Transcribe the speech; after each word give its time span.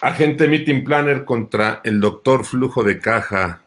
Agente 0.00 0.46
Meeting 0.46 0.84
Planner 0.84 1.24
contra 1.24 1.80
el 1.82 2.00
doctor 2.00 2.44
Flujo 2.44 2.84
de 2.84 3.00
Caja. 3.00 3.62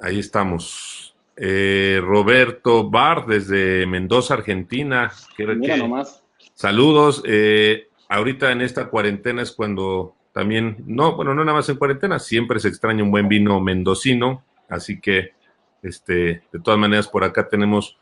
Ahí 0.00 0.18
estamos. 0.18 1.14
Eh, 1.36 2.00
Roberto 2.02 2.90
Bar 2.90 3.26
desde 3.26 3.86
Mendoza, 3.86 4.34
Argentina. 4.34 5.12
Mira 5.38 5.76
nomás. 5.76 6.24
Saludos. 6.54 7.22
Eh, 7.24 7.88
ahorita 8.08 8.50
en 8.50 8.62
esta 8.62 8.88
cuarentena 8.88 9.42
es 9.42 9.52
cuando 9.52 10.16
también, 10.32 10.76
no, 10.86 11.14
bueno, 11.14 11.34
no 11.34 11.44
nada 11.44 11.58
más 11.58 11.68
en 11.68 11.76
cuarentena, 11.76 12.18
siempre 12.18 12.58
se 12.58 12.68
extraña 12.68 13.04
un 13.04 13.12
buen 13.12 13.28
vino 13.28 13.60
mendocino. 13.60 14.42
Así 14.68 15.00
que, 15.00 15.34
este, 15.82 16.42
de 16.52 16.60
todas 16.64 16.80
maneras, 16.80 17.06
por 17.06 17.22
acá 17.22 17.48
tenemos 17.48 17.96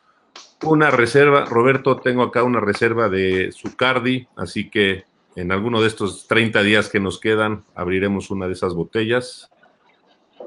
una 0.63 0.91
reserva. 0.91 1.45
Roberto, 1.45 1.99
tengo 1.99 2.23
acá 2.23 2.45
una 2.45 2.61
reserva 2.61 3.11
de 3.11 3.53
Zucardi, 3.53 4.27
así 4.37 4.71
que 4.71 5.05
en 5.37 5.53
alguno 5.53 5.81
de 5.81 5.89
estos 5.89 6.27
30 6.29 6.63
días 6.63 6.89
que 6.89 7.01
nos 7.01 7.19
quedan, 7.19 7.65
abriremos 7.75 8.31
una 8.31 8.47
de 8.47 8.53
esas 8.53 8.75
botellas. 8.75 9.51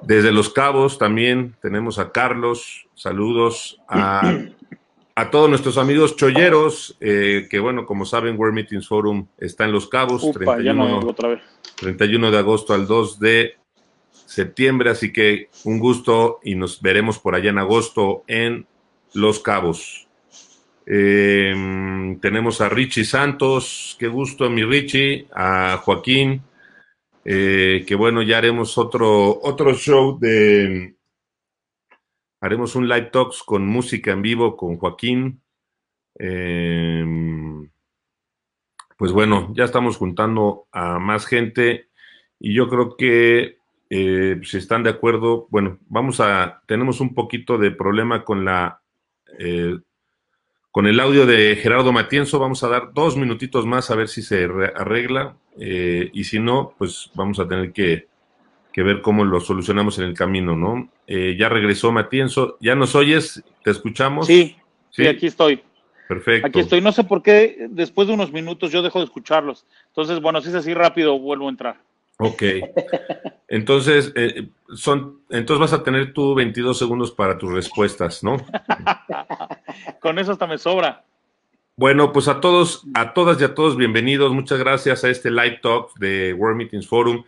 Desde 0.02 0.32
Los 0.32 0.50
Cabos 0.50 0.98
también 0.98 1.56
tenemos 1.62 2.00
a 2.00 2.12
Carlos. 2.12 2.88
Saludos 2.94 3.80
a, 3.88 4.32
todos 5.32 5.50
nuestros 5.50 5.78
amigos 5.78 6.16
cholleros, 6.16 6.96
eh, 7.00 7.48
que 7.50 7.60
bueno, 7.60 7.86
como 7.86 8.06
saben, 8.06 8.38
World 8.38 8.56
Meetings 8.56 8.88
Forum 8.88 9.28
está 9.38 9.66
en 9.66 9.72
Los 9.72 9.88
Cabos, 9.88 10.30
31, 10.32 11.16
31 11.76 12.32
de 12.32 12.38
agosto 12.38 12.74
al 12.74 12.88
2 12.88 13.20
de 13.20 13.56
septiembre, 14.12 14.92
así 14.92 15.12
que 15.12 15.50
un 15.64 15.80
gusto 15.80 16.40
y 16.44 16.56
nos 16.56 16.82
veremos 16.82 17.18
por 17.18 17.34
allá 17.36 17.50
en 17.50 17.58
agosto 17.58 18.24
en 18.28 18.68
Los 19.14 19.40
Cabos. 19.40 20.07
Em, 20.90 22.18
tenemos 22.22 22.62
a 22.62 22.70
Richie 22.70 23.04
Santos, 23.04 23.98
qué 24.00 24.08
gusto, 24.08 24.50
mi 24.50 24.64
Richie, 24.64 25.28
a 25.34 25.82
Joaquín, 25.84 26.44
eh, 27.26 27.84
que 27.86 27.94
bueno, 27.96 28.22
ya 28.22 28.38
haremos 28.38 28.78
otro, 28.78 29.38
otro 29.44 29.74
show 29.74 30.18
de... 30.18 30.96
Haremos 32.40 32.76
un 32.76 32.88
live 32.88 33.10
talks 33.12 33.44
con 33.44 33.68
música 33.68 34.12
en 34.12 34.22
vivo 34.22 34.56
con 34.56 34.78
Joaquín. 34.78 35.42
Em, 36.16 37.70
pues 38.98 39.12
bueno, 39.12 39.54
ya 39.56 39.66
estamos 39.66 39.98
juntando 39.98 40.68
a 40.72 41.00
más 41.00 41.26
gente 41.26 41.90
y 42.40 42.54
yo 42.54 42.70
creo 42.70 42.96
que 42.96 43.58
eh, 43.90 44.40
si 44.44 44.58
están 44.58 44.84
de 44.84 44.92
acuerdo, 44.92 45.48
bueno, 45.50 45.80
vamos 45.90 46.22
a, 46.22 46.62
tenemos 46.66 47.02
un 47.02 47.14
poquito 47.14 47.58
de 47.58 47.72
problema 47.72 48.24
con 48.24 48.46
la 48.46 48.82
eh, 49.38 49.78
con 50.78 50.86
el 50.86 51.00
audio 51.00 51.26
de 51.26 51.56
Gerardo 51.56 51.92
Matienzo 51.92 52.38
vamos 52.38 52.64
a 52.64 52.68
dar 52.68 52.94
dos 52.94 53.18
minutitos 53.18 53.66
más 53.66 53.90
a 53.90 53.96
ver 53.96 54.08
si 54.08 54.22
se 54.22 54.44
arregla 54.76 55.36
eh, 55.60 56.12
y 56.14 56.24
si 56.26 56.38
no, 56.38 56.76
pues 56.78 57.10
vamos 57.16 57.40
a 57.40 57.48
tener 57.48 57.74
que, 57.74 58.06
ver 58.76 59.02
cómo 59.02 59.26
lo 59.26 59.40
solucionamos 59.40 59.98
en 59.98 60.06
el 60.06 60.14
camino, 60.14 60.56
¿no? 60.56 60.88
Eh, 61.08 61.36
ya 61.36 61.50
regresó 61.50 61.92
Matienzo, 61.92 62.58
¿ya 62.62 62.76
nos 62.76 62.94
oyes? 62.94 63.44
¿Te 63.64 63.72
escuchamos? 63.72 64.28
Sí, 64.28 64.56
sí, 64.92 65.08
aquí 65.08 65.26
estoy. 65.26 65.64
Perfecto. 66.08 66.46
Aquí 66.46 66.60
estoy, 66.60 66.80
no 66.80 66.92
sé 66.92 67.04
por 67.04 67.24
qué 67.24 67.66
después 67.72 68.08
de 68.08 68.14
unos 68.14 68.32
minutos 68.32 68.72
yo 68.72 68.84
dejo 68.84 69.00
de 69.00 69.06
escucharlos. 69.06 69.66
Entonces, 69.88 70.22
bueno, 70.22 70.42
si 70.42 70.50
es 70.50 70.54
así 70.54 70.76
rápido, 70.76 71.18
vuelvo 71.18 71.48
a 71.48 71.50
entrar. 71.50 71.87
Ok. 72.20 72.44
Entonces, 73.48 74.12
eh, 74.16 74.50
son, 74.76 75.22
entonces 75.30 75.60
vas 75.60 75.80
a 75.80 75.84
tener 75.84 76.14
tú 76.14 76.36
22 76.36 76.78
segundos 76.78 77.12
para 77.12 77.38
tus 77.38 77.52
respuestas, 77.52 78.24
¿no? 78.24 78.38
Con 80.02 80.20
eso 80.20 80.32
hasta 80.32 80.48
me 80.48 80.58
sobra. 80.58 81.06
Bueno, 81.76 82.12
pues 82.12 82.28
a 82.28 82.42
todos, 82.42 82.86
a 82.96 83.14
todas 83.14 83.40
y 83.40 83.44
a 83.44 83.54
todos, 83.54 83.78
bienvenidos. 83.78 84.34
Muchas 84.34 84.58
gracias 84.58 85.04
a 85.04 85.10
este 85.10 85.30
live 85.30 85.60
talk 85.62 85.94
de 86.00 86.34
World 86.34 86.58
Meetings 86.58 86.88
Forum. 86.88 87.24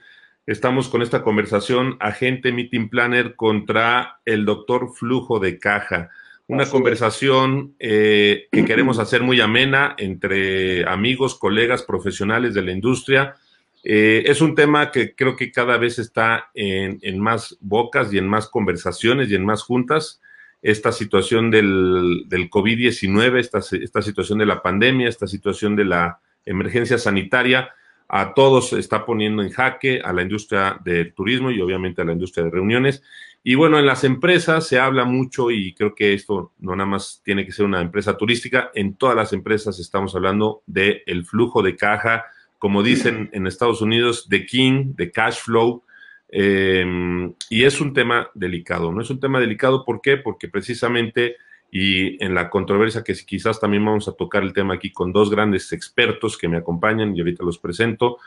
Estamos 0.48 0.90
con 0.90 1.04
esta 1.04 1.22
conversación, 1.22 1.96
agente 2.00 2.52
Meeting 2.52 2.90
Planner 2.90 3.36
contra 3.36 4.20
el 4.26 4.46
doctor 4.46 4.92
Flujo 4.92 5.40
de 5.40 5.60
Caja. 5.60 6.10
Una 6.48 6.68
conversación 6.68 7.76
eh, 7.78 8.48
que 8.52 8.66
queremos 8.66 8.98
hacer 8.98 9.22
muy 9.22 9.40
amena 9.40 9.94
entre 10.00 10.90
amigos, 10.90 11.36
colegas, 11.36 11.84
profesionales 11.84 12.56
de 12.56 12.64
la 12.64 12.72
industria 12.72 13.36
eh, 13.92 14.30
es 14.30 14.40
un 14.40 14.54
tema 14.54 14.92
que 14.92 15.16
creo 15.16 15.36
que 15.36 15.52
cada 15.52 15.76
vez 15.80 15.98
está 15.98 16.52
en, 16.54 17.20
más 17.20 17.58
bocas 17.60 18.14
y 18.14 18.20
en 18.20 18.28
más 18.28 18.48
conversaciones 18.48 19.32
y 19.32 19.36
en 19.36 19.44
más 19.44 19.64
juntas. 19.64 20.22
Esta 20.62 20.92
situación 20.92 21.50
del, 21.50 22.28
COVID-19, 22.30 23.40
esta, 23.40 23.62
esta 23.78 24.04
situación 24.04 24.38
de 24.38 24.46
la 24.46 24.62
pandemia, 24.62 25.10
esta 25.10 25.26
situación 25.26 25.76
de 25.76 25.86
la 25.86 26.20
emergencia 26.46 27.00
sanitaria, 27.00 27.74
a 28.08 28.36
todos 28.36 28.74
está 28.74 29.08
poniendo 29.08 29.42
en 29.42 29.50
jaque, 29.50 30.02
a 30.06 30.14
la 30.14 30.22
industria 30.22 30.80
del 30.86 31.12
turismo 31.16 31.50
y 31.50 31.60
obviamente 31.60 32.04
a 32.04 32.06
la 32.06 32.14
industria 32.14 32.44
de 32.44 32.52
reuniones. 32.52 33.02
Y 33.44 33.56
bueno, 33.56 33.80
en 33.80 33.88
las 33.88 34.04
empresas 34.04 34.68
se 34.68 34.78
habla 34.78 35.04
mucho 35.04 35.50
y 35.50 35.74
creo 35.74 35.96
que 35.96 36.14
esto 36.14 36.54
no 36.60 36.76
nada 36.76 36.92
más 36.92 37.24
tiene 37.26 37.44
que 37.44 37.52
ser 37.52 37.66
una 37.66 37.82
empresa 37.82 38.16
turística, 38.16 38.70
en 38.76 38.94
todas 38.98 39.16
las 39.16 39.34
empresas 39.34 39.80
estamos 39.80 40.14
hablando 40.14 40.62
del 40.68 41.02
el 41.08 41.26
flujo 41.26 41.64
de 41.64 41.76
caja, 41.76 42.26
como 42.60 42.84
dicen 42.84 43.30
en 43.34 43.48
Estados 43.48 43.82
Unidos, 43.82 44.30
de 44.30 44.46
king, 44.46 44.94
de 44.96 45.12
cash 45.12 45.40
flow. 45.40 45.84
Em, 46.28 47.34
y 47.50 47.64
es 47.64 47.82
un 47.82 47.94
tema 47.94 48.30
delicado, 48.36 48.92
¿no? 48.92 49.02
Es 49.02 49.10
un 49.10 49.20
tema 49.20 49.40
delicado, 49.40 49.84
¿por 49.84 50.02
qué? 50.02 50.18
Porque 50.18 50.48
precisamente, 50.50 51.38
y 51.72 52.24
en 52.24 52.36
la 52.36 52.50
controversia 52.50 53.04
que 53.04 53.14
quizás 53.14 53.60
también 53.60 53.84
vamos 53.84 54.08
a 54.08 54.14
tocar 54.14 54.44
el 54.44 54.54
tema 54.54 54.76
aquí 54.76 54.92
con 54.92 55.12
dos 55.12 55.32
grandes 55.32 55.72
expertos 55.72 56.38
que 56.38 56.48
me 56.48 56.58
acompañan 56.58 57.16
y 57.16 57.22
ahorita 57.22 57.44
los 57.44 57.58
presento, 57.58 58.18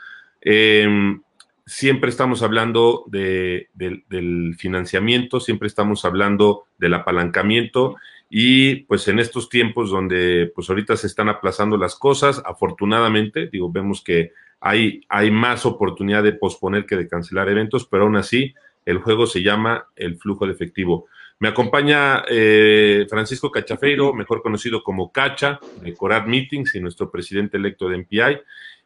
em, 0.41 1.21
siempre 1.65 2.09
estamos 2.09 2.41
hablando 2.41 3.05
del 3.07 4.55
financiamiento, 4.57 5.39
siempre 5.39 5.67
estamos 5.67 6.05
hablando 6.05 6.65
del 6.77 6.93
apalancamiento 6.93 7.95
y 8.29 8.77
pues 8.85 9.07
en 9.07 9.19
estos 9.19 9.49
tiempos 9.49 9.89
donde 9.89 10.51
pues 10.55 10.69
ahorita 10.69 10.97
se 10.97 11.07
están 11.07 11.29
aplazando 11.29 11.77
las 11.77 11.95
cosas, 11.95 12.41
afortunadamente, 12.45 13.47
digo, 13.47 13.71
vemos 13.71 14.03
que 14.03 14.31
hay, 14.59 15.01
hay 15.09 15.29
más 15.29 15.65
oportunidad 15.65 16.23
de 16.23 16.33
posponer 16.33 16.85
que 16.85 16.95
de 16.95 17.07
cancelar 17.07 17.49
eventos, 17.49 17.85
pero 17.85 18.03
aún 18.03 18.15
así 18.15 18.53
el 18.85 18.97
juego 18.97 19.27
se 19.27 19.43
llama 19.43 19.87
el 19.95 20.17
flujo 20.17 20.45
de 20.45 20.53
efectivo. 20.53 21.07
Me 21.39 21.49
acompaña 21.49 22.23
eh, 22.29 23.05
Francisco 23.09 23.51
Cachafeiro, 23.51 24.13
mejor 24.13 24.41
conocido 24.41 24.81
como 24.83 25.11
Cacha, 25.11 25.59
de 25.81 25.93
Corat 25.93 26.25
Meetings 26.25 26.75
y 26.75 26.79
nuestro 26.79 27.11
presidente 27.11 27.57
electo 27.57 27.89
de 27.89 27.97
MPI. 27.97 28.39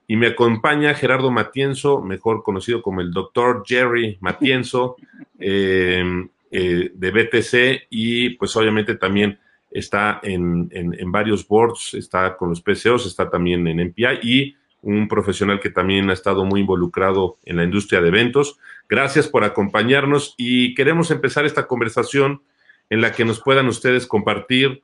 Y 0.07 0.15
me 0.15 0.27
acompaña 0.27 0.93
Gerardo 0.93 1.31
Matienzo, 1.31 2.01
mejor 2.01 2.41
conocido 2.43 2.81
como 2.81 3.01
el 3.01 3.11
doctor 3.11 3.63
Jerry 3.65 4.17
Matienzo, 4.21 4.95
eh, 5.39 6.27
eh, 6.49 6.91
de 6.93 7.11
BTC 7.11 7.87
y 7.89 8.29
pues 8.31 8.55
obviamente 8.55 8.95
también 8.95 9.37
está 9.69 10.21
en, 10.23 10.69
varios 11.11 11.45
boards, 11.45 11.93
está 11.93 12.37
con 12.37 12.49
los 12.49 12.61
PCOs, 12.61 13.05
está 13.05 13.29
también 13.29 13.67
en 13.67 13.85
MPI 13.89 14.19
y 14.23 14.55
un 14.81 15.09
profesional 15.09 15.59
que 15.59 15.69
también 15.69 16.09
ha 16.09 16.13
estado 16.13 16.45
muy 16.45 16.61
involucrado 16.61 17.37
en 17.43 17.57
la 17.57 17.65
industria 17.65 17.99
de 17.99 18.07
eventos. 18.07 18.57
Gracias 18.87 19.27
por 19.27 19.43
acompañarnos 19.43 20.35
y 20.37 20.73
queremos 20.73 21.11
empezar 21.11 21.45
esta 21.45 21.67
conversación 21.67 22.41
en 22.89 23.01
la 23.01 23.11
que 23.11 23.25
nos 23.25 23.41
puedan 23.41 23.67
ustedes 23.67 24.07
compartir, 24.07 24.83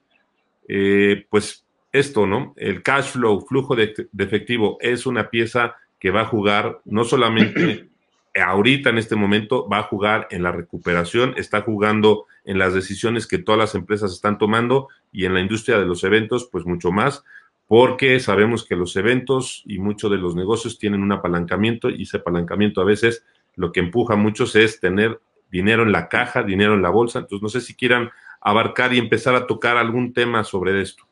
eh, 0.67 1.25
pues 1.29 1.66
esto, 1.93 2.27
¿no? 2.27 2.53
El 2.57 2.83
cash 2.83 3.11
flow, 3.11 3.45
flujo 3.47 3.75
de 3.75 3.93
efectivo, 4.17 4.77
es 4.81 5.05
una 5.05 5.29
pieza 5.29 5.75
que 5.99 6.11
va 6.11 6.21
a 6.21 6.25
jugar 6.25 6.81
no 6.83 7.05
solamente 7.05 7.87
ahorita 8.35 8.89
en 8.89 8.97
este 8.97 9.15
momento 9.15 9.69
va 9.69 9.79
a 9.79 9.83
jugar 9.83 10.27
en 10.31 10.43
la 10.43 10.51
recuperación, 10.51 11.33
está 11.37 11.61
jugando 11.61 12.25
en 12.45 12.57
las 12.57 12.73
decisiones 12.73 13.27
que 13.27 13.37
todas 13.37 13.59
las 13.59 13.75
empresas 13.75 14.11
están 14.11 14.37
tomando 14.37 14.89
y 15.11 15.25
en 15.25 15.33
la 15.33 15.39
industria 15.39 15.77
de 15.77 15.85
los 15.85 16.03
eventos, 16.03 16.49
pues 16.51 16.65
mucho 16.65 16.91
más, 16.91 17.23
porque 17.67 18.19
sabemos 18.19 18.65
que 18.65 18.75
los 18.75 18.95
eventos 18.95 19.63
y 19.65 19.79
muchos 19.79 20.11
de 20.11 20.17
los 20.17 20.35
negocios 20.35 20.77
tienen 20.77 21.03
un 21.03 21.11
apalancamiento 21.11 21.89
y 21.89 22.03
ese 22.03 22.17
apalancamiento 22.17 22.81
a 22.81 22.85
veces 22.85 23.23
lo 23.55 23.71
que 23.71 23.79
empuja 23.79 24.15
a 24.15 24.18
muchos 24.18 24.56
es 24.56 24.79
tener 24.79 25.21
dinero 25.50 25.83
en 25.83 25.91
la 25.91 26.09
caja, 26.09 26.44
dinero 26.44 26.73
en 26.73 26.81
la 26.81 26.89
bolsa. 26.89 27.19
Entonces, 27.19 27.44
no 27.44 27.50
sé 27.50 27.62
si 27.62 27.75
quieran 27.75 28.09
abarcar 28.41 28.94
y 28.94 28.97
empezar 28.97 29.35
a 29.35 29.47
tocar 29.47 29.77
algún 29.77 30.12
tema 30.12 30.44
sobre 30.44 30.81
esto. 30.81 31.06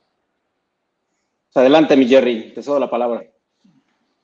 Adelante, 1.54 1.98
mi 1.98 2.08
Jerry, 2.08 2.54
te 2.54 2.64
cedo 2.64 2.80
la 2.80 2.90
palabra. 2.90 3.24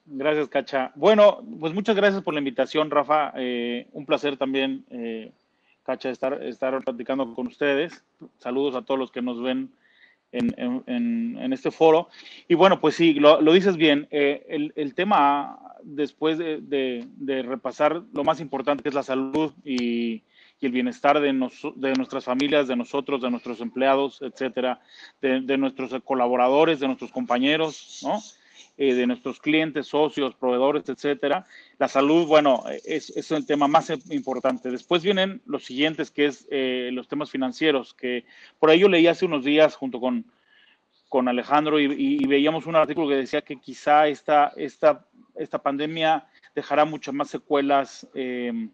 Gracias, 0.06 0.48
Cacha. 0.48 0.92
Bueno, 0.96 1.44
pues 1.60 1.74
muchas 1.74 1.96
gracias 1.96 2.24
por 2.24 2.34
la 2.34 2.40
invitación, 2.40 2.90
Rafa. 2.90 3.34
Eh, 3.36 3.88
un 3.92 4.06
placer 4.06 4.38
también, 4.38 4.86
eh, 4.90 5.32
Cacha, 5.84 6.10
estar, 6.10 6.42
estar 6.44 6.82
platicando 6.84 7.34
con 7.34 7.48
ustedes. 7.48 8.06
Saludos 8.38 8.76
a 8.76 8.84
todos 8.84 8.98
los 8.98 9.12
que 9.12 9.22
nos 9.22 9.42
ven 9.42 9.70
en, 10.32 11.54
este 11.54 11.72
foro. 11.72 12.08
Y 12.48 12.56
bueno, 12.56 12.80
pues 12.80 12.96
sí, 12.96 13.16
lo, 13.16 13.42
dices 13.52 13.76
bien. 13.76 14.08
Eh, 14.12 14.72
el, 14.76 14.96
tema, 14.96 15.60
después 15.84 16.38
de, 16.38 17.06
repasar 17.46 18.04
lo 18.14 18.24
más 18.24 18.40
importante 18.40 18.84
que 18.84 18.90
es 18.90 18.96
la 18.96 19.04
salud 19.04 19.52
y, 19.66 20.24
el 20.66 20.72
bienestar 20.72 21.20
de, 21.20 21.28
de 21.76 21.94
nuestras 21.94 22.26
familias, 22.26 22.68
de 22.68 22.76
nosotros, 22.76 23.22
de 23.22 23.30
nuestros 23.30 23.62
empleados, 23.62 24.22
etcétera, 24.22 24.82
de, 25.22 25.42
de 25.42 25.58
nuestros 25.58 25.92
colaboradores, 26.04 26.80
de 26.80 26.88
nuestros 26.88 27.12
compañeros, 27.12 28.00
¿no? 28.04 28.20
eh, 28.80 28.94
de 28.94 29.08
nuestros 29.08 29.40
clientes, 29.40 29.88
socios, 29.88 30.36
proveedores, 30.36 30.88
etcétera. 30.88 31.48
La 31.80 31.88
salud, 31.88 32.28
bueno, 32.28 32.64
es, 32.86 33.10
es, 33.10 33.32
el 33.32 33.44
tema 33.46 33.68
más 33.68 33.90
importante. 34.12 34.70
Después 34.70 35.02
vienen 35.02 35.42
los 35.48 35.66
siguientes, 35.66 36.12
que 36.12 36.28
es 36.28 36.48
eh, 36.52 36.92
los 36.94 37.08
temas 37.08 37.32
financieros, 37.32 37.96
que 37.96 38.24
por 38.60 38.70
ahí 38.70 38.80
yo 38.80 38.88
leí 38.88 39.08
hace 39.08 39.26
unos 39.26 39.44
días 39.44 39.76
junto 39.76 40.00
con, 40.00 40.26
con 41.10 41.28
Alejandro 41.28 41.80
y, 41.80 42.24
veíamos 42.28 42.68
un 42.68 42.76
artículo 42.76 43.10
que 43.10 43.16
decía 43.16 43.42
que 43.42 43.60
quizá 43.60 44.08
esta, 44.08 44.54
esta, 44.56 45.08
esta 45.36 45.58
pandemia 45.58 46.28
dejará 46.54 46.86
muchas 46.86 47.16
más 47.16 47.32
secuelas. 47.32 48.08
Eh, 48.14 48.70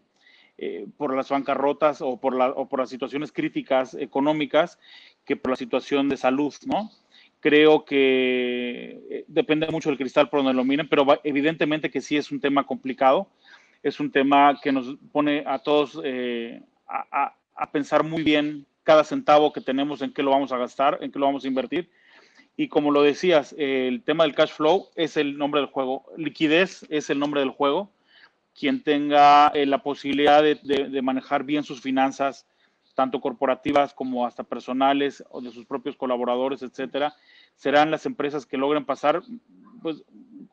por 0.96 1.16
las 1.16 1.28
bancarrotas 1.28 2.00
o 2.00 2.18
por, 2.18 2.34
la, 2.34 2.50
o 2.50 2.68
por 2.68 2.80
las 2.80 2.88
situaciones 2.88 3.32
críticas 3.32 3.94
económicas 3.94 4.78
que 5.24 5.36
por 5.36 5.50
la 5.50 5.56
situación 5.56 6.08
de 6.08 6.16
salud, 6.16 6.54
¿no? 6.66 6.90
Creo 7.44 7.84
que 7.84 9.02
eh, 9.10 9.24
depende 9.28 9.68
mucho 9.68 9.90
del 9.90 9.98
cristal 9.98 10.30
por 10.30 10.40
donde 10.40 10.54
lo 10.54 10.64
miren, 10.64 10.88
pero 10.88 11.06
evidentemente 11.24 11.90
que 11.90 12.00
sí 12.00 12.16
es 12.16 12.32
un 12.32 12.40
tema 12.40 12.66
complicado. 12.66 13.28
Es 13.82 14.00
un 14.00 14.10
tema 14.10 14.58
que 14.62 14.72
nos 14.72 14.96
pone 15.12 15.44
a 15.46 15.58
todos 15.58 16.00
eh, 16.02 16.62
a, 16.88 17.34
pensar 17.70 18.02
muy 18.02 18.22
bien 18.22 18.64
cada 18.82 19.04
centavo 19.04 19.52
que 19.52 19.60
tenemos, 19.60 20.00
en 20.00 20.14
qué 20.14 20.22
lo 20.22 20.30
vamos 20.30 20.52
a 20.52 20.56
gastar, 20.56 20.96
en 21.02 21.12
qué 21.12 21.18
lo 21.18 21.26
vamos 21.26 21.44
a 21.44 21.48
invertir. 21.48 21.90
Y 22.56 22.68
como 22.68 22.90
lo 22.90 23.02
decías, 23.02 23.54
el 23.58 24.02
tema 24.04 24.24
del 24.24 24.34
cash 24.34 24.52
flow 24.52 24.88
es 24.96 25.18
el 25.18 25.36
nombre 25.36 25.60
del 25.60 25.68
juego. 25.68 26.06
Liquidez 26.16 26.86
es 26.88 27.10
el 27.10 27.18
nombre 27.18 27.40
del 27.42 27.50
juego. 27.50 27.90
Quien 28.58 28.82
tenga 28.82 29.48
eh, 29.48 29.66
la 29.66 29.82
posibilidad 29.82 30.42
de, 30.42 31.02
manejar 31.02 31.44
bien 31.44 31.64
sus 31.64 31.80
finanzas, 31.80 32.46
tanto 32.94 33.20
corporativas 33.20 33.92
como 33.92 34.26
hasta 34.26 34.44
personales 34.44 35.24
o 35.30 35.40
de 35.40 35.50
sus 35.50 35.66
propios 35.66 35.96
colaboradores, 35.96 36.62
etcétera, 36.62 37.14
serán 37.56 37.90
las 37.90 38.06
empresas 38.06 38.46
que 38.46 38.56
logren 38.56 38.84
pasar 38.84 39.22
pues, 39.82 40.04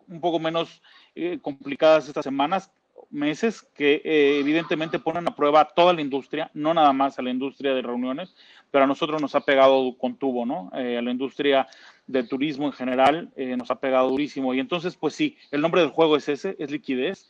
un 0.07 0.19
poco 0.19 0.39
menos 0.39 0.81
eh, 1.13 1.37
complicadas 1.41 2.07
estas 2.07 2.23
semanas, 2.23 2.71
meses, 3.11 3.61
que 3.75 4.01
eh, 4.03 4.39
evidentemente 4.39 4.97
ponen 4.97 5.27
a 5.27 5.35
prueba 5.35 5.61
a 5.61 5.65
toda 5.65 5.93
la 5.93 6.01
industria, 6.01 6.49
no 6.53 6.73
nada 6.73 6.93
más 6.93 7.19
a 7.19 7.21
la 7.21 7.29
industria 7.29 7.73
de 7.73 7.81
reuniones, 7.81 8.35
pero 8.71 8.85
a 8.85 8.87
nosotros 8.87 9.21
nos 9.21 9.35
ha 9.35 9.41
pegado 9.41 9.97
con 9.97 10.15
tubo, 10.15 10.45
¿no? 10.45 10.69
A 10.71 10.79
la 10.79 11.11
industria 11.11 11.67
del 12.07 12.27
turismo 12.27 12.67
en 12.67 12.73
general 12.73 13.31
nos 13.35 13.69
ha 13.69 13.79
pegado 13.79 14.09
durísimo. 14.09 14.53
Y 14.53 14.59
entonces, 14.59 14.95
pues 14.95 15.13
sí, 15.13 15.37
el 15.51 15.61
nombre 15.61 15.81
del 15.81 15.89
juego 15.89 16.15
es 16.15 16.29
ese, 16.29 16.55
es 16.57 16.71
liquidez 16.71 17.29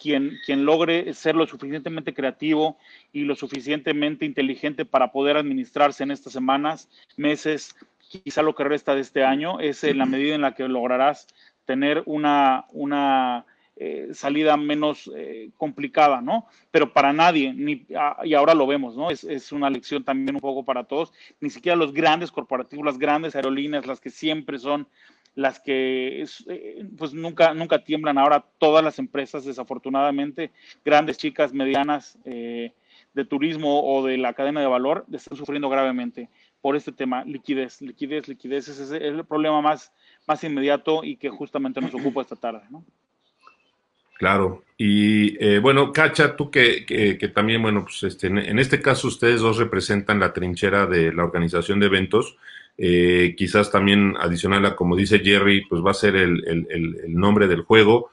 quien, 0.00 0.38
quien 0.44 0.64
logre 0.64 1.12
ser 1.14 1.34
lo 1.34 1.46
suficientemente 1.46 2.14
creativo 2.14 2.78
y 3.12 3.22
lo 3.22 3.34
suficientemente 3.34 4.24
inteligente 4.24 4.84
para 4.84 5.12
poder 5.12 5.36
administrarse 5.36 6.02
en 6.04 6.10
estas 6.10 6.32
semanas, 6.32 6.88
meses, 7.16 7.74
quizá 7.98 8.42
lo 8.42 8.54
que 8.54 8.64
resta 8.64 8.94
de 8.94 9.00
este 9.00 9.24
año, 9.24 9.60
es 9.60 9.82
en 9.84 9.98
la 9.98 10.06
medida 10.06 10.34
en 10.34 10.42
la 10.42 10.54
que 10.54 10.68
lograrás 10.68 11.26
tener 11.64 12.02
una, 12.06 12.66
una 12.70 13.44
eh, 13.76 14.08
salida 14.12 14.56
menos 14.56 15.10
eh, 15.14 15.50
complicada, 15.56 16.20
¿no? 16.20 16.46
Pero 16.70 16.92
para 16.92 17.12
nadie, 17.12 17.52
ni, 17.52 17.86
y 18.24 18.34
ahora 18.34 18.54
lo 18.54 18.66
vemos, 18.66 18.96
¿no? 18.96 19.10
Es, 19.10 19.24
es, 19.24 19.52
una 19.52 19.70
lección 19.70 20.02
también 20.02 20.34
un 20.34 20.40
poco 20.40 20.64
para 20.64 20.84
todos, 20.84 21.12
ni 21.40 21.50
siquiera 21.50 21.76
los 21.76 21.92
grandes 21.92 22.32
corporativos, 22.32 22.84
las 22.84 22.98
grandes 22.98 23.36
aerolíneas, 23.36 23.86
las 23.86 24.00
que 24.00 24.10
siempre 24.10 24.58
son 24.58 24.88
las 25.36 25.60
que 25.60 26.24
eh, 26.48 26.84
pues 26.98 27.12
nunca, 27.12 27.54
nunca 27.54 27.84
tiemblan. 27.84 28.18
Ahora 28.18 28.44
todas 28.58 28.82
las 28.82 28.98
empresas, 28.98 29.44
desafortunadamente, 29.44 30.50
grandes, 30.84 31.18
chicas, 31.18 31.52
medianas, 31.52 32.18
eh, 32.24 32.72
de 33.12 33.24
turismo 33.24 33.82
o 33.82 34.04
de 34.04 34.18
la 34.18 34.34
cadena 34.34 34.60
de 34.60 34.66
valor, 34.66 35.06
están 35.12 35.38
sufriendo 35.38 35.68
gravemente 35.68 36.28
por 36.60 36.76
este 36.76 36.92
tema, 36.92 37.24
liquidez, 37.24 37.80
liquidez, 37.80 38.28
liquidez. 38.28 38.68
Es 38.68 38.90
el 38.90 39.24
problema 39.24 39.60
más, 39.60 39.92
más 40.26 40.42
inmediato 40.42 41.04
y 41.04 41.16
que 41.16 41.30
justamente 41.30 41.80
nos 41.80 41.94
ocupa 41.94 42.22
esta 42.22 42.36
tarde. 42.36 42.62
¿no? 42.70 42.84
Claro. 44.18 44.64
Y 44.78 45.42
eh, 45.42 45.58
bueno, 45.58 45.92
Cacha, 45.92 46.36
tú 46.36 46.50
que, 46.50 46.84
que, 46.84 47.28
también, 47.28 47.62
bueno, 47.62 47.84
pues 47.84 48.02
este, 48.02 48.26
en 48.26 48.58
este 48.58 48.82
caso 48.82 49.08
ustedes 49.08 49.40
dos 49.40 49.56
representan 49.56 50.20
la 50.20 50.32
trinchera 50.32 50.86
de 50.86 51.12
la 51.12 51.24
organización 51.24 51.80
de 51.80 51.86
eventos. 51.86 52.36
Eh, 52.78 53.34
quizás 53.38 53.70
también 53.70 54.14
adicional 54.18 54.66
a, 54.66 54.76
como 54.76 54.96
dice 54.96 55.20
Jerry, 55.20 55.64
pues 55.66 55.82
va 55.82 55.92
a 55.92 55.94
ser 55.94 56.16
el, 56.16 56.42
nombre 57.08 57.48
del 57.48 57.62
juego. 57.62 58.10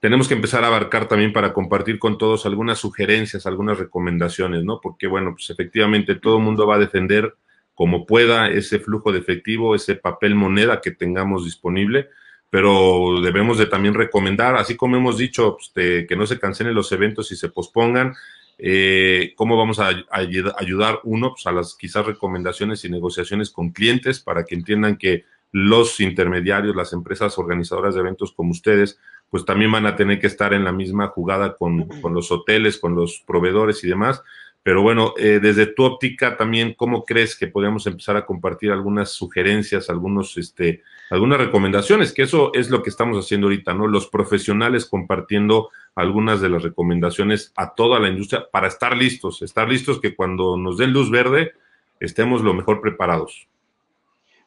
Tenemos 0.00 0.28
que 0.28 0.34
empezar 0.34 0.62
a 0.64 0.66
abarcar 0.66 1.08
también 1.08 1.32
para 1.32 1.54
compartir 1.54 1.98
con 1.98 2.18
todos 2.18 2.44
algunas 2.44 2.78
sugerencias, 2.78 3.46
algunas 3.46 3.78
recomendaciones, 3.78 4.62
¿no? 4.62 4.80
Porque, 4.82 5.06
bueno, 5.06 5.32
pues 5.32 5.48
efectivamente 5.48 6.16
todo 6.16 6.36
el 6.36 6.42
mundo 6.44 6.66
va 6.66 6.76
a 6.76 6.80
defender 6.80 7.34
como 7.74 8.04
pueda 8.04 8.50
ese 8.50 8.78
flujo 8.78 9.10
de 9.10 9.20
efectivo, 9.20 9.74
ese 9.74 9.96
papel 9.96 10.34
moneda 10.34 10.82
que 10.82 10.90
tengamos 10.90 11.46
disponible, 11.46 12.10
pero 12.54 13.20
debemos 13.20 13.58
de 13.58 13.66
también 13.66 13.94
recomendar, 13.94 14.54
así 14.54 14.76
como 14.76 14.94
hemos 14.94 15.18
dicho, 15.18 15.56
pues, 15.56 15.72
que 16.06 16.16
no 16.16 16.24
se 16.24 16.38
cancelen 16.38 16.72
los 16.72 16.92
eventos 16.92 17.32
y 17.32 17.36
se 17.36 17.48
pospongan, 17.48 18.14
eh, 18.58 19.32
cómo 19.34 19.56
vamos 19.56 19.80
a, 19.80 19.90
ayudar 20.08 21.00
uno 21.02 21.30
pues, 21.32 21.48
a 21.48 21.50
las 21.50 21.74
quizás 21.74 22.06
recomendaciones 22.06 22.84
y 22.84 22.90
negociaciones 22.90 23.50
con 23.50 23.70
clientes 23.70 24.20
para 24.20 24.44
que 24.44 24.54
entiendan 24.54 24.98
que 24.98 25.24
los 25.50 25.98
intermediarios, 25.98 26.76
las 26.76 26.92
empresas 26.92 27.36
organizadoras 27.38 27.96
de 27.96 28.02
eventos 28.02 28.30
como 28.30 28.52
ustedes, 28.52 29.00
pues 29.30 29.44
también 29.44 29.72
van 29.72 29.86
a 29.86 29.96
tener 29.96 30.20
que 30.20 30.28
estar 30.28 30.54
en 30.54 30.62
la 30.62 30.70
misma 30.70 31.08
jugada 31.08 31.56
con, 31.56 31.88
con 32.00 32.14
los 32.14 32.30
hoteles, 32.30 32.78
con 32.78 32.94
los 32.94 33.24
proveedores 33.26 33.82
y 33.82 33.88
demás. 33.88 34.22
Pero 34.64 34.80
bueno, 34.80 35.12
eh, 35.18 35.40
desde 35.42 35.66
tu 35.66 35.84
óptica 35.84 36.38
también, 36.38 36.72
¿cómo 36.72 37.04
crees 37.04 37.36
que 37.36 37.48
podemos 37.48 37.86
empezar 37.86 38.16
a 38.16 38.24
compartir 38.24 38.72
algunas 38.72 39.10
sugerencias, 39.10 39.90
algunos, 39.90 40.38
este, 40.38 40.82
algunas 41.10 41.38
recomendaciones? 41.38 42.14
Que 42.14 42.22
eso 42.22 42.50
es 42.54 42.70
lo 42.70 42.82
que 42.82 42.88
estamos 42.88 43.22
haciendo 43.22 43.48
ahorita, 43.48 43.74
¿no? 43.74 43.86
Los 43.86 44.06
profesionales 44.06 44.86
compartiendo 44.86 45.68
algunas 45.94 46.40
de 46.40 46.48
las 46.48 46.62
recomendaciones 46.62 47.52
a 47.56 47.74
toda 47.74 48.00
la 48.00 48.08
industria 48.08 48.46
para 48.50 48.68
estar 48.68 48.96
listos, 48.96 49.42
estar 49.42 49.68
listos 49.68 50.00
que 50.00 50.16
cuando 50.16 50.56
nos 50.56 50.78
den 50.78 50.94
luz 50.94 51.10
verde 51.10 51.52
estemos 52.00 52.40
lo 52.40 52.54
mejor 52.54 52.80
preparados. 52.80 53.46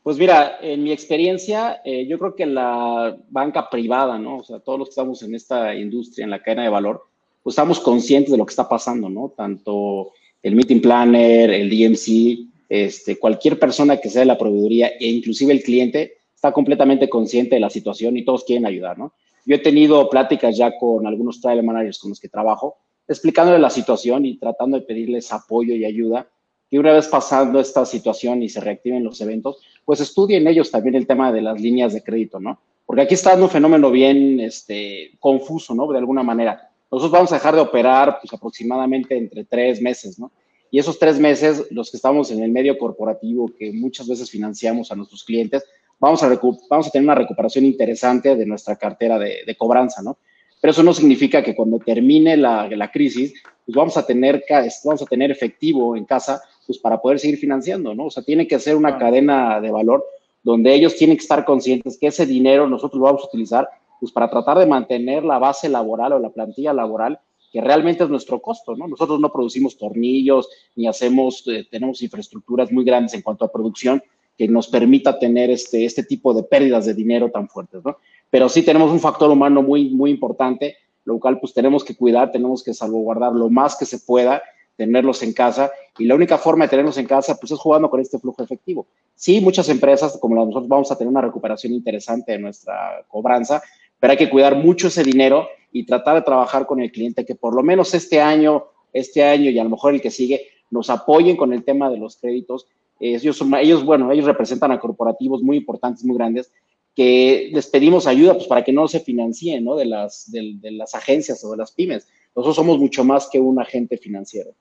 Pues 0.01 0.17
mira, 0.17 0.57
en 0.61 0.83
mi 0.83 0.91
experiencia, 0.91 1.81
eh, 1.85 2.07
yo 2.07 2.17
creo 2.17 2.35
que 2.35 2.47
la 2.47 3.15
banca 3.29 3.69
privada, 3.69 4.17
¿no? 4.17 4.37
O 4.37 4.43
sea, 4.43 4.59
todos 4.61 4.79
los 4.79 4.87
que 4.87 4.93
estamos 4.93 5.21
en 5.21 5.35
esta 5.35 5.75
industria, 5.75 6.23
en 6.23 6.31
la 6.31 6.41
cadena 6.41 6.63
de 6.63 6.69
valor, 6.69 7.03
pues 7.47 7.53
estamos 7.53 7.79
conscientes 7.79 8.29
de 8.29 8.37
lo 8.37 8.45
que 8.45 8.49
está 8.49 8.67
pasando, 8.67 9.07
¿no? 9.07 9.33
Tanto 9.33 10.11
el 10.43 10.53
meeting 10.53 10.81
planner, 10.81 11.49
el 11.49 11.69
DMC, 11.69 12.45
este, 12.67 13.17
cualquier 13.17 13.57
persona 13.57 14.01
que 14.01 14.09
sea 14.09 14.19
de 14.19 14.25
la 14.25 14.37
proveeduría 14.37 14.89
e 14.99 15.07
inclusive 15.07 15.53
el 15.53 15.63
cliente 15.63 16.17
está 16.35 16.51
completamente 16.51 17.07
consciente 17.07 17.55
de 17.55 17.61
la 17.61 17.69
situación 17.69 18.17
y 18.17 18.25
todos 18.25 18.43
quieren 18.43 18.65
ayudar, 18.65 18.99
¿no? 18.99 19.13
Yo 19.45 19.55
he 19.55 19.59
tenido 19.59 20.09
pláticas 20.09 20.57
ya 20.57 20.77
con 20.77 21.07
algunos 21.07 21.39
trial 21.39 21.63
managers 21.63 21.99
con 21.99 22.09
los 22.09 22.19
que 22.19 22.27
trabajo, 22.27 22.79
explicándoles 23.07 23.61
la 23.61 23.69
situación 23.69 24.25
y 24.25 24.37
tratando 24.37 24.77
de 24.77 24.85
pedirles 24.85 25.31
apoyo 25.31 25.73
y 25.73 25.85
ayuda. 25.85 26.27
Y 26.69 26.79
una 26.79 26.91
vez 26.91 27.07
pasando 27.07 27.61
esta 27.61 27.85
situación 27.85 28.43
y 28.43 28.49
se 28.49 28.59
reactiven 28.59 29.05
los 29.05 29.21
eventos, 29.21 29.61
pues 29.85 30.01
estudien 30.01 30.49
ellos 30.49 30.69
también 30.69 30.95
el 30.95 31.07
tema 31.07 31.31
de 31.31 31.43
las 31.43 31.61
líneas 31.61 31.93
de 31.93 32.03
crédito, 32.03 32.41
¿no? 32.41 32.59
Porque 32.85 33.03
aquí 33.03 33.13
está 33.13 33.35
un 33.35 33.49
fenómeno 33.49 33.89
bien 33.89 34.41
este, 34.41 35.11
confuso, 35.21 35.73
¿no? 35.73 35.89
De 35.89 35.97
alguna 35.97 36.23
manera. 36.23 36.71
Nosotros 36.91 37.11
vamos 37.11 37.31
a 37.31 37.35
dejar 37.35 37.55
de 37.55 37.61
operar 37.61 38.19
pues, 38.21 38.33
aproximadamente 38.33 39.17
entre 39.17 39.43
tres 39.45 39.81
meses, 39.81 40.17
¿no? 40.19 40.31
Y 40.69 40.79
esos 40.79 40.99
tres 40.99 41.19
meses, 41.19 41.65
los 41.71 41.91
que 41.91 41.97
estamos 41.97 42.29
en 42.31 42.43
el 42.43 42.51
medio 42.51 42.77
corporativo, 42.77 43.49
que 43.57 43.71
muchas 43.71 44.07
veces 44.07 44.29
financiamos 44.29 44.91
a 44.91 44.95
nuestros 44.95 45.23
clientes, 45.23 45.63
vamos 45.99 46.21
a, 46.23 46.39
vamos 46.69 46.87
a 46.87 46.91
tener 46.91 47.05
una 47.05 47.15
recuperación 47.15 47.65
interesante 47.65 48.35
de 48.35 48.45
nuestra 48.45 48.75
cartera 48.75 49.17
de, 49.17 49.43
de 49.45 49.55
cobranza, 49.55 50.01
¿no? 50.01 50.17
Pero 50.59 50.71
eso 50.71 50.83
no 50.83 50.93
significa 50.93 51.43
que 51.43 51.55
cuando 51.55 51.79
termine 51.79 52.35
la, 52.35 52.67
la, 52.67 52.91
crisis, 52.91 53.33
pues 53.65 53.75
vamos 53.75 53.95
a, 53.95 54.05
tener, 54.05 54.43
vamos 54.83 55.01
a 55.01 55.05
tener 55.05 55.29
efectivo 55.29 55.95
en 55.95 56.05
casa 56.05 56.41
pues 56.65 56.79
para 56.79 56.99
poder 56.99 57.19
seguir 57.19 57.37
financiando, 57.37 57.93
¿no? 57.93 58.05
O 58.05 58.09
sea, 58.09 58.23
tiene 58.23 58.47
que 58.47 58.59
ser 58.59 58.75
una 58.75 58.97
cadena 58.97 59.61
de 59.61 59.71
valor 59.71 60.05
donde 60.43 60.73
ellos 60.73 60.95
tienen 60.95 61.17
que 61.17 61.21
estar 61.21 61.45
conscientes 61.45 61.97
que 61.99 62.07
ese 62.07 62.25
dinero 62.25 62.67
nosotros 62.67 62.99
lo 62.99 63.05
vamos 63.05 63.23
a 63.23 63.27
utilizar 63.27 63.69
pues 63.99 64.11
para 64.11 64.29
tratar 64.29 64.59
de 64.59 64.65
mantener 64.65 65.23
la 65.23 65.39
base 65.39 65.69
laboral 65.69 66.13
o 66.13 66.19
la 66.19 66.29
plantilla 66.29 66.73
laboral 66.73 67.19
que 67.51 67.61
realmente 67.61 68.03
es 68.03 68.09
nuestro 68.09 68.41
costo, 68.41 68.75
¿no? 68.75 68.87
Nosotros 68.87 69.19
no 69.19 69.31
producimos 69.31 69.77
tornillos 69.77 70.49
ni 70.75 70.87
hacemos, 70.87 71.47
eh, 71.47 71.65
tenemos 71.69 72.01
infraestructuras 72.01 72.71
muy 72.71 72.83
grandes 72.83 73.13
en 73.13 73.21
cuanto 73.21 73.45
a 73.45 73.51
producción 73.51 74.03
que 74.37 74.47
nos 74.47 74.67
permita 74.67 75.17
tener 75.17 75.49
este, 75.49 75.85
este 75.85 76.03
tipo 76.03 76.33
de 76.33 76.43
pérdidas 76.43 76.85
de 76.85 76.93
dinero 76.93 77.31
tan 77.31 77.47
fuertes, 77.47 77.83
¿no? 77.83 77.97
Pero 78.29 78.49
sí 78.49 78.63
tenemos 78.63 78.91
un 78.91 78.99
factor 78.99 79.31
humano 79.31 79.63
muy, 79.63 79.89
muy 79.89 80.11
importante, 80.11 80.75
lo 81.05 81.19
cual 81.19 81.39
pues 81.39 81.53
tenemos 81.53 81.83
que 81.83 81.95
cuidar, 81.95 82.31
tenemos 82.31 82.63
que 82.63 82.73
salvaguardar 82.73 83.33
lo 83.33 83.49
más 83.49 83.75
que 83.77 83.85
se 83.85 83.99
pueda, 83.99 84.43
tenerlos 84.75 85.23
en 85.23 85.33
casa, 85.33 85.71
y 85.97 86.05
la 86.05 86.13
única 86.13 86.37
forma 86.37 86.65
de 86.65 86.69
tenerlos 86.69 86.97
en 86.97 87.07
casa 87.07 87.35
pues 87.39 87.51
es 87.51 87.57
jugando 87.57 87.89
con 87.89 87.99
este 87.99 88.19
flujo 88.19 88.43
efectivo. 88.43 88.85
Sí, 89.15 89.41
muchas 89.41 89.69
empresas 89.69 90.17
como 90.21 90.35
nosotros 90.35 90.67
vamos 90.67 90.91
a 90.91 90.97
tener 90.97 91.09
una 91.09 91.21
recuperación 91.21 91.73
interesante 91.73 92.33
de 92.33 92.39
nuestra 92.39 93.03
cobranza, 93.07 93.63
pero 93.99 94.11
hay 94.11 94.17
que 94.17 94.29
cuidar 94.29 94.55
mucho 94.55 94.87
ese 94.87 95.03
dinero 95.03 95.47
y 95.71 95.85
tratar 95.85 96.15
de 96.15 96.21
trabajar 96.21 96.65
con 96.65 96.81
el 96.81 96.91
cliente 96.91 97.25
que 97.25 97.35
por 97.35 97.55
lo 97.55 97.63
menos 97.63 97.93
este 97.93 98.21
año, 98.21 98.65
este 98.93 99.23
año 99.23 99.49
y 99.49 99.59
a 99.59 99.63
lo 99.63 99.69
mejor 99.69 99.93
el 99.93 100.01
que 100.01 100.11
sigue, 100.11 100.47
nos 100.69 100.89
apoyen 100.89 101.37
con 101.37 101.53
el 101.53 101.63
tema 101.63 101.89
de 101.89 101.97
los 101.97 102.17
créditos. 102.17 102.67
Ellos, 102.99 103.37
son, 103.37 103.53
ellos, 103.55 103.83
bueno, 103.83 104.11
ellos 104.11 104.25
representan 104.25 104.71
a 104.71 104.79
corporativos 104.79 105.41
muy 105.41 105.57
importantes, 105.57 106.03
muy 106.03 106.17
grandes, 106.17 106.51
que 106.95 107.51
les 107.53 107.67
pedimos 107.67 108.07
ayuda 108.07 108.33
pues, 108.33 108.47
para 108.47 108.63
que 108.63 108.73
no 108.73 108.87
se 108.87 108.99
financien 108.99 109.63
¿no? 109.63 109.75
De, 109.75 109.85
las, 109.85 110.31
de, 110.31 110.57
las 110.71 110.95
agencias 110.95 111.43
o 111.43 111.51
de 111.51 111.57
las 111.57 111.71
pymes. 111.71 112.07
Nosotros 112.35 112.55
somos 112.55 112.79
mucho 112.79 113.03
más 113.03 113.29
que 113.31 113.39
un 113.39 113.59
agente 113.59 113.97
financiero. 113.97 114.51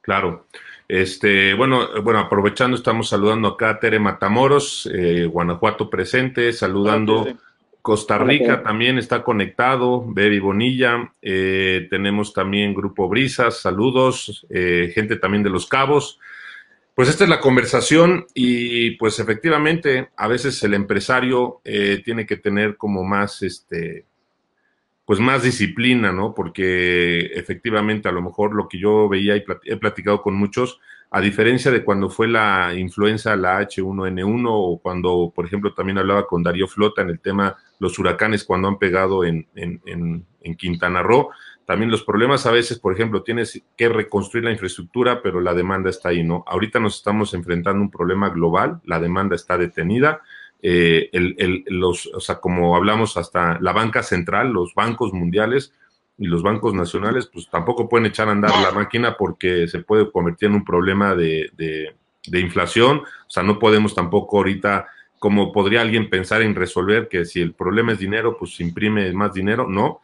Claro. 0.00 0.46
Este, 0.88 1.54
bueno, 1.54 2.02
bueno, 2.02 2.18
aprovechando, 2.18 2.76
estamos 2.76 3.10
saludando 3.10 3.48
acá 3.48 3.70
a 3.70 3.78
Tere 3.78 3.98
Matamoros, 3.98 4.90
eh, 4.92 5.26
Guanajuato 5.26 5.88
presente, 5.90 6.52
saludando 6.52 7.26
Costa 7.82 8.18
Rica 8.18 8.62
también 8.62 8.98
está 8.98 9.22
conectado, 9.22 10.02
Baby 10.06 10.38
Bonilla, 10.38 11.12
eh, 11.22 11.86
tenemos 11.88 12.32
también 12.34 12.74
Grupo 12.74 13.08
Brisas, 13.08 13.60
saludos, 13.60 14.46
eh, 14.50 14.92
gente 14.94 15.16
también 15.16 15.42
de 15.42 15.50
Los 15.50 15.66
Cabos. 15.66 16.18
Pues 16.94 17.08
esta 17.08 17.24
es 17.24 17.30
la 17.30 17.40
conversación 17.40 18.26
y 18.34 18.92
pues 18.92 19.18
efectivamente 19.18 20.10
a 20.16 20.28
veces 20.28 20.62
el 20.62 20.74
empresario 20.74 21.60
eh, 21.64 22.02
tiene 22.04 22.26
que 22.26 22.36
tener 22.36 22.76
como 22.76 23.04
más, 23.04 23.42
este, 23.42 24.04
pues 25.06 25.18
más 25.18 25.42
disciplina, 25.42 26.12
¿no? 26.12 26.34
Porque 26.34 27.20
efectivamente 27.34 28.08
a 28.08 28.12
lo 28.12 28.20
mejor 28.20 28.54
lo 28.54 28.68
que 28.68 28.78
yo 28.78 29.08
veía 29.08 29.36
y 29.36 29.44
he 29.64 29.76
platicado 29.76 30.20
con 30.20 30.34
muchos, 30.34 30.78
a 31.10 31.20
diferencia 31.20 31.70
de 31.70 31.84
cuando 31.84 32.08
fue 32.08 32.28
la 32.28 32.72
influenza, 32.76 33.34
la 33.36 33.60
H1N1 33.60 34.46
o 34.48 34.78
cuando, 34.80 35.32
por 35.34 35.44
ejemplo, 35.46 35.74
también 35.74 35.98
hablaba 35.98 36.26
con 36.26 36.42
Darío 36.42 36.68
Flota 36.68 37.02
en 37.02 37.10
el 37.10 37.20
tema 37.20 37.56
los 37.78 37.98
huracanes 37.98 38.44
cuando 38.44 38.68
han 38.68 38.78
pegado 38.78 39.24
en, 39.24 39.48
en, 39.54 39.80
en, 39.86 40.26
en 40.42 40.54
Quintana 40.54 41.02
Roo, 41.02 41.30
también 41.70 41.92
los 41.92 42.02
problemas 42.02 42.46
a 42.46 42.50
veces, 42.50 42.80
por 42.80 42.92
ejemplo, 42.92 43.22
tienes 43.22 43.62
que 43.76 43.88
reconstruir 43.88 44.44
la 44.44 44.50
infraestructura, 44.50 45.22
pero 45.22 45.40
la 45.40 45.54
demanda 45.54 45.88
está 45.88 46.08
ahí, 46.08 46.24
¿no? 46.24 46.42
Ahorita 46.48 46.80
nos 46.80 46.96
estamos 46.96 47.32
enfrentando 47.32 47.78
a 47.78 47.82
un 47.82 47.92
problema 47.92 48.28
global, 48.30 48.80
la 48.84 48.98
demanda 48.98 49.36
está 49.36 49.56
detenida. 49.56 50.20
Eh, 50.62 51.10
el, 51.12 51.64
los, 51.68 52.10
o 52.12 52.18
sea, 52.18 52.40
como 52.40 52.74
hablamos 52.74 53.16
hasta 53.16 53.58
la 53.60 53.72
banca 53.72 54.02
central, 54.02 54.52
los 54.52 54.74
bancos 54.74 55.12
mundiales 55.12 55.72
y 56.20 56.26
los 56.26 56.42
bancos 56.42 56.74
nacionales, 56.74 57.26
pues 57.32 57.48
tampoco 57.48 57.88
pueden 57.88 58.06
echar 58.06 58.28
a 58.28 58.32
andar 58.32 58.52
la 58.62 58.72
máquina 58.72 59.16
porque 59.16 59.66
se 59.66 59.80
puede 59.80 60.12
convertir 60.12 60.50
en 60.50 60.56
un 60.56 60.64
problema 60.64 61.14
de, 61.14 61.50
de, 61.56 61.96
de 62.26 62.40
inflación. 62.40 62.98
O 62.98 63.30
sea, 63.30 63.42
no 63.42 63.58
podemos 63.58 63.94
tampoco 63.94 64.36
ahorita 64.36 64.86
como 65.18 65.50
podría 65.50 65.80
alguien 65.80 66.10
pensar 66.10 66.42
en 66.42 66.54
resolver 66.54 67.08
que 67.08 67.24
si 67.24 67.40
el 67.40 67.54
problema 67.54 67.92
es 67.92 67.98
dinero, 67.98 68.36
pues 68.38 68.60
imprime 68.60 69.10
más 69.12 69.32
dinero, 69.32 69.66
no. 69.66 70.02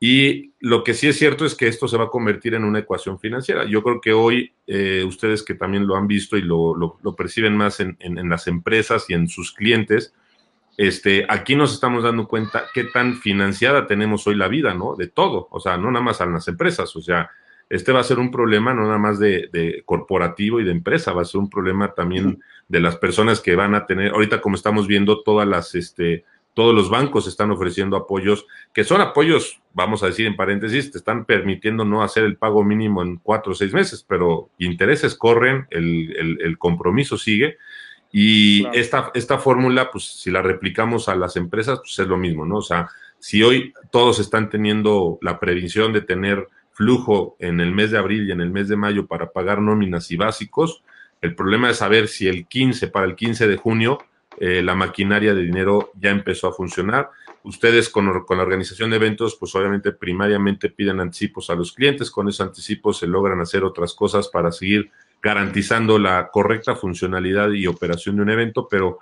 Y 0.00 0.52
lo 0.60 0.84
que 0.84 0.92
sí 0.92 1.08
es 1.08 1.18
cierto 1.18 1.46
es 1.46 1.54
que 1.54 1.66
esto 1.66 1.88
se 1.88 1.96
va 1.96 2.04
a 2.04 2.10
convertir 2.10 2.52
en 2.52 2.64
una 2.64 2.80
ecuación 2.80 3.18
financiera. 3.18 3.64
Yo 3.64 3.82
creo 3.82 4.02
que 4.02 4.12
hoy 4.12 4.52
eh, 4.66 5.02
ustedes 5.06 5.42
que 5.42 5.54
también 5.54 5.86
lo 5.86 5.96
han 5.96 6.06
visto 6.06 6.36
y 6.36 6.42
lo, 6.42 6.74
lo, 6.74 7.16
perciben 7.16 7.56
más 7.56 7.80
en, 7.80 7.96
en, 8.00 8.28
las 8.28 8.48
empresas 8.48 9.06
y 9.08 9.14
en 9.14 9.28
sus 9.28 9.52
clientes, 9.52 10.12
este, 10.76 11.26
aquí 11.28 11.56
nos 11.56 11.72
estamos 11.72 12.02
dando 12.02 12.26
cuenta 12.26 12.64
qué 12.72 12.84
tan 12.84 13.16
financiada 13.16 13.86
tenemos 13.86 14.26
hoy 14.26 14.34
la 14.34 14.48
vida, 14.48 14.74
¿no? 14.74 14.96
De 14.96 15.08
todo, 15.08 15.48
o 15.50 15.60
sea, 15.60 15.76
no 15.76 15.90
nada 15.90 16.04
más 16.04 16.20
a 16.20 16.26
las 16.26 16.48
empresas, 16.48 16.94
o 16.96 17.00
sea, 17.00 17.30
este 17.70 17.92
va 17.92 18.00
a 18.00 18.04
ser 18.04 18.18
un 18.18 18.30
problema 18.30 18.74
no 18.74 18.82
nada 18.82 18.98
más 18.98 19.18
de, 19.18 19.48
de 19.52 19.82
corporativo 19.84 20.60
y 20.60 20.64
de 20.64 20.70
empresa, 20.70 21.12
va 21.12 21.22
a 21.22 21.26
ser 21.26 21.40
un 21.40 21.48
problema 21.48 21.94
también 21.94 22.40
de 22.68 22.80
las 22.80 22.96
personas 22.96 23.40
que 23.40 23.56
van 23.56 23.74
a 23.74 23.86
tener, 23.86 24.12
ahorita 24.12 24.40
como 24.40 24.56
estamos 24.56 24.86
viendo 24.86 25.22
todas 25.22 25.48
las, 25.48 25.74
este, 25.74 26.24
todos 26.54 26.72
los 26.72 26.88
bancos 26.88 27.26
están 27.26 27.50
ofreciendo 27.50 27.96
apoyos, 27.96 28.46
que 28.72 28.84
son 28.84 29.00
apoyos, 29.00 29.60
vamos 29.72 30.02
a 30.02 30.06
decir 30.06 30.26
en 30.26 30.36
paréntesis, 30.36 30.90
te 30.92 30.98
están 30.98 31.24
permitiendo 31.24 31.84
no 31.84 32.02
hacer 32.02 32.22
el 32.24 32.36
pago 32.36 32.62
mínimo 32.62 33.02
en 33.02 33.16
cuatro 33.16 33.52
o 33.52 33.54
seis 33.54 33.74
meses, 33.74 34.04
pero 34.08 34.50
intereses 34.58 35.16
corren, 35.16 35.66
el, 35.70 36.38
el, 36.40 36.58
compromiso 36.58 37.18
sigue. 37.18 37.58
Y 38.16 38.64
esta, 38.72 39.10
esta 39.14 39.38
fórmula, 39.38 39.90
pues 39.90 40.04
si 40.04 40.30
la 40.30 40.40
replicamos 40.40 41.08
a 41.08 41.16
las 41.16 41.34
empresas, 41.34 41.80
pues 41.80 41.98
es 41.98 42.06
lo 42.06 42.16
mismo, 42.16 42.46
¿no? 42.46 42.58
O 42.58 42.62
sea, 42.62 42.88
si 43.18 43.42
hoy 43.42 43.74
todos 43.90 44.20
están 44.20 44.50
teniendo 44.50 45.18
la 45.20 45.40
previsión 45.40 45.92
de 45.92 46.00
tener 46.00 46.46
flujo 46.70 47.34
en 47.40 47.58
el 47.58 47.72
mes 47.72 47.90
de 47.90 47.98
abril 47.98 48.28
y 48.28 48.30
en 48.30 48.40
el 48.40 48.52
mes 48.52 48.68
de 48.68 48.76
mayo 48.76 49.08
para 49.08 49.32
pagar 49.32 49.60
nóminas 49.60 50.12
y 50.12 50.16
básicos, 50.16 50.84
el 51.22 51.34
problema 51.34 51.70
es 51.70 51.78
saber 51.78 52.06
si 52.06 52.28
el 52.28 52.46
15 52.46 52.86
para 52.86 53.06
el 53.06 53.16
15 53.16 53.48
de 53.48 53.56
junio 53.56 53.98
eh, 54.38 54.62
la 54.62 54.76
maquinaria 54.76 55.34
de 55.34 55.42
dinero 55.42 55.90
ya 55.98 56.10
empezó 56.10 56.46
a 56.46 56.52
funcionar. 56.52 57.10
Ustedes 57.42 57.88
con, 57.88 58.06
la 58.06 58.42
organización 58.42 58.90
de 58.90 58.96
eventos, 58.96 59.34
pues 59.34 59.52
obviamente 59.56 59.90
primariamente 59.90 60.70
piden 60.70 61.00
anticipos 61.00 61.50
a 61.50 61.56
los 61.56 61.72
clientes, 61.72 62.12
con 62.12 62.28
esos 62.28 62.46
anticipos 62.46 62.98
se 62.98 63.08
logran 63.08 63.40
hacer 63.40 63.64
otras 63.64 63.92
cosas 63.92 64.28
para 64.28 64.52
seguir 64.52 64.92
garantizando 65.24 65.98
la 65.98 66.28
correcta 66.30 66.76
funcionalidad 66.76 67.50
y 67.50 67.66
operación 67.66 68.16
de 68.16 68.22
un 68.22 68.30
evento, 68.30 68.68
pero 68.70 68.98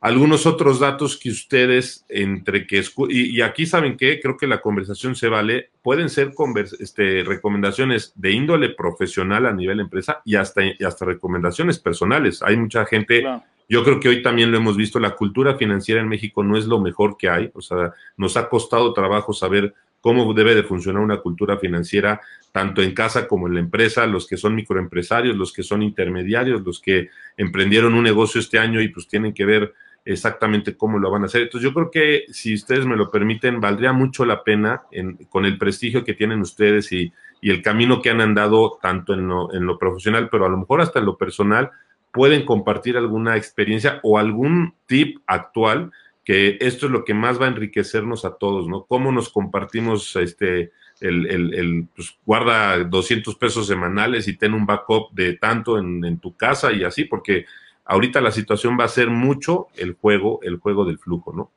algunos 0.00 0.46
otros 0.46 0.80
datos 0.80 1.18
que 1.18 1.28
ustedes 1.28 2.06
entre 2.08 2.66
que 2.66 2.82
y, 3.10 3.36
y 3.36 3.42
aquí 3.42 3.66
saben 3.66 3.98
que 3.98 4.18
creo 4.18 4.38
que 4.38 4.46
la 4.46 4.62
conversación 4.62 5.14
se 5.14 5.28
vale. 5.28 5.68
Pueden 5.82 6.08
ser 6.08 6.32
este, 6.78 7.22
recomendaciones 7.24 8.14
de 8.16 8.32
índole 8.32 8.70
profesional 8.70 9.44
a 9.44 9.52
nivel 9.52 9.80
empresa 9.80 10.22
y 10.24 10.36
hasta 10.36 10.64
y 10.64 10.82
hasta 10.82 11.04
recomendaciones 11.04 11.78
personales. 11.78 12.42
Hay 12.42 12.56
mucha 12.56 12.86
gente 12.86 13.22
yo 13.68 13.84
creo 13.84 14.00
que 14.00 14.08
hoy 14.08 14.20
también 14.20 14.50
lo 14.50 14.56
hemos 14.56 14.76
visto, 14.76 14.98
la 14.98 15.14
cultura 15.14 15.54
financiera 15.54 16.00
en 16.00 16.08
México 16.08 16.42
no 16.42 16.56
es 16.56 16.66
lo 16.66 16.80
mejor 16.80 17.16
que 17.16 17.28
hay, 17.28 17.52
o 17.54 17.60
sea, 17.62 17.92
nos 18.16 18.36
ha 18.36 18.48
costado 18.48 18.92
trabajo 18.92 19.32
saber 19.32 19.74
cómo 20.00 20.32
debe 20.34 20.54
de 20.54 20.62
funcionar 20.62 21.02
una 21.02 21.18
cultura 21.18 21.58
financiera, 21.58 22.20
tanto 22.52 22.82
en 22.82 22.94
casa 22.94 23.28
como 23.28 23.46
en 23.46 23.54
la 23.54 23.60
empresa, 23.60 24.06
los 24.06 24.26
que 24.26 24.36
son 24.36 24.54
microempresarios, 24.54 25.36
los 25.36 25.52
que 25.52 25.62
son 25.62 25.82
intermediarios, 25.82 26.62
los 26.62 26.80
que 26.80 27.10
emprendieron 27.36 27.94
un 27.94 28.02
negocio 28.02 28.40
este 28.40 28.58
año 28.58 28.80
y 28.80 28.88
pues 28.88 29.08
tienen 29.08 29.34
que 29.34 29.44
ver 29.44 29.74
exactamente 30.04 30.76
cómo 30.76 30.98
lo 30.98 31.10
van 31.10 31.22
a 31.22 31.26
hacer. 31.26 31.42
Entonces 31.42 31.68
yo 31.68 31.74
creo 31.74 31.90
que 31.90 32.24
si 32.32 32.54
ustedes 32.54 32.86
me 32.86 32.96
lo 32.96 33.10
permiten, 33.10 33.60
valdría 33.60 33.92
mucho 33.92 34.24
la 34.24 34.42
pena 34.42 34.82
con 35.28 35.44
el 35.44 35.58
prestigio 35.58 36.04
que 36.04 36.14
tienen 36.14 36.40
ustedes 36.40 36.90
y, 36.92 37.12
y 37.40 37.50
el 37.50 37.62
camino 37.62 38.00
que 38.00 38.10
han 38.10 38.20
andado 38.20 38.78
tanto 38.80 39.14
en 39.14 39.28
lo, 39.28 39.52
en 39.52 39.66
lo 39.66 39.78
profesional, 39.78 40.28
pero 40.30 40.46
a 40.46 40.48
lo 40.48 40.58
mejor 40.58 40.80
hasta 40.80 40.98
en 40.98 41.06
lo 41.06 41.16
personal, 41.16 41.70
pueden 42.12 42.44
compartir 42.44 42.96
alguna 42.96 43.36
experiencia 43.36 44.00
o 44.02 44.18
algún 44.18 44.74
tip 44.86 45.18
actual, 45.26 45.92
esto 46.32 46.86
es 46.86 46.92
lo 46.92 47.04
que 47.04 47.14
más 47.14 47.40
va 47.40 47.46
a 47.46 47.48
enriquecernos 47.48 48.24
a 48.24 48.36
todos, 48.36 48.68
¿no? 48.68 48.84
Cómo 48.84 49.12
nos 49.12 49.28
compartimos 49.30 50.16
este, 50.16 50.72
el, 51.00 51.88
pues, 51.94 52.16
guarda 52.24 52.84
200 52.84 53.34
pesos 53.36 53.66
semanales 53.66 54.28
y 54.28 54.36
ten 54.36 54.54
un 54.54 54.66
backup 54.66 55.12
de 55.12 55.34
tanto 55.34 55.78
en, 55.78 56.04
en, 56.04 56.18
tu 56.18 56.36
casa 56.36 56.72
y 56.72 56.84
así, 56.84 57.04
porque 57.04 57.46
ahorita 57.84 58.20
la 58.20 58.30
situación 58.30 58.76
va 58.78 58.84
a 58.84 58.88
ser 58.88 59.08
mucho 59.08 59.68
el 59.76 59.94
juego, 59.94 60.40
el 60.42 60.58
juego 60.58 60.84
del 60.84 60.98
flujo, 60.98 61.32
¿no? 61.32 61.50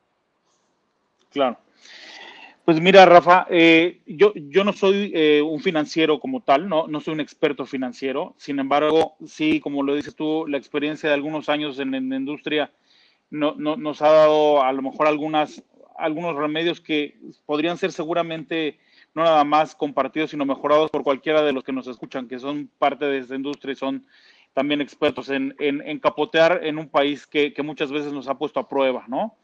Claro. 1.30 1.58
Pues 2.64 2.80
mira, 2.80 3.04
Rafa, 3.04 3.46
eh, 3.50 4.00
yo, 4.06 4.32
yo 4.34 4.64
no 4.64 4.72
soy 4.72 5.12
eh, 5.14 5.42
un 5.42 5.60
financiero 5.60 6.18
como 6.18 6.40
tal, 6.40 6.66
¿no? 6.66 6.86
no 6.88 7.00
soy 7.00 7.12
un 7.12 7.20
experto 7.20 7.66
financiero, 7.66 8.34
sin 8.38 8.58
embargo, 8.58 9.16
sí, 9.26 9.60
como 9.60 9.82
lo 9.82 9.94
dices 9.94 10.16
tú, 10.16 10.46
la 10.48 10.56
experiencia 10.56 11.10
de 11.10 11.14
algunos 11.14 11.50
años 11.50 11.78
en, 11.78 11.90
la 11.90 12.16
industria 12.16 12.72
no, 13.30 13.54
no, 13.56 13.76
nos 13.76 14.02
ha 14.02 14.10
dado 14.10 14.62
a 14.62 14.72
lo 14.72 14.82
mejor 14.82 15.06
algunas, 15.06 15.62
algunos 15.96 16.36
remedios 16.36 16.80
que 16.80 17.18
podrían 17.46 17.78
ser 17.78 17.92
seguramente 17.92 18.78
no 19.14 19.22
nada 19.22 19.44
más 19.44 19.74
compartidos, 19.74 20.30
sino 20.30 20.44
mejorados 20.44 20.90
por 20.90 21.04
cualquiera 21.04 21.42
de 21.42 21.52
los 21.52 21.62
que 21.62 21.72
nos 21.72 21.86
escuchan, 21.86 22.28
que 22.28 22.38
son 22.38 22.70
parte 22.78 23.04
de 23.06 23.18
esta 23.18 23.36
industria 23.36 23.72
y 23.72 23.76
son 23.76 24.06
también 24.52 24.80
expertos 24.80 25.30
en, 25.30 25.54
en, 25.58 25.80
en 25.86 25.98
capotear 25.98 26.60
en 26.64 26.78
un 26.78 26.88
país 26.88 27.26
que, 27.26 27.52
que 27.52 27.62
muchas 27.62 27.90
veces 27.90 28.12
nos 28.12 28.28
ha 28.28 28.38
puesto 28.38 28.60
a 28.60 28.68
prueba, 28.68 29.04
¿no? 29.08 29.36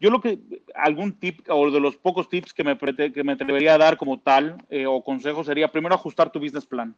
Yo 0.00 0.10
lo 0.10 0.20
que, 0.20 0.38
algún 0.74 1.12
tip 1.18 1.48
o 1.48 1.70
de 1.70 1.80
los 1.80 1.96
pocos 1.96 2.28
tips 2.28 2.52
que 2.52 2.64
me, 2.64 2.76
que 2.76 3.24
me 3.24 3.32
atrevería 3.32 3.74
a 3.74 3.78
dar 3.78 3.96
como 3.96 4.18
tal 4.20 4.56
eh, 4.68 4.86
o 4.86 5.02
consejo 5.02 5.44
sería 5.44 5.70
primero 5.70 5.94
ajustar 5.94 6.30
tu 6.30 6.40
business 6.40 6.66
plan. 6.66 6.94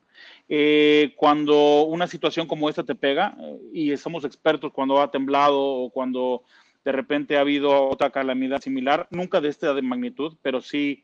Eh, 0.49 1.13
cuando 1.17 1.83
una 1.85 2.07
situación 2.07 2.47
como 2.47 2.69
esta 2.69 2.85
te 2.85 2.95
pega, 2.95 3.37
eh, 3.39 3.59
y 3.73 3.97
somos 3.97 4.25
expertos 4.25 4.73
cuando 4.73 5.01
ha 5.01 5.11
temblado 5.11 5.61
o 5.61 5.91
cuando 5.91 6.43
de 6.85 6.93
repente 6.93 7.37
ha 7.37 7.41
habido 7.41 7.89
otra 7.89 8.11
calamidad 8.11 8.61
similar, 8.61 9.07
nunca 9.11 9.41
de 9.41 9.49
esta 9.49 9.75
de 9.75 9.83
magnitud, 9.83 10.37
pero 10.43 10.61
sí 10.61 11.03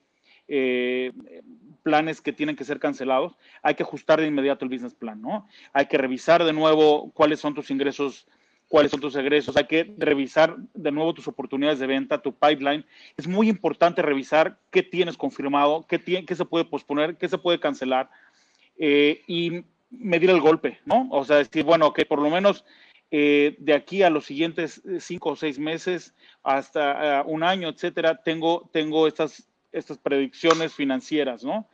planes 1.82 2.20
que 2.20 2.32
tienen 2.32 2.56
que 2.56 2.64
ser 2.64 2.78
cancelados, 2.78 3.37
hay 3.62 3.75
que 3.75 3.82
ajustar 3.82 4.20
de 4.20 4.26
inmediato 4.26 4.64
el 4.64 4.70
business 4.70 4.94
plan, 4.94 5.20
¿no? 5.20 5.49
Hay 5.72 5.87
que 5.87 5.96
revisar 5.96 6.44
de 6.44 6.52
nuevo 6.52 7.11
cuáles 7.12 7.40
son 7.40 7.54
tus 7.54 7.70
ingresos 7.70 8.26
cuáles 8.73 8.91
son 8.91 9.00
tus 9.00 9.14
egresos, 9.17 9.55
hay 9.59 9.67
que 9.67 9.95
revisar 9.99 10.57
de 10.73 10.91
nuevo 10.91 11.12
tus 11.12 11.29
oportunidades 11.29 11.79
de 11.79 11.87
venta, 11.87 12.23
tu 12.23 12.33
pipeline. 12.33 12.87
Es 13.19 13.29
muy 13.29 13.50
importante 13.50 14.00
revisar 14.00 14.57
qué 14.71 14.83
tienes 14.83 15.19
confirmado, 15.19 15.85
qué, 15.87 16.00
qué 16.00 16.35
se 16.35 16.47
puede 16.47 16.64
posponer, 16.64 17.19
qué 17.19 17.29
se 17.29 17.37
puede 17.37 17.61
cancelar 17.61 18.09
eh, 18.79 19.21
y 19.26 19.67
medir 19.91 20.31
el 20.31 20.41
golpe, 20.41 20.79
¿no? 20.87 21.07
O 21.11 21.23
sea, 21.23 21.37
decir, 21.37 21.64
bueno, 21.64 21.93
que 21.93 22.07
por 22.07 22.19
lo 22.19 22.31
menos 22.31 22.64
eh, 23.11 23.57
de 23.59 23.75
aquí 23.75 24.02
a 24.02 24.09
los 24.09 24.25
siguientes 24.25 24.81
cinco 25.00 25.33
o 25.33 25.37
seis 25.37 25.59
meses 25.59 26.14
hasta 26.43 27.25
uh, 27.26 27.31
un 27.31 27.43
año, 27.43 27.69
etcétera, 27.69 28.23
tengo, 28.25 28.71
tengo 28.73 29.07
estas, 29.07 29.47
estas 29.71 29.99
predicciones 29.99 30.73
financieras, 30.73 31.45
¿no? 31.45 31.69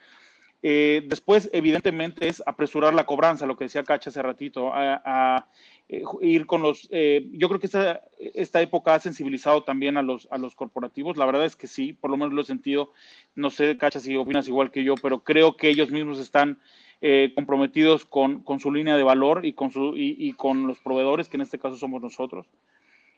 Eh, 0.61 1.05
después, 1.07 1.49
evidentemente, 1.52 2.26
es 2.26 2.43
apresurar 2.45 2.93
la 2.93 3.07
cobranza, 3.07 3.47
lo 3.47 3.57
que 3.57 3.67
decía 3.67 3.85
Cacha 3.85 4.11
hace 4.11 4.21
ratito, 4.21 4.75
a, 4.75 5.00
a 5.05 5.47
eh, 5.90 6.02
ir 6.21 6.45
con 6.45 6.61
los, 6.61 6.87
eh, 6.90 7.26
yo 7.33 7.49
creo 7.49 7.61
que 7.61 7.66
esta, 7.66 8.02
esta 8.18 8.61
época 8.61 8.95
ha 8.95 9.00
sensibilizado 9.00 9.62
también 9.62 9.97
a 9.97 10.02
los, 10.02 10.28
a 10.30 10.37
los 10.37 10.54
corporativos, 10.54 11.16
la 11.16 11.25
verdad 11.25 11.47
es 11.47 11.57
que 11.57 11.66
sí, 11.66 11.95
por 11.95 12.11
lo 12.11 12.18
menos 12.18 12.35
lo 12.35 12.42
he 12.42 12.45
sentido, 12.45 12.92
no 13.35 13.49
sé, 13.49 13.78
Cacha, 13.78 13.99
si 13.99 14.14
opinas 14.14 14.49
igual 14.49 14.71
que 14.71 14.85
yo, 14.85 14.97
pero 14.97 15.21
creo 15.21 15.57
que 15.57 15.71
ellos 15.71 15.90
mismos 15.90 16.18
están 16.18 16.59
eh, 17.00 17.33
comprometidos 17.35 18.04
con, 18.04 18.42
con, 18.42 18.61
su 18.61 18.71
línea 18.71 18.99
de 18.99 19.02
valor 19.02 19.47
y 19.47 19.54
con, 19.54 19.71
su, 19.73 19.95
y, 19.97 20.30
con 20.35 20.66
los 20.66 20.78
proveedores, 20.80 21.28
que 21.28 21.38
en 21.38 21.42
este 21.42 21.59
caso 21.59 21.76
somos 21.76 22.02
nosotros. 22.02 22.47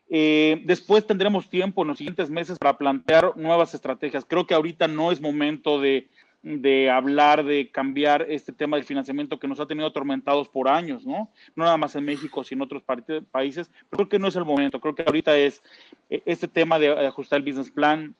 después 0.09 1.05
tendremos 1.07 1.51
tiempo 1.51 1.83
en 1.83 1.89
los 1.89 1.99
siguientes 1.99 2.31
meses 2.31 2.57
para 2.59 2.79
plantear 2.79 3.37
nuevas 3.37 3.75
estrategias. 3.75 4.25
Creo 4.25 4.47
que 4.47 4.55
ahorita 4.55 4.87
no 4.87 5.11
es 5.11 5.21
momento 5.21 5.81
de, 5.81 6.07
de 6.43 6.89
hablar 6.89 7.45
de 7.45 7.71
cambiar 7.71 8.27
este 8.29 8.53
tema 8.53 8.77
del 8.77 8.87
financiamiento 8.87 9.39
que 9.39 9.49
nos 9.49 9.61
ha 9.61 9.67
tenido 9.67 9.87
atormentados 9.87 10.49
por 10.49 10.69
años, 10.69 11.05
¿no? 11.05 11.31
No 11.55 11.65
nada 11.65 11.77
más 11.77 11.95
en 11.97 12.05
México, 12.05 12.45
sino 12.45 12.65
en 12.65 12.67
otros 12.67 12.83
países. 13.31 13.71
Pero 13.91 13.99
creo 13.99 14.09
que 14.09 14.19
no 14.19 14.29
es 14.29 14.37
el 14.37 14.45
momento. 14.45 14.81
Creo 14.81 14.95
que 14.95 15.03
ahorita 15.03 15.37
es 15.37 15.63
eh, 16.09 16.23
este 16.25 16.49
tema 16.49 16.79
de 16.79 17.07
ajustar 17.07 17.39
el 17.39 17.45
business 17.45 17.71
plan, 17.71 18.15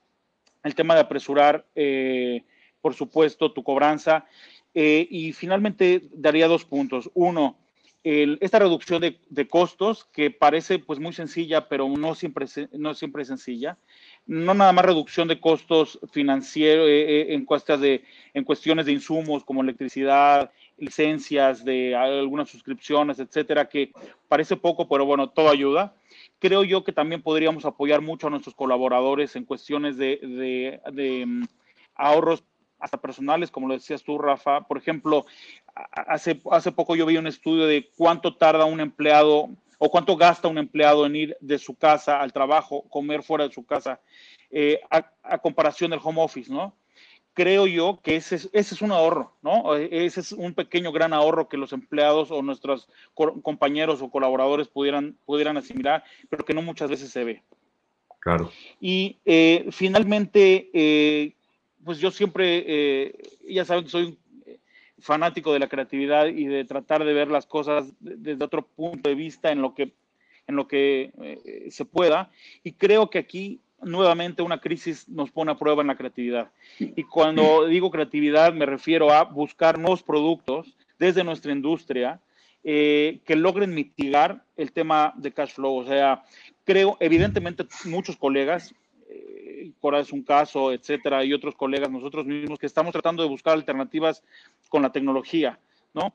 el 0.63 0.75
tema 0.75 0.95
de 0.95 1.01
apresurar, 1.01 1.67
eh, 1.75 2.45
por 2.83 2.95
supuesto, 2.95 3.53
tu 3.53 3.63
cobranza. 3.63 4.27
Eh, 4.75 5.07
y 5.11 5.33
finalmente 5.33 6.03
daría 6.13 6.47
dos 6.47 6.65
puntos. 6.65 7.11
Uno, 7.15 7.57
esta 8.03 8.59
reducción 8.59 9.03
de, 9.03 9.49
costos 9.49 10.05
que 10.07 10.31
parece 10.31 10.79
pues 10.79 10.99
muy 10.99 11.13
sencilla, 11.13 11.69
pero 11.69 11.89
no 11.89 12.15
siempre, 12.15 12.47
no 12.73 12.95
siempre 12.95 13.23
es 13.23 13.29
sencilla. 13.29 13.79
No 14.31 14.55
nada 14.55 14.73
más 14.73 14.85
reducción 14.85 15.27
de 15.27 15.41
costos 15.41 15.99
financieros 16.13 16.87
eh, 16.89 17.33
eh, 17.33 17.35
en, 17.35 17.45
de, 17.81 18.05
en 18.33 18.45
cuestiones 18.45 18.87
de 18.87 18.93
insumos 18.93 19.45
como 19.45 19.61
electricidad, 19.61 20.53
licencias, 20.79 21.65
de 21.65 21.97
algunas 21.97 22.49
suscripciones, 22.49 23.19
etcétera, 23.19 23.69
que 23.69 23.91
parece 24.29 24.55
poco, 24.55 24.89
pero 24.89 25.05
bueno, 25.05 25.31
todo 25.31 25.51
ayuda. 25.51 25.97
Creo 26.39 26.63
yo 26.63 26.85
que 26.85 26.93
también 26.93 27.23
podríamos 27.23 27.65
apoyar 27.65 28.03
mucho 28.03 28.29
a 28.29 28.31
nuestros 28.31 28.55
colaboradores 28.55 29.35
en 29.35 29.45
cuestiones 29.45 29.97
de, 29.97 30.81
de 30.93 31.27
mm, 31.27 31.43
ahorros 31.97 32.45
hasta 32.79 33.01
personales, 33.01 33.51
como 33.51 33.67
lo 33.67 33.75
decías 33.75 34.05
tú, 34.05 34.17
Rafa. 34.17 34.61
Por 34.61 34.79
ejemplo, 34.79 35.27
hace, 35.75 36.41
hace 36.53 36.71
poco 36.71 36.95
yo 36.95 37.05
vi 37.05 37.17
un 37.17 37.27
estudio 37.27 37.67
de 37.67 37.91
cuánto 37.97 38.37
tarda 38.37 38.65
un 38.65 38.79
empleado 38.79 39.49
o 39.83 39.91
cuánto 39.91 40.15
gasta 40.15 40.47
un 40.47 40.59
empleado 40.59 41.07
en 41.07 41.17
ir 41.17 41.37
de 41.41 41.59
su 41.59 41.75
casa 41.75 42.21
al 42.21 42.35
trabajo, 42.35 42.83
comer 42.91 43.23
fuera 43.23 43.49
de 43.49 43.55
su 43.55 43.65
casa, 43.65 43.99
eh, 44.51 44.79
a, 44.91 45.39
comparación 45.39 45.91
del 45.91 46.01
home 46.03 46.21
office, 46.21 46.53
¿no? 46.53 46.77
Creo 47.33 47.67
yo 47.67 47.99
que 48.03 48.17
ese 48.17 48.37
es, 48.37 48.51
ese 48.53 48.75
es 48.75 48.83
un 48.83 48.93
ahorro, 48.93 49.39
¿no? 49.41 49.75
Ese 49.75 50.21
es 50.21 50.33
un 50.33 50.53
pequeño 50.53 50.93
gran 50.93 51.15
ahorro 51.15 51.49
que 51.49 51.57
los 51.57 51.73
empleados 51.73 52.31
o 52.31 52.43
nuestros 52.43 52.91
compañeros 53.43 54.03
o 54.03 54.11
colaboradores 54.11 54.69
pudieran, 54.69 55.17
pudieran 55.25 55.57
asimilar, 55.57 56.05
pero 56.29 56.45
que 56.45 56.53
no 56.53 56.61
muchas 56.61 56.91
veces 56.91 57.11
se 57.11 57.25
ve. 57.25 57.43
Claro. 58.19 58.53
Y 58.81 59.19
eh, 59.25 59.67
finalmente, 59.71 60.69
eh, 60.75 61.37
pues 61.83 61.99
yo 62.01 62.11
siempre, 62.11 63.15
ya 63.49 63.65
saben 63.65 63.85
que 63.85 63.91
soy 63.91 64.19
fanático 65.01 65.53
de 65.53 65.59
la 65.59 65.69
creatividad 65.69 66.27
y 66.27 66.47
de 66.47 66.65
tratar 66.65 67.05
de 67.05 67.13
ver 67.13 67.29
las 67.29 67.47
cosas 67.47 67.93
desde 68.01 68.45
otro 68.45 68.63
punto 68.63 69.09
de 69.09 69.15
vista 69.15 69.51
en 69.51 69.63
lo 69.63 69.75
que, 69.75 69.93
en 70.47 70.57
lo 70.57 70.69
que 70.69 71.13
eh, 71.23 71.69
se 71.71 71.85
pueda. 71.85 72.31
Y 72.63 72.73
creo 72.73 73.11
que 73.11 73.19
aquí 73.19 73.61
nuevamente 73.83 74.43
una 74.43 74.61
crisis 74.61 75.09
nos 75.09 75.31
pone 75.31 75.53
a 75.53 75.59
prueba 75.59 75.83
en 75.83 75.89
la 75.89 75.97
creatividad. 75.97 76.51
Y 76.79 77.03
cuando 77.05 77.67
digo 77.67 77.91
creatividad 77.91 78.53
me 78.53 78.67
refiero 78.67 79.11
a 79.11 79.25
buscar 79.25 79.79
nuevos 79.79 80.03
productos 80.03 80.77
desde 80.99 81.25
nuestra 81.25 81.53
industria 81.53 82.21
eh, 82.63 83.21
que 83.25 83.37
logren 83.37 83.75
mitigar 83.75 84.45
el 84.57 84.73
tema 84.73 85.15
de 85.17 85.33
cash 85.33 85.53
flow. 85.55 85.77
O 85.77 85.87
sea, 85.87 86.23
creo, 86.65 86.97
evidentemente 87.01 87.65
muchos 87.87 88.17
colegas, 88.17 88.75
Cora 89.81 90.01
es 90.01 90.13
un 90.13 90.23
caso, 90.23 90.73
etcétera, 90.73 91.25
y 91.25 91.33
otros 91.33 91.55
colegas, 91.55 91.91
nosotros 91.91 92.27
mismos, 92.27 92.59
que 92.59 92.67
estamos 92.67 92.93
tratando 92.93 93.23
de 93.23 93.29
buscar 93.29 93.55
alternativas 93.55 94.23
con 94.69 94.83
la 94.83 94.93
tecnología, 94.93 95.59
¿no? 95.95 96.15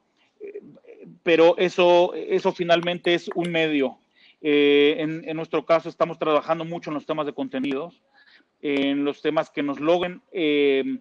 Pero 1.23 1.57
eso, 1.57 2.13
eso 2.13 2.51
finalmente 2.51 3.13
es 3.13 3.29
un 3.35 3.51
medio. 3.51 3.97
Eh, 4.41 4.97
en, 4.99 5.35
nuestro 5.35 5.65
caso 5.65 5.89
estamos 5.89 6.19
trabajando 6.19 6.65
mucho 6.65 6.91
en 6.91 6.93
los 6.93 7.05
temas 7.05 7.25
de 7.25 7.33
contenidos, 7.33 8.03
en 8.61 9.03
los 9.03 9.21
temas 9.21 9.49
que 9.49 9.63
nos 9.63 9.79
logren 9.79 10.21
eh, 10.31 10.99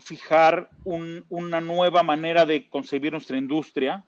fijar 0.00 0.70
una 0.84 1.60
nueva 1.60 2.02
manera 2.02 2.46
de 2.46 2.68
concebir 2.68 3.12
nuestra 3.12 3.36
industria, 3.36 4.04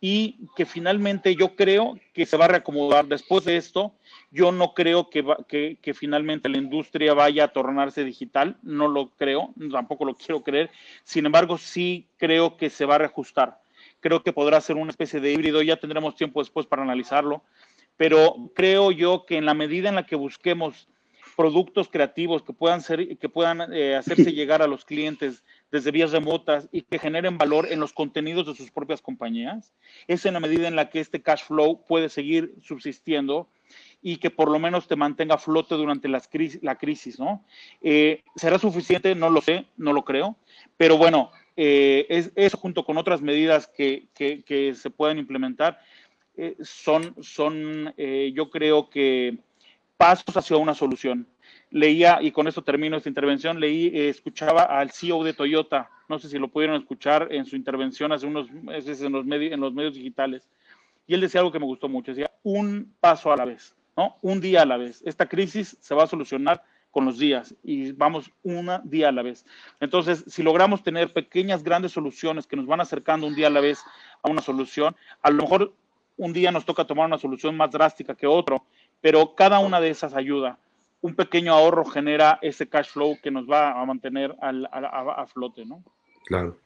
y 0.00 0.48
que 0.56 0.66
finalmente 0.66 1.34
yo 1.34 1.56
creo 1.56 1.98
que 2.12 2.26
se 2.26 2.36
va 2.36 2.46
a 2.46 2.48
reacomodar 2.48 3.06
después 3.06 3.44
de 3.44 3.56
esto. 3.56 3.94
Yo 4.30 4.52
no 4.52 4.74
creo 4.74 5.08
que, 5.08 5.78
que, 5.80 5.94
finalmente 5.94 6.48
la 6.48 6.58
industria 6.58 7.14
vaya 7.14 7.44
a 7.44 7.52
tornarse 7.52 8.04
digital, 8.04 8.56
no 8.62 8.88
lo 8.88 9.08
creo, 9.10 9.54
tampoco 9.70 10.04
lo 10.04 10.14
quiero 10.16 10.42
creer. 10.42 10.70
Sin 11.04 11.26
embargo, 11.26 11.58
sí 11.58 12.06
creo 12.18 12.56
que 12.56 12.70
se 12.70 12.84
va 12.84 12.96
a 12.96 12.98
reajustar. 12.98 13.60
Creo 14.00 14.22
que 14.22 14.32
podrá 14.32 14.60
ser 14.60 14.76
una 14.76 14.90
especie 14.90 15.20
de 15.20 15.32
híbrido, 15.32 15.62
ya 15.62 15.76
tendremos 15.76 16.14
tiempo 16.16 16.40
después 16.40 16.66
para 16.66 16.82
analizarlo, 16.82 17.42
pero 17.96 18.50
creo 18.54 18.90
yo 18.90 19.24
que 19.24 19.38
en 19.38 19.46
la 19.46 19.54
medida 19.54 19.88
en 19.88 19.94
la 19.94 20.06
que 20.06 20.16
busquemos 20.16 20.88
productos 21.36 21.88
creativos 21.88 22.42
que 22.42 22.52
puedan 22.52 22.80
ser 22.80 23.18
que 23.18 23.28
puedan 23.28 23.72
eh, 23.72 23.94
hacerse 23.94 24.32
llegar 24.32 24.62
a 24.62 24.66
los 24.66 24.84
clientes 24.84 25.42
desde 25.70 25.90
vías 25.90 26.12
remotas 26.12 26.68
y 26.72 26.82
que 26.82 26.98
generen 26.98 27.38
valor 27.38 27.68
en 27.70 27.80
los 27.80 27.92
contenidos 27.92 28.46
de 28.46 28.54
sus 28.54 28.70
propias 28.70 29.02
compañías. 29.02 29.74
Es 30.06 30.24
en 30.26 30.34
la 30.34 30.40
medida 30.40 30.68
en 30.68 30.76
la 30.76 30.90
que 30.90 31.00
este 31.00 31.22
cash 31.22 31.44
flow 31.44 31.84
puede 31.86 32.08
seguir 32.08 32.54
subsistiendo 32.62 33.48
y 34.02 34.18
que 34.18 34.30
por 34.30 34.50
lo 34.50 34.58
menos 34.58 34.86
te 34.86 34.96
mantenga 34.96 35.38
flote 35.38 35.74
durante 35.74 36.08
la 36.08 36.20
crisis, 36.76 37.18
¿no? 37.18 37.44
Eh, 37.82 38.22
¿Será 38.36 38.58
suficiente? 38.58 39.14
No 39.14 39.30
lo 39.30 39.40
sé, 39.40 39.66
no 39.76 39.92
lo 39.92 40.04
creo, 40.04 40.36
pero 40.76 40.96
bueno, 40.96 41.32
eh, 41.56 42.06
es, 42.08 42.30
eso 42.36 42.56
junto 42.56 42.84
con 42.84 42.98
otras 42.98 43.20
medidas 43.20 43.66
que, 43.66 44.06
que, 44.14 44.74
se 44.74 44.90
pueden 44.90 45.18
implementar 45.18 45.80
eh, 46.36 46.54
son, 46.60 47.16
son 47.20 47.94
yo 47.96 48.50
creo 48.50 48.90
que 48.90 49.38
pasos 49.96 50.36
hacia 50.36 50.56
una 50.58 50.74
solución 50.74 51.26
leía, 51.70 52.18
y 52.20 52.30
con 52.30 52.46
esto 52.48 52.62
termino 52.62 52.96
esta 52.96 53.08
intervención, 53.08 53.60
leí, 53.60 53.88
eh, 53.88 54.08
escuchaba 54.08 54.62
al 54.62 54.90
CEO 54.90 55.24
de 55.24 55.34
Toyota, 55.34 55.90
no 56.08 56.18
sé 56.18 56.28
si 56.28 56.38
lo 56.38 56.48
pudieron 56.48 56.76
escuchar 56.76 57.28
en 57.30 57.44
su 57.44 57.56
intervención 57.56 58.12
hace 58.12 58.26
unos 58.26 58.50
meses 58.50 59.00
en 59.02 59.12
los, 59.12 59.24
medios, 59.24 59.52
en 59.52 59.60
los 59.60 59.74
medios 59.74 59.94
digitales, 59.94 60.48
y 61.06 61.14
él 61.14 61.20
decía 61.20 61.40
algo 61.40 61.52
que 61.52 61.58
me 61.58 61.66
gustó 61.66 61.88
mucho, 61.88 62.12
decía, 62.12 62.30
un 62.42 62.94
paso 63.00 63.32
a 63.32 63.36
la 63.36 63.44
vez, 63.44 63.74
¿no? 63.96 64.16
Un 64.22 64.40
día 64.40 64.62
a 64.62 64.66
la 64.66 64.76
vez. 64.76 65.02
Esta 65.04 65.26
crisis 65.26 65.76
se 65.80 65.94
va 65.94 66.04
a 66.04 66.08
solucionar 66.08 66.62
con 66.90 67.04
los 67.04 67.18
días 67.18 67.54
y 67.62 67.92
vamos 67.92 68.30
un 68.42 68.70
día 68.84 69.10
a 69.10 69.12
la 69.12 69.22
vez. 69.22 69.44
Entonces, 69.80 70.24
si 70.28 70.42
logramos 70.42 70.82
tener 70.82 71.12
pequeñas, 71.12 71.62
grandes 71.62 71.92
soluciones 71.92 72.46
que 72.46 72.56
nos 72.56 72.66
van 72.66 72.80
acercando 72.80 73.26
un 73.26 73.34
día 73.34 73.48
a 73.48 73.50
la 73.50 73.60
vez 73.60 73.80
a 74.22 74.30
una 74.30 74.40
solución, 74.40 74.96
a 75.20 75.30
lo 75.30 75.42
mejor 75.42 75.74
un 76.16 76.32
día 76.32 76.50
nos 76.50 76.64
toca 76.64 76.86
tomar 76.86 77.06
una 77.06 77.18
solución 77.18 77.56
más 77.56 77.70
drástica 77.70 78.14
que 78.14 78.26
otro, 78.26 78.64
pero 79.00 79.34
cada 79.34 79.58
una 79.58 79.80
de 79.80 79.90
esas 79.90 80.14
ayuda 80.14 80.58
un 81.00 81.14
pequeño 81.14 81.52
ahorro 81.52 81.84
genera 81.84 82.38
ese 82.42 82.68
cash 82.68 82.88
flow 82.88 83.18
que 83.22 83.30
nos 83.30 83.48
va 83.48 83.80
a 83.80 83.84
mantener 83.84 84.34
a, 84.40 85.26
flote, 85.26 85.64
¿no? 85.64 85.82
Claro. 86.24 86.58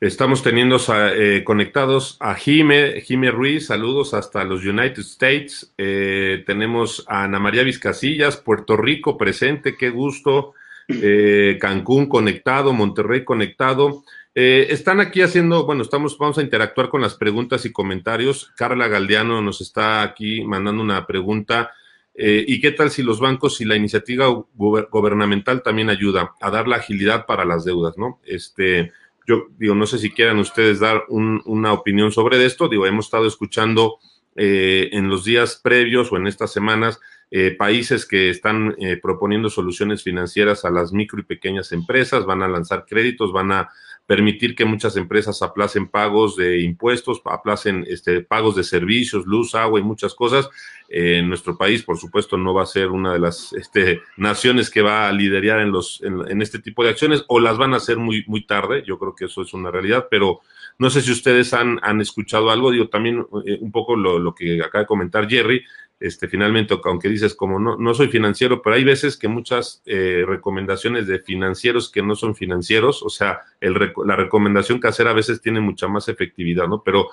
Estamos 0.00 0.42
teniendo 0.42 0.78
eh, 1.14 1.44
conectados 1.44 2.16
a 2.18 2.34
Jime, 2.34 3.00
Jime 3.02 3.30
Ruiz, 3.30 3.66
saludos 3.66 4.14
hasta 4.14 4.42
los 4.42 4.64
United 4.64 5.00
States. 5.00 5.72
Eh, 5.78 6.42
tenemos 6.44 7.04
a 7.08 7.24
Ana 7.24 7.38
María 7.38 7.62
Vizcasillas, 7.62 8.36
Puerto 8.36 8.76
Rico 8.76 9.16
presente, 9.16 9.76
qué 9.76 9.90
gusto. 9.90 10.54
Eh, 10.88 11.56
Cancún 11.60 12.06
conectado, 12.08 12.72
Monterrey 12.72 13.24
conectado. 13.24 14.02
están 14.34 14.98
aquí 14.98 15.20
haciendo, 15.22 15.66
bueno, 15.66 15.82
estamos, 15.82 16.18
vamos 16.18 16.38
a 16.38 16.42
interactuar 16.42 16.88
con 16.88 17.00
las 17.00 17.14
preguntas 17.14 17.64
y 17.64 17.72
comentarios. 17.72 18.50
Carla 18.56 18.88
Galdiano 18.88 19.40
nos 19.40 19.60
está 19.60 20.02
aquí 20.02 20.42
mandando 20.42 20.82
una 20.82 21.06
pregunta 21.06 21.70
eh, 22.14 22.44
¿Y 22.46 22.60
qué 22.60 22.72
tal 22.72 22.90
si 22.90 23.02
los 23.02 23.20
bancos 23.20 23.60
y 23.60 23.64
la 23.64 23.76
iniciativa 23.76 24.26
gubernamental 24.54 25.62
también 25.62 25.88
ayuda 25.88 26.34
a 26.40 26.50
dar 26.50 26.68
la 26.68 26.76
agilidad 26.76 27.24
para 27.24 27.44
las 27.44 27.64
deudas, 27.64 27.96
¿no? 27.96 28.20
Este, 28.24 28.92
yo 29.26 29.46
digo, 29.58 29.74
no 29.74 29.86
sé 29.86 29.98
si 29.98 30.10
quieran 30.10 30.38
ustedes 30.38 30.80
dar 30.80 31.04
una 31.08 31.72
opinión 31.72 32.12
sobre 32.12 32.44
esto. 32.44 32.68
Digo, 32.68 32.86
hemos 32.86 33.06
estado 33.06 33.26
escuchando 33.26 33.98
eh, 34.36 34.90
en 34.92 35.08
los 35.08 35.24
días 35.24 35.60
previos 35.62 36.12
o 36.12 36.16
en 36.16 36.26
estas 36.26 36.52
semanas 36.52 37.00
eh, 37.30 37.54
países 37.56 38.04
que 38.04 38.28
están 38.28 38.76
proponiendo 39.00 39.48
soluciones 39.48 40.02
financieras 40.02 40.66
a 40.66 40.70
las 40.70 40.92
micro 40.92 41.18
y 41.18 41.24
pequeñas 41.24 41.72
empresas, 41.72 42.26
van 42.26 42.42
a 42.42 42.48
lanzar 42.48 42.84
créditos, 42.86 43.32
van 43.32 43.52
a 43.52 43.70
permitir 44.12 44.54
que 44.54 44.66
muchas 44.66 44.98
empresas 44.98 45.40
aplacen 45.40 45.88
pagos 45.88 46.36
de 46.36 46.60
impuestos, 46.60 47.22
aplacen 47.24 47.86
este, 47.88 48.20
pagos 48.20 48.54
de 48.54 48.62
servicios, 48.62 49.24
luz, 49.24 49.54
agua 49.54 49.80
y 49.80 49.82
muchas 49.82 50.14
cosas. 50.14 50.50
Eh, 50.90 51.22
nuestro 51.22 51.56
país, 51.56 51.82
por 51.82 51.96
supuesto, 51.96 52.36
no 52.36 52.52
va 52.52 52.64
a 52.64 52.66
ser 52.66 52.88
una 52.88 53.14
de 53.14 53.18
las 53.18 53.54
este, 53.54 54.02
naciones 54.18 54.68
que 54.68 54.82
va 54.82 55.08
a 55.08 55.12
liderar 55.12 55.60
en, 55.60 55.72
los, 55.72 56.02
en, 56.02 56.42
este 56.42 56.58
tipo 56.58 56.84
de 56.84 56.90
acciones 56.90 57.24
o 57.28 57.40
las 57.40 57.56
van 57.56 57.72
a 57.72 57.78
hacer 57.78 57.96
muy, 57.96 58.22
muy 58.26 58.44
tarde. 58.44 58.84
Yo 58.86 58.98
creo 58.98 59.14
que 59.14 59.24
eso 59.24 59.40
es 59.40 59.54
una 59.54 59.70
realidad, 59.70 60.08
pero 60.10 60.40
No 60.76 60.90
sé 60.90 61.00
si 61.00 61.10
ustedes 61.10 61.54
han, 61.54 61.78
han 61.82 62.02
escuchado 62.02 62.50
algo, 62.50 62.70
digo 62.70 62.88
también 62.88 63.24
eh, 63.46 63.56
un 63.62 63.72
poco 63.72 63.96
lo, 63.96 64.18
lo, 64.18 64.34
que 64.34 64.62
acaba 64.62 64.82
de 64.82 64.86
comentar 64.86 65.26
Jerry, 65.26 65.64
este, 66.02 66.28
finalmente, 66.28 66.78
aunque 66.84 67.08
dices 67.08 67.34
como 67.34 67.58
no, 67.58 67.76
no 67.76 67.94
soy 67.94 68.08
financiero, 68.08 68.60
pero 68.60 68.76
hay 68.76 68.84
veces 68.84 69.16
que 69.16 69.28
muchas 69.28 69.82
eh, 69.86 70.24
recomendaciones 70.26 71.06
de 71.06 71.20
financieros 71.20 71.90
que 71.90 72.02
no 72.02 72.16
son 72.16 72.34
financieros, 72.34 73.02
o 73.02 73.08
sea, 73.08 73.40
la 73.60 74.16
recomendación 74.16 74.80
casera 74.80 75.10
a 75.10 75.14
veces 75.14 75.40
tiene 75.40 75.60
mucha 75.60 75.86
más 75.88 76.08
efectividad, 76.08 76.66
¿no? 76.66 76.82
Pero 76.82 77.10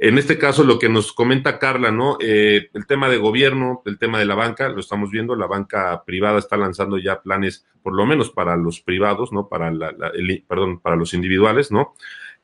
en 0.00 0.16
este 0.16 0.38
caso, 0.38 0.62
lo 0.62 0.78
que 0.78 0.88
nos 0.88 1.12
comenta 1.12 1.58
Carla, 1.58 1.90
¿no? 1.90 2.18
Eh, 2.20 2.70
el 2.72 2.86
tema 2.86 3.08
de 3.08 3.16
gobierno, 3.16 3.82
el 3.84 3.98
tema 3.98 4.20
de 4.20 4.26
la 4.26 4.36
banca, 4.36 4.68
lo 4.68 4.78
estamos 4.78 5.10
viendo, 5.10 5.34
la 5.34 5.48
banca 5.48 6.04
privada 6.04 6.38
está 6.38 6.56
lanzando 6.56 6.98
ya 6.98 7.20
planes, 7.20 7.66
por 7.82 7.94
lo 7.94 8.06
menos 8.06 8.30
para 8.30 8.56
los 8.56 8.80
privados, 8.80 9.32
¿no? 9.32 9.48
Para 9.48 9.72
la, 9.72 9.92
el, 10.14 10.44
perdón, 10.46 10.78
para 10.78 10.94
los 10.94 11.14
individuales, 11.14 11.72
¿no? 11.72 11.94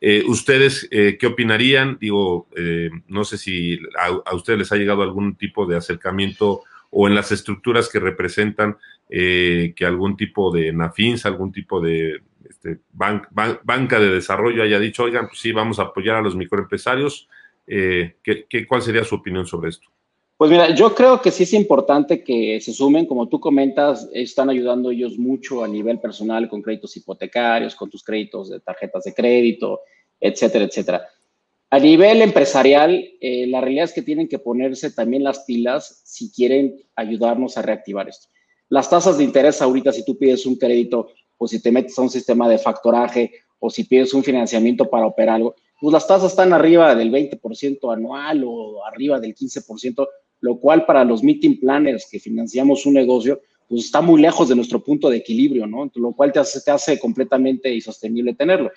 Eh, 0.01 0.23
¿Ustedes 0.27 0.89
eh, 0.91 1.17
qué 1.19 1.27
opinarían? 1.27 1.99
Digo, 2.01 2.49
eh, 2.57 2.91
no 3.09 3.25
sé 3.25 3.39
si 3.39 3.79
a, 3.99 4.07
a, 4.25 4.35
ustedes 4.35 4.59
les 4.59 4.73
ha 4.73 4.77
llegado 4.77 5.03
algún 5.03 5.37
tipo 5.37 5.67
de 5.67 5.77
acercamiento 5.77 6.63
o 6.91 7.09
en 7.09 7.15
las 7.15 7.33
estructuras 7.33 7.89
que 7.89 7.99
representan 7.99 8.77
eh, 9.11 9.75
que 9.77 9.85
algún 9.85 10.17
tipo 10.17 10.51
de 10.53 10.73
NAFINS, 10.73 11.27
algún 11.27 11.53
tipo 11.53 11.81
de 11.81 12.23
este, 12.49 12.79
ban 12.93 13.23
ban 13.31 13.59
banca 13.65 13.99
de 13.99 14.11
desarrollo 14.11 14.63
haya 14.63 14.79
dicho, 14.79 15.05
oigan, 15.05 15.29
pues 15.29 15.41
sí, 15.41 15.53
vamos 15.53 15.79
a 15.79 15.85
apoyar 15.85 16.17
a 16.17 16.23
los 16.23 16.37
microempresarios, 16.37 17.29
eh, 17.67 18.17
¿qué, 18.23 18.47
qué, 18.49 18.67
cuál 18.67 18.83
sería 18.83 19.05
su 19.05 19.17
opinión 19.17 19.47
sobre 19.47 19.71
esto? 19.71 19.89
Pues 20.45 20.51
mira, 20.51 20.75
yo 20.75 20.95
creo 20.95 21.23
que 21.23 21.31
sí 21.31 21.45
es 21.45 21.55
importante 21.55 22.23
que 22.23 22.61
se 22.61 22.75
sumen, 22.75 23.07
como 23.07 23.31
tú 23.31 23.41
comentas, 23.41 24.11
están 24.13 24.51
ayudando 24.51 24.91
ellos 24.91 25.17
mucho 25.17 25.65
a 25.65 25.69
nivel 25.69 26.01
personal 26.01 26.51
con 26.51 26.61
créditos 26.61 26.95
hipotecarios, 26.99 27.75
con 27.75 27.89
tus 27.89 28.05
créditos 28.05 28.51
de 28.51 28.61
tarjetas 28.61 29.05
de 29.05 29.15
crédito, 29.15 29.81
etcétera, 30.21 30.67
etcétera. 30.67 31.09
A 31.71 31.79
nivel 31.79 32.21
empresarial, 32.21 33.03
eh, 33.23 33.47
la 33.47 33.63
realidad 33.63 33.87
es 33.87 33.95
que 33.95 34.03
tienen 34.03 34.29
que 34.29 34.39
ponerse 34.39 34.91
también 34.91 35.25
las 35.25 35.45
pilas 35.45 36.03
si 36.05 36.31
quieren 36.31 36.77
ayudarnos 36.95 37.57
a 37.57 37.63
reactivar 37.63 38.07
esto. 38.11 38.29
Las 38.69 38.91
tasas 38.91 39.17
de 39.17 39.25
interés 39.25 39.63
ahorita, 39.63 39.95
si 39.95 40.05
tú 40.05 40.19
pides 40.19 40.45
un 40.45 40.57
crédito 40.57 41.09
o 41.39 41.49
si 41.49 41.63
te 41.63 41.73
metes 41.73 41.99
a 41.99 42.03
un 42.03 42.11
sistema 42.11 42.51
de 42.51 42.59
factoraje 42.59 43.33
o 43.61 43.71
si 43.71 43.85
pides 43.85 44.13
un 44.13 44.23
financiamiento 44.23 44.91
para 44.91 45.07
operar 45.07 45.37
algo, 45.37 45.55
pues 45.81 45.93
las 45.93 46.07
tasas 46.07 46.33
están 46.33 46.53
arriba 46.53 46.95
del 46.95 47.11
20% 47.11 47.91
anual 47.91 48.45
o 48.47 48.85
arriba 48.85 49.19
del 49.21 49.35
15%, 49.35 50.07
lo 50.45 50.61
cual 50.61 50.85
para 50.85 51.05
los 51.05 51.23
meeting 51.23 51.59
planners 51.59 52.07
que 52.07 52.21
financiamos 52.21 52.85
un 52.85 52.93
negocio, 52.93 53.41
pues 53.67 53.87
está 53.87 54.03
muy 54.03 54.21
lejos 54.21 54.47
de 54.47 54.55
nuestro 54.55 54.85
punto 54.85 55.09
de 55.09 55.17
equilibrio, 55.17 55.67
¿no? 55.67 55.91
Lo 55.95 56.13
cual 56.13 56.33
te 56.33 56.39
hace, 56.39 56.61
te 56.61 56.71
hace 56.71 56.99
completamente 56.99 57.75
insostenible 57.75 58.35
tenerlo. 58.35 58.71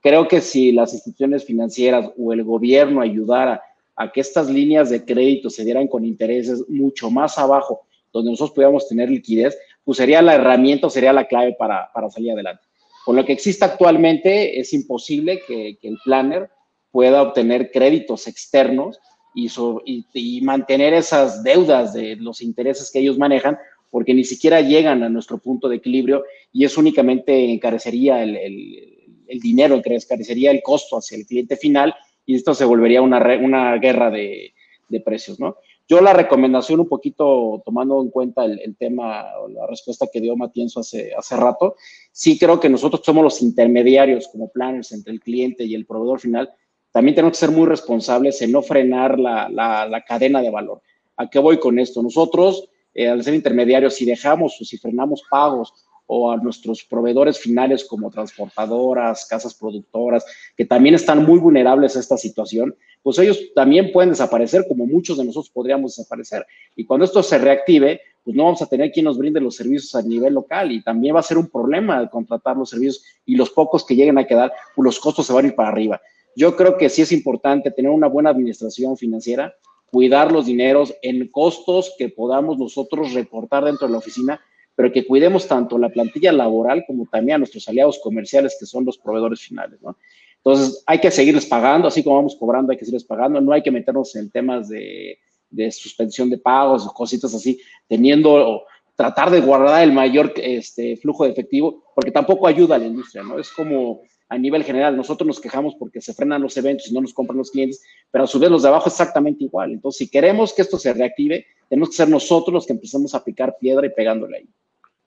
Creo 0.00 0.26
que 0.26 0.40
si 0.40 0.72
las 0.72 0.92
instituciones 0.92 1.44
financieras 1.44 2.10
o 2.18 2.32
el 2.32 2.42
gobierno 2.42 3.00
ayudara 3.00 3.62
a 3.94 4.10
que 4.10 4.20
estas 4.20 4.50
líneas 4.50 4.90
de 4.90 5.04
crédito 5.04 5.48
se 5.48 5.64
dieran 5.64 5.86
con 5.86 6.04
intereses 6.04 6.68
mucho 6.68 7.08
más 7.08 7.38
abajo, 7.38 7.82
donde 8.12 8.32
nosotros 8.32 8.56
pudiéramos 8.56 8.88
tener 8.88 9.08
liquidez, 9.08 9.56
pues 9.84 9.98
sería 9.98 10.22
la 10.22 10.34
herramienta, 10.34 10.90
sería 10.90 11.12
la 11.12 11.28
clave 11.28 11.54
para, 11.56 11.88
para 11.94 12.10
salir 12.10 12.32
adelante. 12.32 12.64
Con 13.04 13.14
lo 13.14 13.24
que 13.24 13.32
existe 13.32 13.64
actualmente, 13.64 14.58
es 14.58 14.72
imposible 14.72 15.40
que, 15.46 15.78
que 15.80 15.86
el 15.86 15.98
planner 16.04 16.50
pueda 16.90 17.22
obtener 17.22 17.70
créditos 17.70 18.26
externos 18.26 18.98
y, 19.34 20.40
mantener 20.42 20.94
esas 20.94 21.42
deudas 21.42 21.92
de 21.92 22.16
los 22.16 22.42
intereses 22.42 22.90
que 22.90 23.00
ellos 23.00 23.18
manejan, 23.18 23.58
porque 23.90 24.14
ni 24.14 24.24
siquiera 24.24 24.60
llegan 24.60 25.02
a 25.02 25.08
nuestro 25.08 25.38
punto 25.38 25.68
de 25.68 25.76
equilibrio 25.76 26.24
y 26.52 26.64
eso 26.64 26.80
únicamente 26.80 27.52
encarecería 27.52 28.22
el, 28.22 28.36
el, 28.36 28.98
el 29.28 29.40
dinero, 29.40 29.74
encarecería 29.74 30.50
el 30.50 30.62
costo 30.62 30.96
hacia 30.96 31.18
el 31.18 31.26
cliente 31.26 31.56
final 31.56 31.94
y 32.24 32.36
esto 32.36 32.54
se 32.54 32.64
volvería 32.64 33.02
una, 33.02 33.18
una 33.40 33.76
guerra 33.76 34.10
de, 34.10 34.54
de 34.88 35.00
precios, 35.00 35.40
¿no? 35.40 35.56
Yo 35.88 36.00
la 36.00 36.12
recomendación, 36.12 36.80
un 36.80 36.88
poquito 36.88 37.60
tomando 37.64 38.00
en 38.00 38.10
cuenta 38.10 38.44
el, 38.44 38.60
el 38.60 38.76
tema 38.76 39.24
o 39.40 39.48
la 39.48 39.66
respuesta 39.66 40.06
que 40.10 40.20
dio 40.20 40.36
Matienzo 40.36 40.80
hace, 40.80 41.12
hace 41.14 41.36
rato, 41.36 41.76
sí 42.12 42.38
creo 42.38 42.60
que 42.60 42.68
nosotros 42.68 43.02
somos 43.04 43.24
los 43.24 43.42
intermediarios 43.42 44.28
como 44.28 44.48
planners 44.48 44.92
entre 44.92 45.12
el 45.12 45.20
cliente 45.20 45.64
y 45.64 45.74
el 45.74 45.84
proveedor 45.84 46.20
final. 46.20 46.50
También 46.92 47.14
tenemos 47.14 47.32
que 47.32 47.46
ser 47.46 47.50
muy 47.50 47.66
responsables 47.66 48.40
en 48.42 48.52
no 48.52 48.62
frenar 48.62 49.18
la, 49.18 49.48
la, 49.48 49.86
la 49.88 50.02
cadena 50.02 50.42
de 50.42 50.50
valor. 50.50 50.82
¿A 51.16 51.28
qué 51.28 51.38
voy 51.38 51.58
con 51.58 51.78
esto? 51.78 52.02
Nosotros, 52.02 52.68
eh, 52.94 53.08
al 53.08 53.24
ser 53.24 53.34
intermediarios, 53.34 53.94
si 53.94 54.04
dejamos 54.04 54.60
o 54.60 54.64
si 54.64 54.76
frenamos 54.78 55.22
pagos 55.30 55.72
o 56.06 56.30
a 56.30 56.36
nuestros 56.36 56.84
proveedores 56.84 57.38
finales 57.38 57.84
como 57.84 58.10
transportadoras, 58.10 59.24
casas 59.26 59.54
productoras, 59.54 60.24
que 60.56 60.66
también 60.66 60.94
están 60.94 61.24
muy 61.24 61.38
vulnerables 61.38 61.96
a 61.96 62.00
esta 62.00 62.18
situación, 62.18 62.74
pues 63.02 63.18
ellos 63.18 63.40
también 63.54 63.92
pueden 63.92 64.10
desaparecer 64.10 64.66
como 64.68 64.86
muchos 64.86 65.16
de 65.16 65.24
nosotros 65.24 65.50
podríamos 65.50 65.96
desaparecer. 65.96 66.46
Y 66.76 66.84
cuando 66.84 67.06
esto 67.06 67.22
se 67.22 67.38
reactive, 67.38 68.00
pues 68.24 68.36
no 68.36 68.44
vamos 68.44 68.60
a 68.60 68.66
tener 68.66 68.92
quien 68.92 69.04
nos 69.04 69.16
brinde 69.16 69.40
los 69.40 69.56
servicios 69.56 69.94
a 69.94 70.02
nivel 70.02 70.34
local 70.34 70.70
y 70.70 70.82
también 70.82 71.14
va 71.14 71.20
a 71.20 71.24
ser 71.24 71.38
un 71.38 71.48
problema 71.48 72.08
contratar 72.10 72.56
los 72.56 72.70
servicios 72.70 73.02
y 73.24 73.34
los 73.36 73.50
pocos 73.50 73.84
que 73.84 73.96
lleguen 73.96 74.18
a 74.18 74.26
quedar, 74.26 74.52
pues 74.76 74.84
los 74.84 75.00
costos 75.00 75.26
se 75.26 75.32
van 75.32 75.46
a 75.46 75.48
ir 75.48 75.54
para 75.54 75.70
arriba. 75.70 76.00
Yo 76.36 76.56
creo 76.56 76.76
que 76.76 76.88
sí 76.88 77.02
es 77.02 77.12
importante 77.12 77.70
tener 77.70 77.90
una 77.90 78.08
buena 78.08 78.30
administración 78.30 78.96
financiera, 78.96 79.54
cuidar 79.90 80.32
los 80.32 80.46
dineros 80.46 80.94
en 81.02 81.28
costos 81.28 81.94
que 81.98 82.08
podamos 82.08 82.58
nosotros 82.58 83.12
reportar 83.12 83.64
dentro 83.64 83.86
de 83.86 83.92
la 83.92 83.98
oficina 83.98 84.40
pero 84.74 84.92
que 84.92 85.06
cuidemos 85.06 85.46
tanto 85.46 85.78
la 85.78 85.90
plantilla 85.90 86.32
laboral 86.32 86.84
como 86.86 87.06
también 87.06 87.36
a 87.36 87.38
nuestros 87.38 87.68
aliados 87.68 87.98
comerciales, 88.02 88.56
que 88.58 88.66
son 88.66 88.84
los 88.84 88.98
proveedores 88.98 89.40
finales, 89.40 89.80
¿no? 89.82 89.96
Entonces, 90.38 90.82
hay 90.86 90.98
que 90.98 91.10
seguirles 91.10 91.46
pagando, 91.46 91.86
así 91.86 92.02
como 92.02 92.16
vamos 92.16 92.36
cobrando, 92.36 92.72
hay 92.72 92.78
que 92.78 92.84
seguirles 92.84 93.06
pagando, 93.06 93.40
no 93.40 93.52
hay 93.52 93.62
que 93.62 93.70
meternos 93.70 94.16
en 94.16 94.30
temas 94.30 94.68
de, 94.68 95.18
de 95.50 95.70
suspensión 95.70 96.30
de 96.30 96.38
pagos 96.38 96.84
o 96.84 96.92
cositas 96.92 97.32
así, 97.32 97.60
teniendo, 97.86 98.64
tratar 98.96 99.30
de 99.30 99.40
guardar 99.40 99.84
el 99.84 99.92
mayor 99.92 100.32
este, 100.36 100.96
flujo 100.96 101.24
de 101.24 101.30
efectivo, 101.30 101.84
porque 101.94 102.10
tampoco 102.10 102.48
ayuda 102.48 102.74
a 102.74 102.78
la 102.78 102.86
industria, 102.86 103.22
¿no? 103.22 103.38
Es 103.38 103.50
como 103.50 104.00
a 104.32 104.38
nivel 104.38 104.64
general, 104.64 104.96
nosotros 104.96 105.26
nos 105.26 105.38
quejamos 105.38 105.74
porque 105.74 106.00
se 106.00 106.14
frenan 106.14 106.40
los 106.40 106.56
eventos 106.56 106.88
y 106.88 106.94
no 106.94 107.02
nos 107.02 107.12
compran 107.12 107.36
los 107.36 107.50
clientes, 107.50 107.82
pero 108.10 108.24
a 108.24 108.26
su 108.26 108.38
vez 108.38 108.50
los 108.50 108.62
de 108.62 108.68
abajo 108.68 108.88
exactamente 108.88 109.44
igual. 109.44 109.72
Entonces, 109.72 109.98
si 109.98 110.08
queremos 110.08 110.54
que 110.54 110.62
esto 110.62 110.78
se 110.78 110.94
reactive, 110.94 111.44
tenemos 111.68 111.90
que 111.90 111.96
ser 111.96 112.08
nosotros 112.08 112.54
los 112.54 112.66
que 112.66 112.72
empecemos 112.72 113.14
a 113.14 113.22
picar 113.22 113.58
piedra 113.60 113.86
y 113.86 113.90
pegándole 113.90 114.38
ahí. 114.38 114.48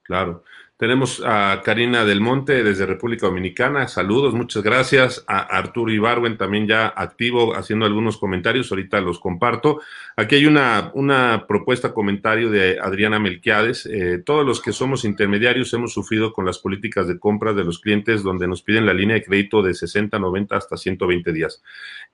Claro. 0.03 0.43
Tenemos 0.77 1.23
a 1.25 1.61
Karina 1.63 2.03
Del 2.03 2.19
Monte 2.19 2.61
desde 2.61 2.85
República 2.85 3.27
Dominicana. 3.27 3.87
Saludos, 3.87 4.33
muchas 4.33 4.61
gracias. 4.61 5.23
A 5.25 5.39
Arturo 5.39 5.89
Ibarwen 5.89 6.37
también 6.37 6.67
ya 6.67 6.87
activo 6.87 7.55
haciendo 7.55 7.85
algunos 7.85 8.17
comentarios. 8.17 8.69
Ahorita 8.69 8.99
los 8.99 9.19
comparto. 9.19 9.79
Aquí 10.17 10.35
hay 10.35 10.45
una, 10.47 10.91
una 10.93 11.45
propuesta, 11.47 11.93
comentario 11.93 12.49
de 12.49 12.77
Adriana 12.77 13.19
Melquiades. 13.19 13.85
Eh, 13.85 14.21
todos 14.25 14.45
los 14.45 14.61
que 14.61 14.73
somos 14.73 15.05
intermediarios 15.05 15.73
hemos 15.73 15.93
sufrido 15.93 16.33
con 16.33 16.45
las 16.45 16.59
políticas 16.59 17.07
de 17.07 17.19
compra 17.19 17.53
de 17.53 17.63
los 17.63 17.79
clientes 17.79 18.21
donde 18.21 18.45
nos 18.45 18.61
piden 18.61 18.85
la 18.85 18.93
línea 18.93 19.15
de 19.15 19.23
crédito 19.23 19.61
de 19.61 19.73
60, 19.73 20.19
90 20.19 20.57
hasta 20.57 20.75
120 20.75 21.31
días. 21.31 21.63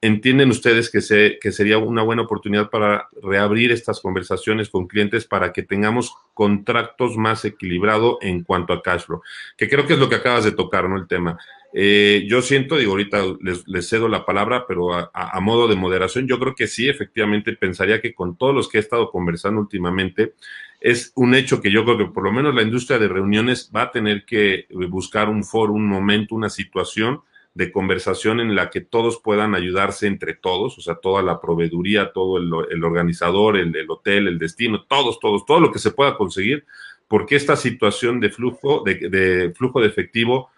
¿Entienden 0.02 0.52
ustedes 0.52 0.92
que, 0.92 1.02
se, 1.02 1.40
que 1.42 1.52
sería 1.52 1.80
una 1.80 2.04
buena 2.04 2.22
oportunidad 2.22 2.70
para 2.70 3.10
reabrir 3.24 3.72
estas 3.72 4.02
conversaciones 4.02 4.70
con 4.70 4.86
clientes 4.86 5.26
para 5.26 5.52
que 5.52 5.64
tengamos 5.64 6.14
contratos 6.36 7.18
más 7.18 7.44
equilibrados 7.46 8.18
en 8.22 8.44
cuanto 8.52 8.74
a 8.74 8.82
cash 8.82 9.04
flow, 9.06 9.22
que 9.56 9.70
creo 9.70 9.88
que 9.88 9.94
es 9.94 10.00
lo 10.00 10.10
que 10.10 10.16
acabas 10.16 10.44
de 10.44 10.52
tocar, 10.52 10.90
¿no? 10.90 10.98
El 10.98 11.08
tema. 11.08 11.38
Eh, 11.72 12.26
yo 12.28 12.42
siento, 12.42 12.76
digo, 12.76 12.92
ahorita 12.92 13.24
les, 13.40 13.88
cedo 13.88 14.10
la 14.10 14.26
palabra, 14.26 14.66
pero 14.68 14.90
a, 14.94 15.40
modo 15.40 15.70
de 15.70 15.78
moderación, 15.78 16.28
yo 16.28 16.38
creo 16.38 16.54
que 16.54 16.68
sí, 16.68 16.90
efectivamente, 16.90 17.54
pensaría 17.54 18.02
que 18.02 18.14
con 18.14 18.36
todos 18.36 18.54
los 18.54 18.68
que 18.68 18.78
he 18.78 18.82
estado 18.82 19.10
conversando 19.10 19.62
últimamente, 19.62 20.34
es 20.82 21.14
un 21.16 21.34
hecho 21.34 21.62
que 21.62 21.72
yo 21.72 21.86
creo 21.86 21.98
que 21.98 22.08
por 22.08 22.26
lo 22.26 22.34
menos 22.34 22.54
la 22.54 22.62
industria 22.62 23.00
de 23.00 23.08
reuniones 23.08 23.72
va 23.74 23.84
a 23.84 23.92
tener 23.92 24.26
que 24.26 24.68
buscar 24.90 25.30
un 25.30 25.46
foro, 25.46 25.72
un 25.72 25.88
momento, 25.88 26.36
una 26.36 26.50
situación 26.50 27.22
de 27.54 27.72
conversación 27.72 28.42
en 28.42 28.54
la 28.54 28.70
que 28.70 28.82
todos 28.82 29.22
puedan 29.24 29.56
ayudarse 29.56 30.08
entre 30.08 30.34
todos, 30.34 30.78
o 30.78 30.82
sea, 30.82 30.96
toda 30.96 31.22
la 31.22 31.40
proveeduría, 31.40 32.12
todo 32.12 32.38
el, 32.38 32.84
organizador, 32.84 33.56
el, 33.56 33.90
hotel, 33.90 34.28
el 34.28 34.40
destino, 34.40 34.84
todos, 34.84 35.22
todos, 35.22 35.46
todo 35.46 35.62
lo 35.62 35.72
que 35.72 35.80
se 35.80 35.92
pueda 35.92 36.18
conseguir 36.18 36.66
porque 37.12 37.36
esta 37.36 37.58
situación 37.58 38.22
de 38.22 38.30
flujo 38.30 38.84
de, 38.86 38.96
de, 39.10 39.54
flujo 39.54 39.82
de 39.82 39.88
efectivo 39.88 40.50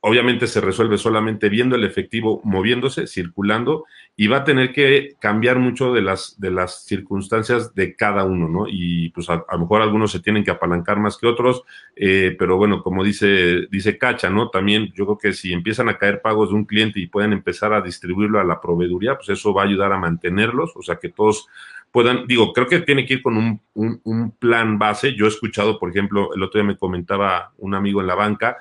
obviamente 0.00 0.46
se 0.46 0.60
resuelve 0.60 0.98
solamente 0.98 1.48
viendo 1.48 1.74
el 1.74 1.82
efectivo 1.82 2.40
moviéndose, 2.44 3.08
circulando, 3.08 3.84
y 4.14 4.28
va 4.28 4.38
a 4.38 4.44
tener 4.44 4.72
que 4.72 5.16
cambiar 5.18 5.58
mucho 5.58 5.92
de 5.92 6.00
las, 6.00 6.38
de 6.38 6.52
las 6.52 6.84
circunstancias 6.84 7.74
de 7.74 7.96
cada 7.96 8.24
uno, 8.24 8.48
¿no? 8.48 8.66
Y 8.68 9.10
pues 9.10 9.28
a, 9.28 9.44
lo 9.50 9.58
mejor 9.58 9.82
algunos 9.82 10.12
se 10.12 10.20
tienen 10.20 10.44
que 10.44 10.52
apalancar 10.52 11.00
más 11.00 11.18
que 11.18 11.26
otros, 11.26 11.64
eh, 11.96 12.36
pero 12.38 12.56
bueno, 12.56 12.84
como 12.84 13.02
dice, 13.02 13.66
dice 13.68 13.98
Cacha, 13.98 14.30
¿no? 14.30 14.48
También 14.48 14.92
yo 14.94 15.06
creo 15.06 15.18
que 15.18 15.32
si 15.32 15.52
empiezan 15.52 15.88
a 15.88 15.98
caer 15.98 16.22
pagos 16.22 16.50
de 16.50 16.54
un 16.54 16.66
cliente 16.66 17.00
y 17.00 17.08
pueden 17.08 17.32
empezar 17.32 17.72
a 17.72 17.82
distribuirlo 17.82 18.38
a 18.38 18.44
la 18.44 18.60
proveeduría, 18.60 19.16
pues 19.16 19.28
eso 19.30 19.52
va 19.52 19.62
a 19.62 19.66
ayudar 19.66 19.92
a 19.92 19.98
mantenerlos, 19.98 20.70
o 20.76 20.82
sea 20.82 20.96
que 20.96 21.08
todos 21.08 21.48
puedan, 21.96 22.26
digo, 22.26 22.52
creo 22.52 22.66
que 22.66 22.80
tiene 22.80 23.06
que 23.06 23.14
ir 23.14 23.22
con 23.22 23.38
un, 23.38 23.58
un, 23.72 23.98
un, 24.04 24.30
plan 24.32 24.78
base. 24.78 25.14
Yo 25.14 25.24
he 25.24 25.28
escuchado, 25.28 25.78
por 25.78 25.88
ejemplo, 25.88 26.28
el 26.34 26.42
otro 26.42 26.60
día 26.60 26.68
me 26.68 26.76
comentaba 26.76 27.54
un 27.56 27.74
amigo 27.74 28.02
en 28.02 28.06
la 28.06 28.14
banca, 28.14 28.58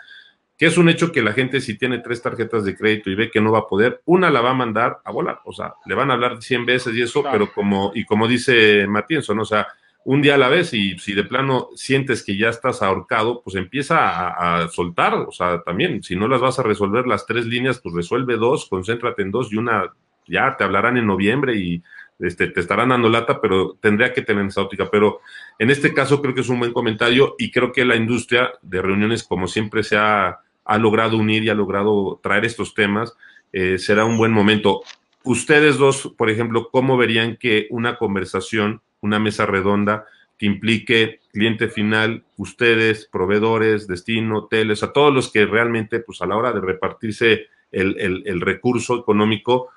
que 0.58 0.67
es 0.67 0.78
un 0.78 0.88
hecho 0.88 1.12
que 1.12 1.21
la 1.21 1.34
gente 1.34 1.60
si 1.60 1.78
tiene 1.78 2.00
tres 2.00 2.21
tarjetas 2.21 2.63
de 2.63 2.78
crédito 2.78 3.10
y 3.10 3.15
ve 3.15 3.30
que 3.30 3.41
no 3.41 3.52
va 3.52 3.60
a 3.60 3.67
poder, 3.67 4.02
una 4.06 4.30
la 4.30 4.39
va 4.39 4.52
a 4.52 4.54
mandar 4.54 5.00
a 5.04 5.12
volar, 5.12 5.41
o 5.43 5.52
sea, 5.52 5.74
le 5.86 5.95
van 5.95 6.12
a 6.12 6.13
hablar 6.13 6.41
100 6.41 6.65
veces 6.65 6.95
y 6.95 7.02
eso, 7.02 7.26
pero 7.30 7.52
como, 7.52 7.91
y 7.93 8.06
como 8.06 8.26
dice 8.26 8.88
Matienzo, 8.88 9.36
¿no? 9.36 9.41
O 9.41 9.45
sea, 9.45 9.67
un 10.06 10.21
día 10.21 10.36
a 10.36 10.38
la 10.38 10.48
vez 10.48 10.74
y 10.74 10.98
si 10.98 11.13
de 11.13 11.26
plano 11.26 11.71
sientes 11.76 12.24
que 12.24 12.38
ya 12.38 12.48
estás 12.48 12.82
ahorcado, 12.82 13.41
pues 13.43 13.58
empieza 13.58 13.98
a, 14.00 14.63
a, 14.63 14.67
soltar, 14.69 15.13
o 15.13 15.32
sea, 15.34 15.62
también, 15.62 16.04
si 16.04 16.15
no 16.15 16.30
las 16.30 16.39
vas 16.39 16.58
a 16.60 16.63
resolver 16.63 17.06
las 17.06 17.26
tres 17.26 17.45
líneas, 17.45 17.82
pues 17.82 17.95
resuelve 17.95 18.38
dos, 18.38 18.65
concéntrate 18.69 19.24
en 19.24 19.32
dos 19.32 19.52
y 19.52 19.58
una 19.58 19.91
ya 20.28 20.56
te 20.58 20.63
hablarán 20.63 20.98
en 20.98 21.06
noviembre 21.06 21.56
y 21.58 21.84
este, 22.19 22.47
te 22.47 22.62
estarán 22.62 22.89
dando 22.89 23.10
lata, 23.10 23.41
pero 23.41 23.78
tendría 23.82 24.13
que 24.13 24.21
tener 24.21 24.45
esa 24.45 24.62
óptica. 24.62 24.89
Pero 24.89 25.21
en 25.60 25.69
este 25.69 25.93
caso 25.93 26.21
creo 26.21 26.34
que 26.34 26.41
es 26.41 26.49
un 26.49 26.60
buen 26.60 26.73
comentario 26.73 27.36
y 27.38 27.51
creo 27.51 27.71
que 27.71 27.86
la 27.86 27.95
industria 27.95 28.54
de 28.62 28.82
reuniones, 28.82 29.23
como 29.23 29.47
siempre 29.47 29.84
se 29.84 29.97
ha, 29.97 30.39
ha 30.63 30.78
logrado 30.78 31.17
unir 31.17 31.43
y 31.43 31.49
ha 31.49 31.56
logrado 31.56 32.19
traer 32.23 32.45
estos 32.45 32.73
temas, 32.73 33.15
eh, 33.51 33.78
será 33.78 34.06
un 34.06 34.17
buen 34.17 34.32
momento. 34.32 34.82
Ustedes 35.23 35.78
dos, 35.78 36.13
por 36.17 36.30
ejemplo, 36.30 36.69
¿cómo 36.71 36.97
verían 36.97 37.38
que 37.38 37.67
una 37.69 37.97
conversación, 37.97 38.82
una 39.01 39.19
mesa 39.19 39.45
redonda 39.45 40.06
que 40.38 40.45
implique 40.45 41.19
cliente 41.32 41.69
final, 41.69 42.23
ustedes, 42.38 43.08
proveedores, 43.12 43.88
destino, 43.88 44.39
hoteles, 44.39 44.84
a 44.84 44.91
todos 44.91 45.13
los 45.13 45.32
que 45.32 45.45
realmente, 45.45 45.99
pues 45.99 46.21
a 46.21 46.25
la 46.25 46.36
hora 46.36 46.51
de 46.51 46.60
repartirse 46.60 47.47
el, 47.71 47.99
el, 47.99 48.23
el 48.25 48.41
recurso 48.41 48.99
económico, 48.99 49.69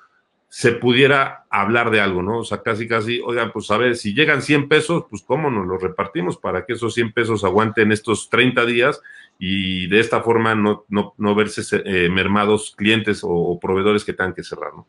se 0.48 0.72
pudiera 0.72 1.44
hablar 1.50 1.90
de 1.90 2.00
algo, 2.00 2.22
¿no? 2.22 2.38
O 2.38 2.44
sea, 2.44 2.62
casi, 2.62 2.88
casi, 2.88 3.20
oigan, 3.20 3.52
pues 3.52 3.70
a 3.70 3.76
ver, 3.76 3.96
si 3.96 4.14
llegan 4.14 4.40
100 4.40 4.68
pesos, 4.68 5.04
pues 5.10 5.22
cómo 5.22 5.50
nos 5.50 5.66
los 5.66 5.82
repartimos 5.82 6.38
para 6.38 6.64
que 6.64 6.72
esos 6.72 6.94
100 6.94 7.12
pesos 7.12 7.44
aguanten 7.44 7.92
estos 7.92 8.30
30 8.30 8.64
días 8.64 9.00
y 9.38 9.86
de 9.88 10.00
esta 10.00 10.22
forma 10.22 10.54
no, 10.54 10.84
no, 10.88 11.14
no 11.18 11.34
verse 11.34 11.62
eh, 11.84 12.08
mermados 12.08 12.74
clientes 12.76 13.22
o, 13.22 13.28
o, 13.28 13.60
proveedores 13.60 14.04
que 14.04 14.14
tengan 14.14 14.34
que 14.34 14.42
cerrar, 14.42 14.74
¿no? 14.74 14.86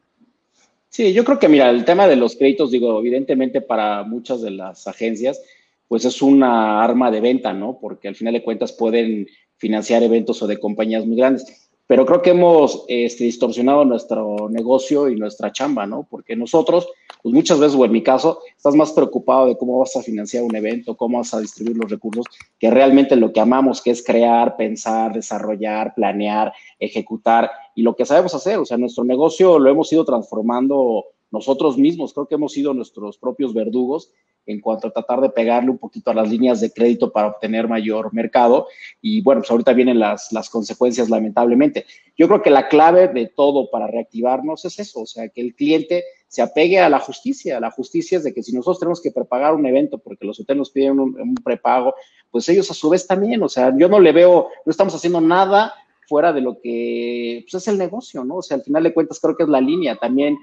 Sí, 0.87 1.13
yo 1.13 1.23
creo 1.23 1.37
que, 1.37 1.49
mira, 1.49 1.69
el 1.69 1.85
tema 1.85 2.07
de 2.07 2.15
los 2.15 2.35
créditos, 2.35 2.71
digo, 2.71 2.97
evidentemente 2.99 3.61
para 3.61 4.03
muchas 4.03 4.41
de 4.41 4.51
las 4.51 4.87
agencias, 4.87 5.39
pues 5.87 6.05
es 6.05 6.21
una 6.21 6.81
arma 6.81 7.11
de 7.11 7.21
venta, 7.21 7.53
¿no? 7.53 7.77
Porque 7.79 8.07
al 8.07 8.15
final 8.15 8.33
de 8.33 8.43
cuentas 8.43 8.71
pueden 8.71 9.27
financiar 9.57 10.03
eventos 10.03 10.41
o 10.41 10.47
de 10.47 10.57
compañías 10.57 11.05
muy 11.05 11.17
grandes 11.17 11.68
pero 11.89 12.05
creo 12.05 12.21
que 12.21 12.29
hemos 12.29 12.85
este, 12.87 13.23
distorsionado 13.23 13.83
nuestro 13.83 14.47
negocio 14.47 15.09
y 15.09 15.15
nuestra 15.15 15.51
chamba, 15.51 15.87
¿no? 15.87 16.05
Porque 16.07 16.35
nosotros, 16.35 16.87
pues 17.23 17.33
muchas 17.33 17.59
veces, 17.59 17.75
o 17.75 17.83
en 17.83 17.91
mi 17.91 18.03
caso, 18.03 18.43
estás 18.55 18.75
más 18.75 18.91
preocupado 18.91 19.47
de 19.47 19.57
cómo 19.57 19.79
vas 19.79 19.95
a 19.95 20.03
financiar 20.03 20.43
un 20.43 20.55
evento, 20.55 20.95
cómo 20.95 21.17
vas 21.17 21.33
a 21.33 21.39
distribuir 21.39 21.77
los 21.77 21.89
recursos, 21.89 22.27
que 22.59 22.69
realmente 22.69 23.15
lo 23.15 23.33
que 23.33 23.39
amamos, 23.39 23.81
que 23.81 23.89
es 23.89 24.03
crear, 24.03 24.55
pensar, 24.55 25.13
desarrollar, 25.13 25.95
planear, 25.95 26.53
ejecutar 26.77 27.49
y 27.73 27.81
lo 27.81 27.95
que 27.95 28.05
sabemos 28.05 28.35
hacer. 28.35 28.59
O 28.59 28.65
sea, 28.65 28.77
nuestro 28.77 29.03
negocio 29.03 29.57
lo 29.57 29.71
hemos 29.71 29.91
ido 29.91 30.05
transformando 30.05 31.05
nosotros 31.31 31.77
mismos, 31.77 32.13
creo 32.13 32.27
que 32.27 32.35
hemos 32.35 32.53
sido 32.53 32.73
nuestros 32.73 33.17
propios 33.17 33.53
verdugos 33.53 34.11
en 34.45 34.61
cuanto 34.61 34.87
a 34.87 34.91
tratar 34.91 35.21
de 35.21 35.29
pegarle 35.29 35.69
un 35.69 35.77
poquito 35.77 36.09
a 36.09 36.13
las 36.15 36.29
líneas 36.29 36.59
de 36.59 36.71
crédito 36.71 37.11
para 37.11 37.27
obtener 37.27 37.67
mayor 37.67 38.11
mercado. 38.13 38.67
Y 38.99 39.21
bueno, 39.21 39.41
pues 39.41 39.51
ahorita 39.51 39.73
vienen 39.73 39.99
las, 39.99 40.31
las 40.31 40.49
consecuencias, 40.49 41.09
lamentablemente. 41.09 41.85
Yo 42.17 42.27
creo 42.27 42.41
que 42.41 42.49
la 42.49 42.67
clave 42.67 43.09
de 43.09 43.27
todo 43.27 43.69
para 43.69 43.85
reactivarnos 43.87 44.65
es 44.65 44.79
eso, 44.79 45.01
o 45.01 45.05
sea, 45.05 45.29
que 45.29 45.41
el 45.41 45.55
cliente 45.55 46.03
se 46.27 46.41
apegue 46.41 46.79
a 46.79 46.89
la 46.89 46.99
justicia. 46.99 47.59
La 47.59 47.71
justicia 47.71 48.17
es 48.17 48.23
de 48.23 48.33
que 48.33 48.43
si 48.43 48.53
nosotros 48.53 48.79
tenemos 48.79 49.01
que 49.01 49.11
prepagar 49.11 49.53
un 49.53 49.65
evento 49.65 49.97
porque 49.97 50.25
los 50.25 50.39
hoteles 50.39 50.59
nos 50.59 50.71
piden 50.71 50.99
un, 50.99 51.35
prepago, 51.43 51.93
pues 52.31 52.47
ellos 52.49 52.69
a 52.71 52.73
su 52.73 52.89
vez 52.89 53.05
también, 53.07 53.41
o 53.43 53.49
sea, 53.49 53.73
yo 53.77 53.89
no 53.89 53.99
le 53.99 54.11
veo, 54.11 54.49
no 54.65 54.69
estamos 54.69 54.93
haciendo 54.95 55.21
nada 55.21 55.73
fuera 56.07 56.31
de 56.33 56.41
lo 56.41 56.59
que 56.59 57.45
pues, 57.49 57.61
es 57.61 57.67
el 57.67 57.77
negocio, 57.77 58.23
¿no? 58.23 58.37
O 58.37 58.41
sea, 58.41 58.57
al 58.57 58.63
final 58.63 58.83
de 58.83 58.93
cuentas 58.93 59.19
creo 59.19 59.35
que 59.35 59.43
es 59.43 59.49
la 59.49 59.61
línea. 59.61 59.95
También, 59.95 60.37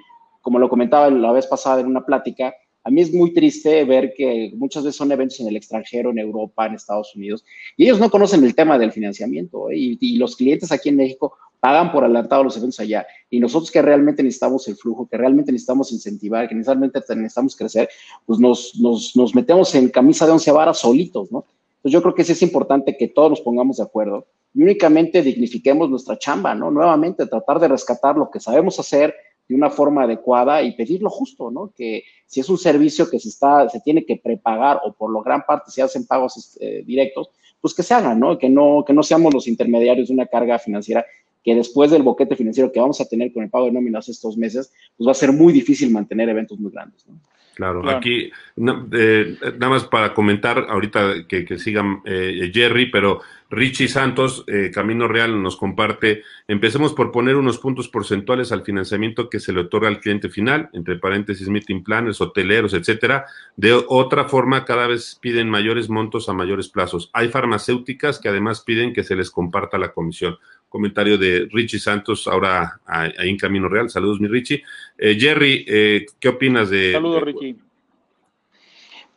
como 0.47 0.61
lo 0.61 0.69
comentaba 0.69 1.11
la 1.11 1.33
vez 1.33 1.45
pasada 1.49 1.81
en 1.81 1.89
una 1.89 2.07
plática, 2.07 2.55
a 2.85 2.89
mí 2.89 3.01
es 3.01 3.13
muy 3.13 3.35
triste 3.35 3.85
ver 3.85 4.15
que 4.15 4.53
muchas 4.55 4.85
veces 4.85 4.97
son 4.97 5.11
eventos 5.11 5.41
en 5.41 5.49
el 5.49 5.57
extranjero, 5.57 6.11
en 6.11 6.21
Europa, 6.21 6.67
en 6.67 6.75
Estados 6.75 7.17
Unidos, 7.17 7.45
y 7.77 7.83
ellos 7.83 7.99
no 7.99 8.09
conocen 8.13 8.45
el 8.45 8.55
tema 8.55 8.79
del 8.79 8.93
financiamiento, 8.93 9.71
¿eh? 9.71 9.77
y, 9.77 9.99
y, 10.01 10.19
los 10.19 10.37
clientes 10.37 10.71
aquí 10.71 10.91
en 10.91 10.99
México 10.99 11.37
pagan 11.59 11.91
por 11.91 12.05
adelantado 12.05 12.45
los 12.45 12.57
eventos 12.57 12.79
allá, 12.79 13.05
y 13.29 13.41
nosotros 13.41 13.73
que 13.73 13.83
realmente 13.83 14.23
necesitamos 14.23 14.69
el 14.69 14.77
flujo, 14.77 15.09
que 15.09 15.17
realmente 15.17 15.51
necesitamos 15.51 15.91
incentivar, 15.91 16.49
que 16.49 16.55
necesariamente 16.55 17.01
necesitamos 17.17 17.57
crecer, 17.57 17.89
pues 18.25 18.39
nos, 18.39 18.79
nos, 18.79 19.17
nos 19.17 19.35
metemos 19.35 19.75
en 19.75 19.89
camisa 19.89 20.27
de 20.27 20.31
once 20.31 20.53
varas 20.53 20.79
solitos, 20.79 21.33
¿no? 21.33 21.45
Entonces 21.79 21.93
yo 21.93 22.03
creo 22.03 22.15
que 22.15 22.23
sí 22.23 22.31
es 22.31 22.43
importante 22.43 22.97
que 22.97 23.09
todos 23.09 23.31
nos 23.31 23.41
pongamos 23.41 23.79
de 23.79 23.83
acuerdo 23.83 24.29
y 24.55 24.63
únicamente 24.63 25.23
dignifiquemos 25.23 25.91
nuestra 25.91 26.17
chamba, 26.17 26.55
¿no? 26.55 26.71
Nuevamente, 26.71 27.27
tratar 27.27 27.59
de 27.59 27.67
rescatar 27.67 28.17
lo 28.17 28.31
que 28.31 28.39
sabemos 28.39 28.79
hacer, 28.79 29.13
de 29.49 29.55
una 29.55 29.71
forma 29.71 30.03
adecuada 30.03 30.63
y 30.63 30.73
pedir 30.73 31.03
lo 31.03 31.11
justo, 31.11 31.51
¿no? 31.51 31.73
Que 31.77 32.05
si 32.27 32.41
es 32.41 32.49
un 32.49 32.59
servicio 32.59 33.09
que 33.09 33.19
se 33.19 33.29
está, 33.29 33.69
se 33.69 33.81
tiene 33.81 34.05
que 34.05 34.17
prepagar 34.17 34.81
o 34.85 34.93
por 34.93 35.11
lo 35.11 35.23
gran 35.23 35.45
parte 35.47 35.71
se 35.71 35.83
hacen 35.83 36.07
pagos 36.07 36.59
eh, 36.61 36.83
directos, 36.85 37.31
pues 37.61 37.75
que 37.75 37.83
se 37.83 37.95
hagan, 37.95 38.19
¿no? 38.19 38.39
Que 38.39 38.49
no, 38.49 38.85
que 38.87 38.93
no 38.93 39.03
seamos 39.03 39.33
los 39.33 39.49
intermediarios 39.49 40.09
de 40.09 40.15
una 40.15 40.27
carga 40.27 40.59
financiera 40.59 41.05
que 41.45 41.55
después 41.55 41.93
del 41.93 42.03
boquete 42.03 42.35
financiero 42.35 42.73
que 42.73 42.81
vamos 42.81 43.01
a 43.01 43.05
tener 43.05 43.33
con 43.33 43.45
el 43.45 43.51
pago 43.51 43.67
de 43.67 43.73
nóminas 43.73 44.09
estos 44.09 44.37
meses, 44.37 44.73
pues 44.97 45.07
va 45.07 45.13
a 45.13 45.15
ser 45.15 45.33
muy 45.33 45.53
difícil 45.53 45.91
mantener 45.91 46.29
eventos 46.29 46.59
muy 46.59 46.73
grandes, 46.73 47.07
¿no? 47.07 47.21
Claro, 47.57 47.81
claro. 47.81 47.97
aquí 47.97 48.31
eh, 48.93 49.39
nada 49.57 49.71
más 49.71 49.85
para 49.85 50.13
comentar 50.13 50.67
ahorita 50.69 51.27
que, 51.27 51.47
que 51.47 51.59
sigan 51.59 52.03
eh, 52.05 52.51
Jerry, 52.53 52.91
pero 52.91 53.23
Richie 53.49 53.89
Santos, 53.89 54.45
eh, 54.49 54.71
Camino 54.75 55.07
Real, 55.07 55.41
nos 55.41 55.57
comparte, 55.57 56.23
empecemos 56.49 56.93
por 56.93 57.13
poner 57.13 57.37
unos 57.37 57.59
puntos 57.59 57.89
porcentuales 57.89 58.51
al 58.51 58.63
financiamiento 58.63 59.31
que 59.31 59.41
se 59.41 59.53
le 59.53 59.61
otorga 59.61 59.89
al 59.89 60.01
cliente 60.01 60.29
final, 60.29 60.69
entre 60.73 60.97
paréntesis, 60.97 61.49
meeting 61.49 61.85
planners, 61.85 62.21
hoteleros, 62.21 62.75
etcétera. 62.75 63.27
De 63.57 63.73
otra 63.73 64.25
forma, 64.25 64.65
cada 64.65 64.87
vez 64.89 65.17
piden 65.21 65.49
mayores 65.49 65.89
montos 65.89 66.29
a 66.29 66.33
mayores 66.33 66.69
plazos. 66.69 67.09
Hay 67.13 67.29
farmacéuticas 67.29 68.19
que 68.19 68.29
además 68.29 68.63
piden 68.63 68.93
que 68.93 69.05
se 69.05 69.17
les 69.17 69.31
comparta 69.31 69.79
la 69.79 69.93
comisión. 69.93 70.39
Comentario 70.69 71.17
de 71.17 71.49
Richie 71.51 71.79
Santos, 71.79 72.27
ahora 72.27 72.81
ahí 72.87 73.31
en 73.31 73.37
Camino 73.37 73.69
Real. 73.69 73.89
Saludos, 73.89 74.21
mi 74.21 74.29
Richie. 74.29 74.63
Eh, 74.99 75.17
Jerry, 75.19 75.65
eh, 75.67 76.07
¿qué 76.19 76.29
opinas 76.29 76.71
de... 76.71 76.93
Saludos, 76.93 77.23
Richie. 77.23 77.57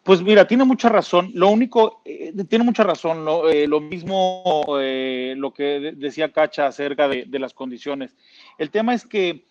Pues 0.03 0.21
mira, 0.21 0.47
tiene 0.47 0.63
mucha 0.63 0.89
razón. 0.89 1.31
Lo 1.33 1.49
único, 1.49 2.01
eh, 2.05 2.33
tiene 2.47 2.63
mucha 2.63 2.83
razón. 2.83 3.25
Lo, 3.25 3.51
lo 3.67 3.81
mismo 3.81 4.63
lo 4.67 5.53
que 5.53 5.63
de, 5.79 5.91
decía 5.93 6.31
Cacha 6.31 6.67
acerca 6.67 7.07
de, 7.07 7.25
de, 7.25 7.39
las 7.39 7.53
condiciones. 7.53 8.15
El 8.57 8.69
tema 8.69 8.93
es 8.93 9.05
que, 9.05 9.45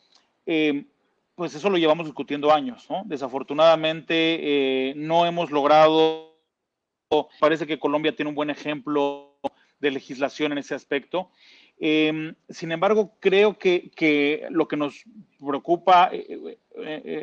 pues 1.35 1.55
eso 1.55 1.69
lo 1.69 1.79
llevamos 1.79 2.07
discutiendo 2.07 2.53
años, 2.53 2.87
¿no? 2.89 3.03
Desafortunadamente 3.07 4.95
no 4.97 5.27
hemos 5.27 5.51
logrado, 5.51 6.35
parece 7.39 7.67
que 7.67 7.79
Colombia 7.79 8.17
tiene 8.17 8.31
un 8.31 8.35
buen 8.35 8.51
ejemplo 8.51 9.37
de 9.81 9.91
legislación 9.91 10.53
en 10.53 10.59
ese 10.59 10.75
aspecto. 10.75 11.31
Sin 11.79 12.73
embargo, 12.73 13.13
creo 13.21 13.59
que, 13.59 13.91
que, 13.95 14.47
lo 14.51 14.67
que 14.67 14.77
nos 14.77 15.05
preocupa 15.39 16.11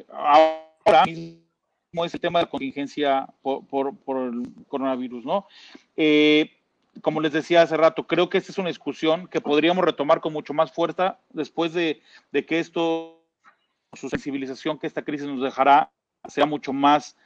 ahora 0.09 1.05
mismo 1.05 2.05
es 2.05 2.13
el 2.13 2.19
tema 2.19 2.39
de 2.39 2.47
contingencia 2.47 3.27
por, 3.41 3.65
por, 3.65 4.17
el 4.17 4.43
coronavirus, 4.67 5.25
¿no? 5.25 5.47
Eh, 5.95 6.51
como 7.01 7.19
les 7.21 7.33
decía 7.33 7.61
hace 7.61 7.75
rato, 7.75 8.07
creo 8.07 8.29
que 8.29 8.37
esta 8.37 8.51
es 8.51 8.57
una 8.57 8.69
discusión 8.69 9.27
que 9.27 9.41
podríamos 9.41 9.83
retomar 9.83 10.21
con 10.21 10.33
mucho 10.33 10.53
más 10.53 10.71
fuerza 10.71 11.19
después 11.29 11.73
de, 11.73 12.01
de 12.31 12.45
que 12.45 12.59
esto, 12.59 13.21
su 13.93 14.09
sensibilización 14.09 14.79
que 14.79 14.87
esta 14.87 15.03
crisis 15.03 15.27
nos 15.27 15.41
dejará, 15.41 15.91
sea 16.27 16.45
mucho 16.45 16.71
más 16.73 17.17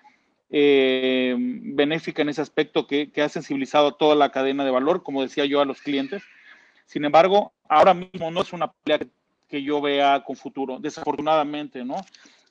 eh, 0.50 1.36
benéfica 1.38 2.24
en 2.24 2.30
ese 2.30 2.42
aspecto 2.42 2.88
que, 2.88 3.12
que, 3.12 3.22
ha 3.22 3.30
sensibilizado 3.30 3.90
a 3.90 3.98
toda 3.98 4.16
la 4.16 4.32
cadena 4.32 4.66
de 4.66 4.72
valor, 4.72 5.04
como 5.04 5.22
decía 5.22 5.46
yo, 5.46 5.62
a 5.62 5.66
los 5.66 5.82
clientes. 5.82 6.24
Sin 6.90 7.06
embargo, 7.06 7.54
ahora 7.68 7.94
mismo 7.94 8.32
no 8.32 8.42
es 8.42 8.52
una 8.52 8.72
pelea 8.72 9.06
que 9.48 9.62
yo 9.62 9.80
vea 9.80 10.24
con 10.26 10.36
futuro, 10.36 10.80
desafortunadamente, 10.80 11.86
¿no? 11.86 11.98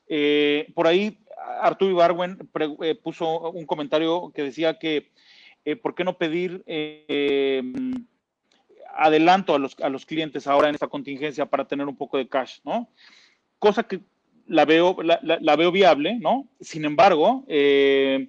Eh, 0.06 0.70
por 0.76 0.86
ahí 0.86 1.18
Arturo 1.60 1.90
Ibarwen 1.90 2.38
eh, 2.82 2.94
puso 2.94 3.50
un 3.50 3.66
comentario 3.66 4.30
que 4.32 4.44
decía 4.44 4.78
que 4.78 5.10
eh, 5.64 5.74
¿por 5.74 5.96
qué 5.96 6.04
no 6.04 6.16
pedir 6.16 6.62
adelanto 8.94 9.56
a 9.56 9.58
los, 9.58 9.74
a 9.80 9.88
los 9.88 10.06
clientes 10.06 10.46
ahora 10.46 10.68
en 10.68 10.76
esta 10.76 10.86
contingencia 10.86 11.46
para 11.46 11.66
tener 11.66 11.88
un 11.88 11.96
poco 11.96 12.16
de 12.16 12.28
cash, 12.28 12.60
¿no? 12.62 12.88
Cosa 13.58 13.82
que 13.82 14.02
la 14.46 14.64
veo, 14.64 14.98
la, 15.02 15.18
la 15.20 15.56
veo 15.56 15.72
viable, 15.72 16.16
¿no? 16.20 16.46
Sin 16.60 16.84
embargo, 16.84 17.44
eh, 17.48 18.28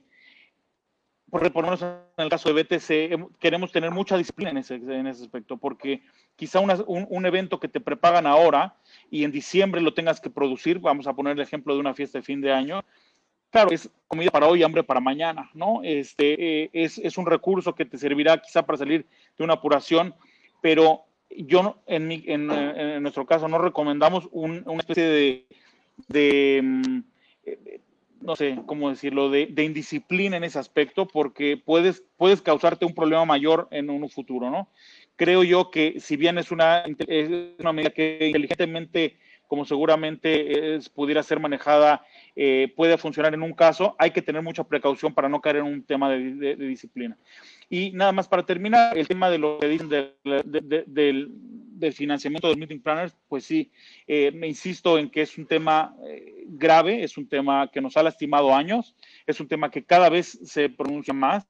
por 1.30 1.52
ponernos 1.52 1.82
en 1.82 1.98
el 2.18 2.30
caso 2.30 2.52
de 2.52 2.63
BTC, 2.63 3.39
queremos 3.39 3.72
tener 3.72 3.92
mucha 3.92 4.18
disciplina 4.18 4.52
en 4.52 4.58
ese, 4.58 4.76
en 4.76 5.08
ese 5.08 5.24
aspecto, 5.24 5.58
porque 5.58 6.02
quizá 6.36 6.60
una, 6.60 6.76
un, 6.88 7.08
un, 7.10 7.26
evento 7.26 7.60
que 7.60 7.68
te 7.68 7.80
prepagan 7.80 8.26
ahora 8.26 8.76
y 9.10 9.24
en 9.24 9.32
diciembre 9.32 9.82
lo 9.82 9.94
tengas 9.94 10.20
que 10.20 10.30
producir, 10.30 10.80
vamos 10.80 11.08
a 11.08 11.13
poner 11.13 11.34
el 11.34 11.42
ejemplo 11.42 11.74
de 11.74 11.80
una 11.80 11.94
fiesta 11.94 12.20
de 12.20 12.24
fin 12.24 12.42
de 12.42 12.52
año, 12.52 12.84
claro, 13.50 13.72
es 13.72 13.89
comida 14.08 14.32
para 14.32 14.48
hoy, 14.48 14.63
hambre 14.63 14.84
para 14.84 15.00
mañana, 15.00 15.50
¿no? 15.54 15.82
Este, 15.84 16.63
eh, 16.63 16.70
es, 16.74 16.98
es, 16.98 17.18
un 17.18 17.26
recurso 17.26 17.76
que 17.76 17.86
te 17.86 17.98
servirá 17.98 18.38
quizá 18.38 18.65
para 18.65 18.78
salir 18.78 19.06
de 19.38 19.44
una 19.44 19.54
apuración, 19.54 20.13
pero 20.62 21.06
yo 21.30 21.82
en, 21.86 22.08
mi, 22.08 22.24
en, 22.26 22.48
nuestro 23.02 23.26
caso 23.26 23.48
no 23.48 23.58
recomendamos 23.60 24.28
un, 24.32 24.63
una 24.65 24.80
especie 24.80 25.04
de, 25.04 25.46
de, 26.08 26.62
mm, 26.63 27.00
no 28.22 28.36
sé 28.36 28.60
cómo 28.66 28.90
decirlo, 28.90 29.30
de, 29.30 29.48
de, 29.48 29.64
indisciplina 29.64 30.38
en 30.38 30.44
ese 30.44 30.60
aspecto, 30.60 31.08
porque 31.08 31.58
puedes, 31.58 32.04
puedes 32.18 32.42
causarte 32.42 32.86
un 32.86 32.94
problema 32.94 33.26
mayor 33.26 33.68
en 33.72 33.90
un 33.90 34.10
futuro, 34.10 34.50
¿no? 34.50 34.70
Creo 35.16 35.44
yo 35.44 35.70
que 35.70 36.00
si 36.00 36.16
bien 36.16 36.38
es 36.38 36.52
una, 36.52 36.84
medida 37.74 37.90
que 37.90 38.28
inteligentemente 38.28 39.18
como 39.50 39.66
seguramente 39.66 40.76
es, 40.76 40.90
pudiera 40.90 41.24
ser 41.24 41.40
manejada, 41.40 42.06
eh, 42.36 42.72
puede 42.76 43.00
funcionar 43.00 43.34
en 43.34 43.42
un 43.42 43.54
caso, 43.54 43.96
hay 43.98 44.12
que 44.12 44.22
tener 44.22 44.44
mucha 44.44 44.64
precaución 44.64 45.12
para 45.12 45.28
no 45.28 45.42
caer 45.42 45.58
en 45.58 45.64
un 45.64 45.84
tema 45.84 46.08
de, 46.12 46.56
disciplina. 46.56 47.18
Y 47.68 47.92
nada 47.92 48.12
más 48.12 48.28
para 48.28 48.46
terminar, 48.46 48.96
el 48.96 49.08
tema 49.08 49.28
de 49.32 49.40
lo 49.40 49.58
que 49.58 49.68
dicen 49.68 49.90
del, 49.90 51.32
financiamiento 51.92 52.48
de 52.48 52.54
los 52.54 52.60
meeting 52.60 52.82
planners, 52.82 53.15
pues 53.28 53.46
sí, 53.46 53.72
eh, 54.08 54.32
me 54.32 54.48
insisto 54.48 54.98
en 54.98 55.10
que 55.10 55.22
es 55.22 55.38
un 55.38 55.46
tema 55.46 55.96
eh, 56.08 56.46
grave, 56.48 57.04
es 57.04 57.18
un 57.18 57.28
tema 57.28 57.70
que 57.72 57.82
nos 57.82 57.98
ha 57.98 58.04
lastimado 58.04 58.54
años, 58.54 58.96
es 59.26 59.39
un 59.39 59.48
tema 59.48 59.72
que 59.72 59.84
cada 59.84 60.10
vez 60.10 60.39
se 60.44 60.70
pronuncia 60.70 61.13
más. 61.13 61.48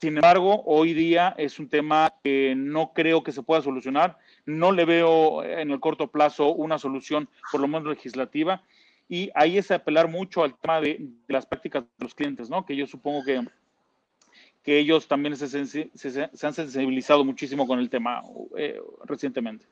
Sin 0.00 0.16
embargo, 0.16 0.62
hoy 0.66 0.92
día 0.92 1.34
es 1.38 1.58
un 1.58 1.68
tema 1.68 2.12
que 2.22 2.54
no 2.56 2.92
creo 2.92 3.22
que 3.22 3.32
se 3.32 3.42
pueda 3.42 3.62
solucionar 3.62 4.18
no 4.46 4.72
le 4.72 4.84
veo 4.84 5.42
en 5.44 5.70
el 5.70 5.80
corto 5.80 6.10
plazo 6.10 6.52
una 6.52 6.78
solución, 6.78 7.28
por 7.50 7.60
lo 7.60 7.68
menos 7.68 7.86
legislativa. 7.86 8.62
Y 9.08 9.30
ahí 9.34 9.58
es 9.58 9.70
apelar 9.70 10.08
mucho 10.08 10.42
al 10.42 10.56
tema 10.56 10.80
de, 10.80 11.08
las 11.28 11.46
prácticas 11.46 11.84
de 11.84 11.90
los 11.98 12.14
clientes, 12.14 12.48
¿no? 12.48 12.64
Que 12.64 12.76
yo 12.76 12.86
supongo 12.86 13.24
que, 13.24 13.40
que 14.64 14.78
ellos 14.78 15.06
también 15.06 15.36
se, 15.36 15.44
han 16.42 16.54
sensibilizado 16.54 17.24
muchísimo 17.24 17.66
con 17.66 17.78
el 17.78 17.90
tema 17.90 18.22
eh, 18.56 18.80
recientemente. 19.04 19.66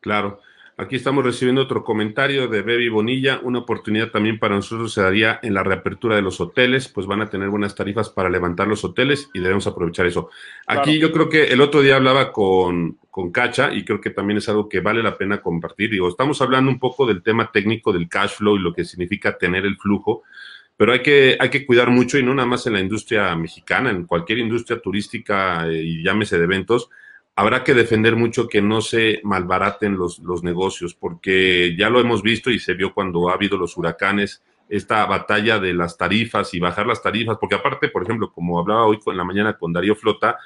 Claro. 0.00 0.40
Aquí 0.80 0.94
estamos 0.94 1.24
recibiendo 1.24 1.62
otro 1.62 1.82
comentario 1.82 2.46
de 2.46 2.62
Baby 2.62 2.88
Bonilla. 2.88 3.40
Una 3.42 3.58
oportunidad 3.58 4.12
también 4.12 4.38
para 4.38 4.54
nosotros 4.54 4.92
se 4.92 5.02
daría 5.02 5.40
en 5.42 5.52
la 5.52 5.64
reapertura 5.64 6.14
de 6.14 6.22
los 6.22 6.40
hoteles, 6.40 6.86
pues 6.86 7.08
van 7.08 7.20
a 7.20 7.28
tener 7.28 7.48
buenas 7.48 7.74
tarifas 7.74 8.10
para 8.10 8.30
levantar 8.30 8.68
los 8.68 8.84
hoteles 8.84 9.28
y 9.34 9.40
debemos 9.40 9.66
aprovechar 9.66 10.06
eso. 10.06 10.30
Aquí 10.68 11.00
yo 11.00 11.10
creo 11.10 11.28
que 11.28 11.46
el 11.46 11.60
otro 11.60 11.82
día 11.82 11.96
hablaba 11.96 12.30
con, 12.30 12.96
con 13.10 13.32
Cacha 13.32 13.72
y 13.74 13.84
creo 13.84 14.00
que 14.00 14.10
también 14.10 14.38
es 14.38 14.48
algo 14.48 14.68
que 14.68 14.78
vale 14.78 15.02
la 15.02 15.18
pena 15.18 15.42
compartir. 15.42 15.90
Digo, 15.90 16.06
estamos 16.06 16.40
hablando 16.42 16.70
un 16.70 16.78
poco 16.78 17.04
del 17.06 17.24
tema 17.24 17.50
técnico 17.50 17.92
del 17.92 18.08
cash 18.08 18.36
flow 18.36 18.54
y 18.54 18.60
lo 18.60 18.72
que 18.72 18.84
significa 18.84 19.36
tener 19.36 19.66
el 19.66 19.76
flujo, 19.76 20.22
pero 20.78 20.92
hay 20.92 21.02
que, 21.02 21.36
hay 21.38 21.50
que 21.50 21.66
cuidar 21.66 21.90
mucho 21.90 22.16
y 22.16 22.22
no 22.22 22.34
nada 22.34 22.48
más 22.48 22.66
en 22.66 22.72
la 22.72 22.80
industria 22.80 23.36
mexicana, 23.36 23.90
en 23.90 24.06
cualquier 24.06 24.38
industria 24.38 24.80
turística 24.80 25.68
eh, 25.68 25.82
y 25.82 26.02
llámese 26.02 26.38
de 26.38 26.44
eventos 26.44 26.88
habrá 27.38 27.62
que 27.62 27.72
defender 27.72 28.16
mucho 28.16 28.48
que 28.48 28.60
no 28.60 28.80
se 28.80 29.20
malbaraten 29.22 29.96
los, 29.96 30.18
los 30.18 30.42
negocios, 30.42 30.94
porque 30.94 31.76
ya 31.78 31.88
lo 31.88 32.00
hemos 32.00 32.20
visto 32.20 32.50
y 32.50 32.58
se 32.58 32.74
vio 32.74 32.92
cuando 32.92 33.28
ha 33.28 33.34
habido 33.34 33.56
los 33.56 33.76
huracanes, 33.76 34.42
esta 34.68 35.06
batalla 35.06 35.60
de 35.60 35.72
las 35.72 35.96
tarifas 35.96 36.52
y 36.52 36.58
bajar 36.58 36.88
las 36.88 37.00
tarifas, 37.00 37.38
porque 37.40 37.54
aparte, 37.54 37.90
por 37.90 38.02
ejemplo, 38.02 38.32
como 38.32 38.58
hablaba 38.58 38.86
hoy 38.86 38.98
en 39.06 39.16
la 39.16 39.22
mañana 39.22 39.56
con 39.56 39.72
Darío 39.72 39.94
Flota, 39.94 40.36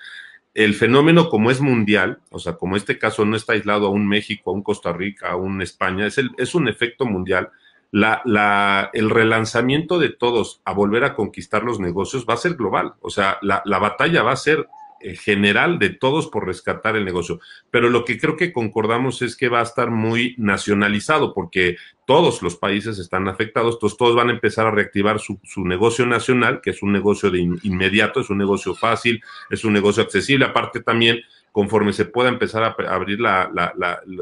el 0.52 0.74
fenómeno 0.74 1.30
como 1.30 1.50
es 1.50 1.62
mundial, 1.62 2.20
o 2.28 2.38
sea, 2.38 2.56
como 2.56 2.76
este 2.76 2.98
caso 2.98 3.24
no 3.24 3.36
está 3.36 3.54
aislado 3.54 3.86
a 3.86 3.90
un 3.90 4.06
México, 4.06 4.50
a 4.50 4.52
un 4.52 4.62
Costa 4.62 4.92
Rica, 4.92 5.30
a 5.30 5.36
un 5.36 5.62
España, 5.62 6.06
es, 6.06 6.18
el, 6.18 6.32
es 6.36 6.54
un 6.54 6.68
efecto 6.68 7.06
mundial. 7.06 7.48
La, 7.92 8.22
la, 8.24 8.90
el 8.94 9.10
relanzamiento 9.10 10.00
de 10.00 10.08
todos 10.08 10.60
a 10.64 10.72
volver 10.72 11.04
a 11.04 11.14
conquistar 11.14 11.62
los 11.62 11.78
negocios 11.78 12.26
va 12.28 12.34
a 12.34 12.38
ser 12.38 12.54
global, 12.54 12.94
o 13.00 13.10
sea, 13.10 13.38
la, 13.42 13.62
la 13.64 13.78
batalla 13.78 14.22
va 14.22 14.32
a 14.32 14.36
ser 14.36 14.66
eh, 15.04 15.16
general 15.16 15.80
de 15.80 15.90
todos 15.90 16.28
por 16.28 16.46
rescatar 16.46 16.94
el 16.94 17.04
negocio. 17.04 17.40
Pero 17.72 17.90
lo 17.90 18.04
que 18.04 18.20
creo 18.20 18.36
que 18.36 18.52
concordamos 18.52 19.20
es 19.22 19.36
que 19.36 19.48
va 19.48 19.58
a 19.58 19.64
estar 19.64 19.90
muy 19.90 20.36
nacionalizado 20.38 21.34
porque 21.34 21.76
todos 22.06 22.40
los 22.40 22.56
países 22.56 23.00
están 23.00 23.26
afectados, 23.26 23.74
entonces 23.74 23.98
todos 23.98 24.14
van 24.14 24.28
a 24.28 24.32
empezar 24.32 24.66
a 24.66 24.70
reactivar 24.70 25.18
su, 25.18 25.40
negocio 25.56 26.06
nacional, 26.06 26.60
que 26.60 26.70
es 26.70 26.82
un 26.82 26.92
negocio 26.92 27.32
de 27.32 27.40
inmediato, 27.40 28.20
es 28.20 28.30
un 28.30 28.38
negocio 28.38 28.76
fácil, 28.76 29.20
es 29.50 29.64
un 29.64 29.72
negocio 29.72 30.04
accesible. 30.04 30.44
Aparte 30.44 30.80
también, 30.80 31.20
conforme 31.52 31.92
se 31.92 32.06
pueda 32.06 32.30
empezar 32.30 32.64
a 32.64 32.74
abrir 32.92 33.20
la, 33.20 33.50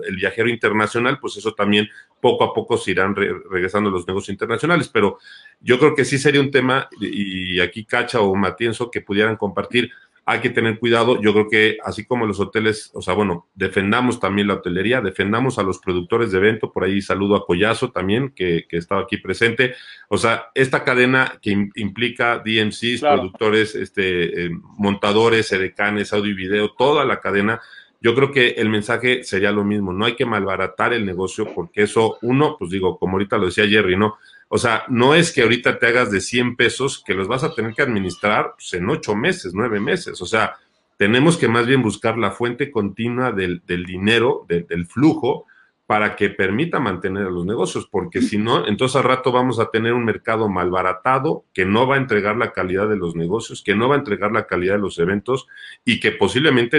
el 0.04 0.16
viajero 0.16 0.48
internacional, 0.48 1.18
pues 1.20 1.36
eso 1.36 1.54
también 1.54 1.88
poco 2.20 2.44
a 2.44 2.52
poco 2.52 2.76
se 2.76 2.90
irán 2.90 3.14
regresando 3.14 3.88
los 3.88 4.06
negocios 4.06 4.30
internacionales. 4.30 4.88
Pero 4.88 5.18
yo 5.60 5.78
creo 5.78 5.94
que 5.94 6.04
sí 6.04 6.18
sería 6.18 6.40
un 6.40 6.50
tema, 6.50 6.88
y 7.00 7.60
aquí 7.60 7.84
Cacha 7.84 8.20
o 8.20 8.34
Matienzo, 8.34 8.90
que 8.90 9.00
pudieran 9.00 9.36
compartir 9.36 9.90
hay 10.24 10.40
que 10.40 10.50
tener 10.50 10.78
cuidado. 10.78 11.20
Yo 11.20 11.32
creo 11.32 11.48
que 11.48 11.78
así 11.84 12.04
como 12.04 12.26
los 12.26 12.40
hoteles, 12.40 12.90
o 12.94 13.02
sea, 13.02 13.14
bueno, 13.14 13.48
defendamos 13.54 14.20
también 14.20 14.48
la 14.48 14.54
hotelería, 14.54 15.00
defendamos 15.00 15.58
a 15.58 15.62
los 15.62 15.78
productores 15.78 16.30
de 16.32 16.38
evento, 16.38 16.72
por 16.72 16.84
ahí 16.84 17.02
saludo 17.02 17.36
a 17.36 17.46
Collazo 17.46 17.90
también, 17.90 18.30
que, 18.30 18.66
que 18.68 18.76
estaba 18.76 19.02
aquí 19.02 19.16
presente. 19.16 19.74
O 20.08 20.18
sea, 20.18 20.50
esta 20.54 20.84
cadena 20.84 21.38
que 21.40 21.70
implica 21.74 22.42
DMCs, 22.44 23.00
productores, 23.00 23.74
este, 23.74 24.46
eh, 24.46 24.50
montadores, 24.78 25.50
edecanes, 25.52 26.12
audio 26.12 26.32
y 26.32 26.34
video, 26.34 26.70
toda 26.72 27.04
la 27.04 27.20
cadena, 27.20 27.60
yo 28.00 28.14
creo 28.14 28.32
que 28.32 28.50
el 28.50 28.70
mensaje 28.70 29.24
sería 29.24 29.52
lo 29.52 29.62
mismo, 29.62 29.92
no 29.92 30.06
hay 30.06 30.16
que 30.16 30.24
malbaratar 30.24 30.94
el 30.94 31.04
negocio 31.04 31.52
porque 31.54 31.82
eso, 31.82 32.16
uno, 32.22 32.56
pues 32.58 32.70
digo, 32.70 32.98
como 32.98 33.14
ahorita 33.14 33.36
lo 33.36 33.46
decía 33.46 33.68
Jerry, 33.68 33.96
¿no? 33.96 34.16
O 34.52 34.58
sea, 34.58 34.82
no 34.88 35.14
es 35.14 35.32
que 35.32 35.42
ahorita 35.42 35.78
te 35.78 35.86
hagas 35.86 36.10
de 36.10 36.20
100 36.20 36.56
pesos 36.56 37.04
que 37.06 37.14
los 37.14 37.28
vas 37.28 37.44
a 37.44 37.54
tener 37.54 37.72
que 37.72 37.82
administrar 37.82 38.54
pues, 38.56 38.74
en 38.74 38.90
ocho 38.90 39.14
meses, 39.14 39.52
nueve 39.54 39.78
meses. 39.78 40.20
O 40.20 40.26
sea, 40.26 40.56
tenemos 40.96 41.36
que 41.36 41.46
más 41.46 41.68
bien 41.68 41.82
buscar 41.82 42.18
la 42.18 42.32
fuente 42.32 42.72
continua 42.72 43.30
del, 43.30 43.62
dinero, 43.64 44.46
del 44.48 44.86
flujo, 44.86 45.46
para 45.86 46.16
que 46.16 46.30
permita 46.30 46.80
mantener 46.80 47.26
a 47.26 47.30
los 47.30 47.46
negocios, 47.46 47.88
porque 47.88 48.22
si 48.22 48.38
no, 48.38 48.66
entonces 48.66 48.96
al 48.96 49.04
rato 49.04 49.32
vamos 49.32 49.60
a 49.60 49.70
tener 49.70 49.92
un 49.92 50.04
mercado 50.04 50.48
malbaratado 50.48 51.44
que 51.52 51.64
no 51.64 51.86
va 51.86 51.94
a 51.94 51.98
entregar 51.98 52.36
la 52.36 52.52
calidad 52.52 52.88
de 52.88 52.96
los 52.96 53.16
negocios, 53.16 53.62
que 53.62 53.74
no 53.74 53.88
va 53.88 53.94
a 53.94 53.98
entregar 53.98 54.30
la 54.32 54.46
calidad 54.46 54.74
de 54.74 54.80
los 54.80 54.98
eventos 54.98 55.46
y 55.84 56.00
que 56.00 56.12
posiblemente... 56.12 56.78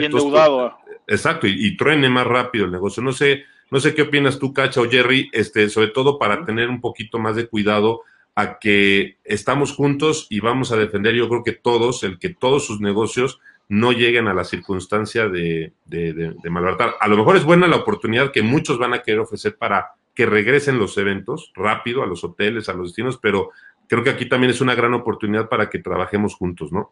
exacto, 1.07 1.47
y, 1.47 1.67
y 1.67 1.77
truene 1.77 2.10
más 2.10 2.27
rápido 2.27 2.65
el 2.65 2.71
negocio. 2.71 3.01
No 3.01 3.12
sé, 3.12 3.43
no 3.71 3.79
sé 3.79 3.95
qué 3.95 4.03
opinas 4.03 4.38
tú, 4.38 4.53
Cacha 4.53 4.81
o 4.81 4.89
Jerry, 4.89 5.29
este, 5.31 5.69
sobre 5.69 5.88
todo 5.88 6.19
para 6.19 6.45
tener 6.45 6.69
un 6.69 6.81
poquito 6.81 7.17
más 7.17 7.36
de 7.38 7.47
cuidado 7.47 8.01
a 8.36 8.60
que 8.60 9.17
estamos 9.23 9.73
juntos 9.73 10.27
y 10.29 10.41
vamos 10.41 10.71
a 10.71 10.77
defender, 10.77 11.15
yo 11.15 11.27
creo 11.29 11.43
que 11.43 11.53
todos, 11.53 12.03
el 12.03 12.19
que 12.19 12.29
todos 12.29 12.65
sus 12.65 12.81
negocios 12.81 13.39
no 13.69 13.93
lleguen 13.93 14.27
a 14.27 14.34
la 14.34 14.43
circunstancia 14.43 15.29
de, 15.29 15.71
de, 15.86 16.13
de, 16.13 16.49
malbaratar. 16.49 16.95
A 16.99 17.07
lo 17.07 17.15
mejor 17.15 17.38
es 17.38 17.45
buena 17.45 17.67
la 17.67 17.77
oportunidad 17.77 18.31
que 18.31 18.41
muchos 18.41 18.77
van 18.77 18.93
a 18.93 19.01
querer 19.01 19.21
ofrecer 19.21 19.55
para 19.55 19.93
que 20.13 20.25
regresen 20.25 20.77
los 20.77 20.97
eventos 20.97 21.53
rápido 21.55 22.03
a 22.03 22.05
los 22.05 22.25
hoteles, 22.25 22.67
a 22.67 22.73
los 22.73 22.89
destinos, 22.89 23.17
pero 23.21 23.51
creo 23.88 24.03
que 24.03 24.10
aquí 24.10 24.27
también 24.27 24.51
es 24.51 24.60
una 24.60 24.75
gran 24.75 24.93
oportunidad 24.93 25.47
para 25.47 25.69
que 25.69 25.79
trabajemos 25.79 26.36
juntos, 26.36 26.73
¿no? 26.73 26.91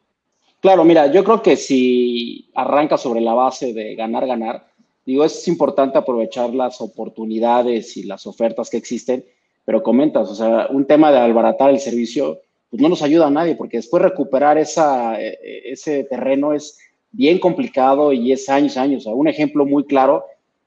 Claro, 0.61 0.85
mira, 0.85 1.11
yo 1.11 1.23
creo 1.23 1.41
que 1.41 1.57
si 1.57 2.49
arranca 2.55 2.97
sobre 2.97 3.19
la 3.19 3.33
base 3.33 3.73
de 3.73 3.95
ganar, 3.95 4.25
ganar, 4.25 4.67
Digo, 5.05 5.25
es 5.25 5.47
importante 5.47 5.97
aprovechar 5.97 6.53
las 6.53 6.81
oportunidades 6.81 7.97
y 7.97 8.03
las 8.03 8.27
ofertas 8.27 8.69
que 8.69 8.77
existen, 8.77 9.25
pero 9.65 9.83
comentas, 9.83 10.29
o 10.29 10.35
sea, 10.35 10.67
un 10.69 10.85
tema 10.85 11.11
de 11.11 11.19
albaratar 11.19 11.69
el 11.69 11.79
servicio, 11.79 12.41
pues 12.69 12.81
no 12.81 12.89
nos 12.89 13.01
ayuda 13.01 13.27
a 13.27 13.31
nadie, 13.31 13.55
porque 13.55 13.77
después 13.77 14.03
recuperar 14.03 14.57
esa, 14.57 15.19
e, 15.19 15.39
e, 15.43 15.71
ese 15.71 16.03
terreno 16.03 16.53
es 16.53 16.77
bien 17.11 17.39
complicado 17.39 18.13
y 18.13 18.31
es 18.31 18.49
años, 18.49 18.77
años. 18.77 19.01
O 19.01 19.09
sea, 19.09 19.13
un 19.13 19.27
ejemplo 19.27 19.65
muy 19.65 19.85
claro, 19.85 20.25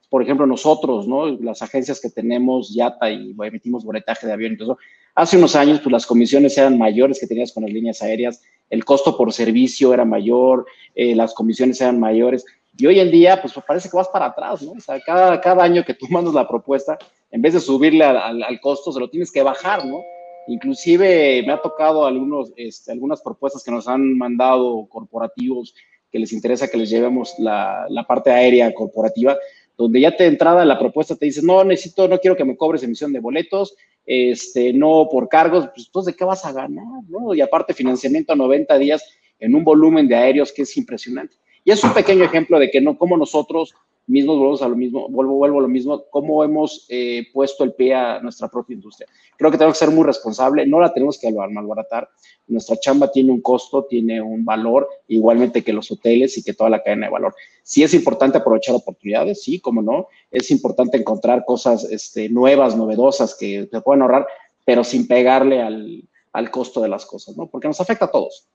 por 0.09 0.23
ejemplo, 0.23 0.47
nosotros, 0.47 1.09
¿no? 1.09 1.27
Las 1.27 1.63
agencias 1.63 2.01
que 2.01 2.11
tenemos 2.11 2.75
YATA 2.75 3.11
y 3.11 3.35
emitimos 3.43 3.85
boletaje 3.85 4.27
de 4.27 4.33
avión 4.35 4.59
eso, 4.61 4.77
hace 5.15 5.39
unos 5.39 5.57
años, 5.57 5.81
pues 5.81 5.93
las 5.93 6.07
comisiones 6.07 6.57
eran 6.59 6.77
mayores 6.77 7.19
que 7.19 7.27
tenías 7.27 7.53
con 7.53 7.63
las 7.63 7.73
líneas 7.73 8.03
aéreas, 8.03 8.43
el 8.69 8.85
costo 8.85 9.17
por 9.17 9.33
servicio 9.33 9.95
era 9.95 10.05
mayor, 10.05 10.67
eh, 10.95 11.15
las 11.15 11.35
comisiones 11.35 11.81
eran 11.81 11.99
mayores. 11.99 12.45
Y 12.77 12.87
hoy 12.87 13.01
en 13.01 13.11
día, 13.11 13.41
pues 13.41 13.55
parece 13.67 13.91
que 13.91 13.97
vas 13.97 14.09
para 14.09 14.27
atrás, 14.27 14.63
¿no? 14.63 14.73
O 14.73 14.81
sea, 14.81 15.01
cada, 15.01 15.41
cada 15.41 15.63
año 15.63 15.85
que 15.85 15.95
tú 15.95 16.07
mandas 16.11 16.35
la 16.35 16.49
propuesta, 16.49 16.99
en 17.31 17.43
vez 17.43 17.55
de 17.55 17.61
subirle 17.61 18.05
al, 18.05 18.43
al, 18.43 18.61
costo, 18.61 18.93
se 18.93 19.01
lo 19.01 19.09
tienes 19.09 19.31
que 19.31 19.43
bajar, 19.43 19.85
¿no? 19.85 20.03
Inclusive 20.49 21.43
me 21.47 21.53
ha 21.53 21.63
tocado 21.63 22.07
algunos, 22.07 22.53
este, 22.57 22.93
algunas 22.93 23.21
propuestas 23.23 23.63
que 23.63 23.71
nos 23.71 23.87
han 23.87 24.17
mandado 24.19 24.87
corporativos 24.89 25.75
que 26.11 26.19
les 26.19 26.33
interesa 26.33 26.69
que 26.69 26.77
les 26.77 26.91
llevemos 26.91 27.35
la, 27.39 27.87
la 27.89 28.05
parte 28.05 28.31
aérea 28.31 28.73
corporativa, 28.75 29.37
donde 29.79 30.01
ya 30.01 30.15
te 30.15 30.27
entrada 30.27 30.65
la 30.65 30.79
propuesta 30.79 31.17
te 31.17 31.25
dice, 31.25 31.41
no, 31.43 31.65
necesito, 31.65 32.07
no 32.07 32.19
quiero 32.19 32.37
que 32.37 32.45
me 32.45 32.57
cobres 32.57 32.83
emisión 32.83 33.13
de 33.13 33.21
boletos, 33.21 33.75
este, 34.05 34.73
no 34.73 35.09
por 35.11 35.29
cargos, 35.29 35.69
pues 35.75 35.87
entonces, 35.87 36.13
¿de 36.13 36.19
qué 36.19 36.25
vas 36.25 36.45
a 36.45 36.53
ganar? 36.53 37.03
¿no? 37.09 37.35
Y 37.35 37.41
aparte, 37.41 37.73
financiamiento 37.73 38.33
a 38.33 38.37
90 38.37 38.77
días 38.79 39.03
en 39.39 39.55
un 39.55 39.65
volumen 39.65 40.07
de 40.07 40.17
aéreos 40.17 40.53
que 40.53 40.63
es 40.63 40.77
impresionante. 40.77 41.37
Y 41.65 41.71
es 41.71 41.83
un 41.85 41.95
pequeño 41.95 42.25
ejemplo 42.25 42.59
de 42.59 42.71
que 42.71 42.81
no, 42.81 42.99
como 42.99 43.17
nosotros 43.17 43.75
mismos 44.07 44.39
vuelvo 44.39 44.65
a 44.65 44.69
lo 44.69 44.77
mismo, 44.77 45.09
vuelvo, 45.09 45.35
vuelvo 45.35 45.59
a 45.59 45.63
lo 45.63 45.69
mismo, 45.69 46.05
cómo 46.11 46.43
hemos 46.43 46.87
eh, 46.89 47.29
puesto 47.33 47.63
el 47.65 47.73
pie 47.73 47.95
a 47.95 48.21
nuestra 48.21 48.49
propia 48.49 48.75
industria. 48.75 49.09
Creo 49.37 49.51
que 49.51 49.57
tenemos 49.57 49.79
que 49.79 49.85
ser 49.85 49.95
muy 49.95 50.05
responsable, 50.05 50.67
no 50.67 50.81
la 50.81 50.93
tenemos 50.93 51.19
que 51.19 51.31
malbaratar. 51.31 52.09
Nuestra 52.49 52.77
chamba 52.77 53.11
tiene 53.11 53.31
un 53.31 53.41
costo, 53.41 53.85
tiene 53.85 54.21
un 54.21 54.45
valor, 54.45 54.89
igualmente 55.09 55.63
que 55.63 55.73
los 55.73 55.91
hoteles 55.91 56.37
y 56.37 56.43
que 56.43 56.53
toda 56.53 56.71
la 56.71 56.83
cadena 56.83 57.07
de 57.07 57.13
valor. 57.13 57.35
Sí 57.63 57.83
es 57.83 57.95
importante 57.95 58.39
aprovechar 58.39 58.75
oportunidades, 58.75 59.43
sí, 59.43 59.61
como 59.61 59.83
no. 59.83 60.09
Es 60.31 60.51
importante 60.51 60.97
encontrar 60.97 61.45
cosas 61.45 61.85
este, 61.85 62.29
nuevas, 62.29 62.77
novedosas 62.77 63.37
que 63.37 63.69
te 63.71 63.81
pueden 63.81 64.03
ahorrar, 64.03 64.27
pero 64.65 64.83
sin 64.83 65.07
pegarle 65.07 65.63
al, 65.63 66.09
al 66.33 66.51
costo 66.51 66.81
de 66.81 66.89
las 66.89 67.07
cosas, 67.07 67.37
¿no? 67.37 67.47
Porque 67.47 67.69
nos 67.69 67.81
afecta 67.81 68.07
a 68.07 68.11
todos. 68.11 68.49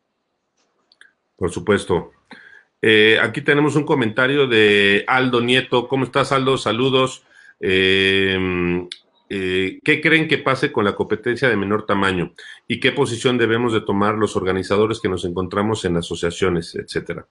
Por 1.38 1.51
supuesto. 1.51 2.12
Eh, 2.82 3.17
aquí 3.21 3.41
tenemos 3.41 3.75
un 3.75 3.84
comentario 3.84 4.47
de 4.47 5.03
Aldo 5.07 5.41
Nieto. 5.41 5.88
¿Cómo 5.88 6.03
estás, 6.03 6.32
Aldo? 6.32 6.57
Saludos. 6.57 7.23
Eh, 7.59 8.88
eh, 9.30 9.80
¿Qué 9.84 10.01
creen 10.01 10.28
que 10.28 10.38
pase 10.38 10.71
con 10.71 10.86
la 10.86 10.95
competencia 10.95 11.49
de 11.49 11.57
menor 11.57 11.86
tamaño? 11.86 12.34
¿Y 12.67 12.80
qué 12.80 12.91
posición 12.91 13.38
debemos 13.38 13.73
de 13.73 13.82
tomar 13.82 14.15
los 14.15 14.36
organizadores 14.36 14.99
que 14.99 15.09
nos 15.09 15.25
encontramos 15.25 15.84
en 15.86 15.97
asociaciones, 15.97 16.75
etcétera? 16.75 17.28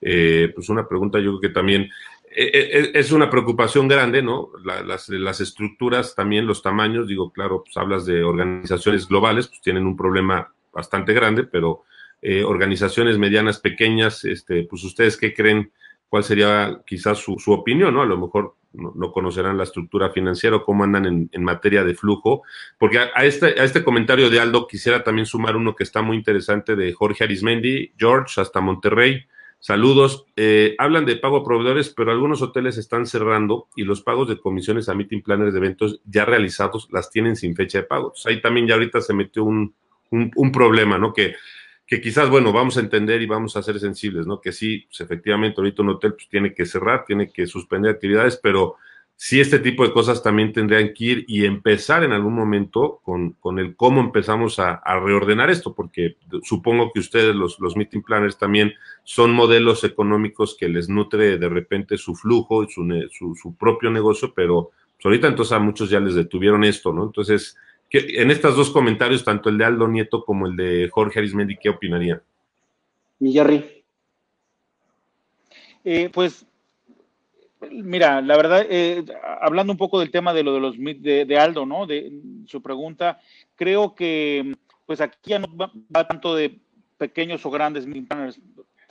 pues 0.00 0.68
una 0.68 0.86
pregunta 0.86 1.18
yo 1.18 1.30
creo 1.30 1.40
que 1.40 1.48
también 1.48 1.90
es 2.30 3.10
una 3.10 3.28
preocupación 3.28 3.88
grande, 3.88 4.22
¿no? 4.22 4.50
las, 4.64 5.08
las, 5.08 5.40
estructuras, 5.40 6.14
también 6.14 6.46
los 6.46 6.62
tamaños, 6.62 7.08
digo, 7.08 7.32
claro, 7.32 7.64
pues 7.64 7.76
hablas 7.76 8.06
de 8.06 8.22
organizaciones 8.22 9.08
globales, 9.08 9.48
pues 9.48 9.60
tienen 9.60 9.86
un 9.86 9.96
problema 9.96 10.52
bastante 10.72 11.12
grande, 11.14 11.42
pero 11.42 11.82
eh, 12.20 12.42
organizaciones 12.42 13.18
medianas, 13.18 13.60
pequeñas, 13.60 14.24
este, 14.24 14.64
pues 14.64 14.82
ustedes 14.84 15.16
qué 15.16 15.32
creen, 15.34 15.70
cuál 16.08 16.24
sería 16.24 16.80
quizás 16.86 17.18
su, 17.18 17.36
opinión, 17.52 17.94
¿no? 17.94 18.02
A 18.02 18.06
lo 18.06 18.18
mejor 18.18 18.56
no, 18.72 19.12
conocerán 19.12 19.56
la 19.56 19.64
estructura 19.64 20.10
financiera 20.10 20.56
o 20.56 20.64
cómo 20.64 20.84
andan 20.84 21.28
en, 21.30 21.44
materia 21.44 21.84
de 21.84 21.94
flujo, 21.94 22.42
porque 22.78 22.98
a, 22.98 23.24
este, 23.24 23.60
a 23.60 23.64
este 23.64 23.84
comentario 23.84 24.30
de 24.30 24.40
Aldo 24.40 24.66
quisiera 24.66 25.04
también 25.04 25.26
sumar 25.26 25.56
uno 25.56 25.76
que 25.76 25.84
está 25.84 26.02
muy 26.02 26.16
interesante 26.16 26.76
de 26.76 26.92
Jorge 26.92 27.24
Arismendi, 27.24 27.92
George, 27.96 28.40
hasta 28.40 28.60
Monterrey. 28.60 29.24
Saludos. 29.60 30.26
Eh, 30.36 30.76
hablan 30.78 31.04
de 31.04 31.16
pago 31.16 31.38
a 31.38 31.44
proveedores, 31.44 31.90
pero 31.90 32.12
algunos 32.12 32.42
hoteles 32.42 32.78
están 32.78 33.06
cerrando 33.06 33.68
y 33.74 33.82
los 33.82 34.02
pagos 34.02 34.28
de 34.28 34.38
comisiones 34.38 34.88
a 34.88 34.94
meeting 34.94 35.20
planners 35.20 35.52
de 35.52 35.58
eventos 35.58 36.00
ya 36.04 36.24
realizados 36.24 36.88
las 36.92 37.10
tienen 37.10 37.34
sin 37.34 37.56
fecha 37.56 37.78
de 37.78 37.84
pago. 37.84 38.12
ahí 38.26 38.40
también 38.40 38.66
ya 38.66 38.74
ahorita 38.74 39.00
se 39.00 39.14
metió 39.14 39.42
un, 39.44 39.74
un, 40.10 40.30
un 40.36 40.52
problema, 40.52 40.96
¿no? 40.98 41.12
Que 41.12 41.34
que 41.88 42.02
quizás, 42.02 42.28
bueno, 42.28 42.52
vamos 42.52 42.76
a 42.76 42.80
entender 42.80 43.22
y 43.22 43.26
vamos 43.26 43.56
a 43.56 43.62
ser 43.62 43.80
sensibles, 43.80 44.26
¿no? 44.26 44.42
Que 44.42 44.52
sí, 44.52 44.86
pues, 44.88 45.00
efectivamente, 45.00 45.58
ahorita 45.58 45.82
un 45.82 45.88
hotel 45.88 46.12
pues, 46.12 46.28
tiene 46.28 46.52
que 46.52 46.66
cerrar, 46.66 47.06
tiene 47.06 47.32
que 47.32 47.46
suspender 47.46 47.90
actividades, 47.90 48.36
pero 48.36 48.76
sí 49.16 49.40
este 49.40 49.58
tipo 49.58 49.86
de 49.86 49.92
cosas 49.92 50.22
también 50.22 50.52
tendrían 50.52 50.92
que 50.92 51.04
ir 51.04 51.24
y 51.26 51.46
empezar 51.46 52.04
en 52.04 52.12
algún 52.12 52.34
momento 52.34 53.00
con, 53.02 53.32
con 53.40 53.58
el 53.58 53.74
cómo 53.74 54.02
empezamos 54.02 54.58
a, 54.58 54.82
reordenar 55.00 55.48
esto, 55.48 55.74
porque 55.74 56.18
supongo 56.42 56.92
que 56.92 57.00
ustedes, 57.00 57.34
los, 57.34 57.58
los 57.58 57.74
meeting 57.74 58.02
planners, 58.02 58.36
también 58.36 58.74
son 59.02 59.32
modelos 59.32 59.82
económicos 59.82 60.58
que 60.60 60.68
les 60.68 60.90
nutre 60.90 61.38
de 61.38 61.48
repente 61.48 61.96
su 61.96 62.14
flujo 62.14 62.64
y 62.64 62.70
su, 62.70 62.86
su, 63.10 63.34
su 63.34 63.56
propio 63.56 63.90
negocio, 63.90 64.34
pero 64.36 64.72
pues, 64.96 65.06
ahorita 65.06 65.28
entonces 65.28 65.52
a 65.52 65.58
muchos 65.58 65.88
ya 65.88 66.00
les 66.00 66.14
detuvieron 66.14 66.64
esto, 66.64 66.92
¿no? 66.92 67.04
Entonces, 67.04 67.56
en 67.90 68.30
estos 68.30 68.56
dos 68.56 68.70
comentarios, 68.70 69.24
tanto 69.24 69.48
el 69.48 69.58
de 69.58 69.64
Aldo 69.64 69.88
Nieto 69.88 70.24
como 70.24 70.46
el 70.46 70.56
de 70.56 70.88
Jorge 70.90 71.20
Arismendi, 71.20 71.56
¿qué 71.56 71.70
opinaría? 71.70 72.22
Mi 73.18 73.32
Jerry. 73.32 73.84
Eh, 75.84 76.10
pues, 76.12 76.46
mira, 77.70 78.20
la 78.20 78.36
verdad, 78.36 78.66
eh, 78.68 79.04
hablando 79.40 79.72
un 79.72 79.78
poco 79.78 79.98
del 79.98 80.10
tema 80.10 80.34
de 80.34 80.42
lo 80.42 80.54
de 80.54 80.60
los 80.60 80.76
de, 80.78 81.38
Aldo, 81.38 81.64
¿no? 81.64 81.86
De 81.86 82.12
su 82.46 82.60
pregunta, 82.60 83.20
creo 83.56 83.94
que 83.94 84.54
pues 84.86 85.00
aquí 85.00 85.30
ya 85.30 85.38
no 85.38 85.48
va, 85.56 85.70
tanto 86.06 86.34
de 86.34 86.58
pequeños 86.96 87.44
o 87.44 87.50
grandes 87.50 87.86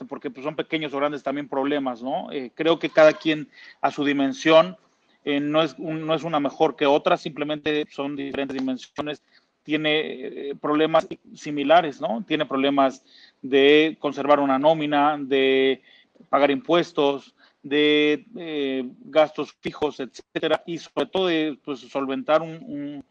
porque 0.08 0.30
pues, 0.30 0.44
son 0.44 0.54
pequeños 0.54 0.92
o 0.94 0.96
grandes 0.98 1.22
también 1.22 1.48
problemas, 1.48 2.02
¿no? 2.02 2.30
Eh, 2.30 2.52
creo 2.54 2.78
que 2.78 2.90
cada 2.90 3.12
quien 3.12 3.48
a 3.80 3.90
su 3.90 4.04
dimensión 4.04 4.76
eh, 5.24 5.40
no, 5.40 5.62
es 5.62 5.78
no 5.78 6.14
es 6.14 6.22
una 6.22 6.40
mejor 6.40 6.76
que 6.76 6.86
otra, 6.86 7.16
simplemente 7.16 7.86
son 7.90 8.16
diferentes 8.16 8.56
dimensiones, 8.56 9.22
tiene 9.62 10.00
eh, 10.00 10.54
problemas 10.60 11.06
similares, 11.34 12.00
¿no? 12.00 12.24
Tiene 12.26 12.46
problemas 12.46 13.04
de 13.42 13.96
conservar 13.98 14.40
una 14.40 14.58
nómina, 14.58 15.18
de 15.20 15.82
pagar 16.30 16.50
impuestos, 16.50 17.34
de 17.62 18.24
eh, 18.36 18.88
gastos 19.04 19.52
fijos, 19.60 20.00
etcétera, 20.00 20.62
y 20.64 20.78
sobre 20.78 21.06
todo 21.06 21.26
de 21.26 21.58
pues, 21.64 21.80
solventar 21.80 22.40
un, 22.40 23.04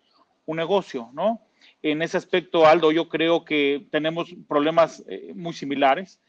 un, 0.46 0.58
negocio, 0.58 1.10
¿no? 1.14 1.42
En 1.84 2.02
ese 2.02 2.18
aspecto, 2.18 2.66
Aldo, 2.66 2.92
yo 2.92 3.08
creo 3.08 3.46
que 3.46 3.86
tenemos 3.92 4.34
problemas 4.48 5.04
muy 5.36 5.54
similares. 5.54 6.20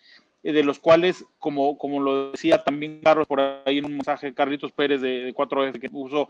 Eh, 0.42 0.52
de 0.52 0.62
los 0.62 0.78
cuales, 0.78 1.24
como, 1.38 1.76
como 1.78 2.00
lo 2.00 2.30
decía 2.30 2.62
también 2.62 3.00
Carlos 3.02 3.26
por 3.26 3.40
ahí 3.40 3.78
en 3.78 3.86
un 3.86 3.92
mensaje, 3.94 4.34
Carlitos 4.34 4.70
Pérez 4.72 5.00
de, 5.00 5.34
4F, 5.34 5.80
que 5.80 5.90
puso 5.90 6.28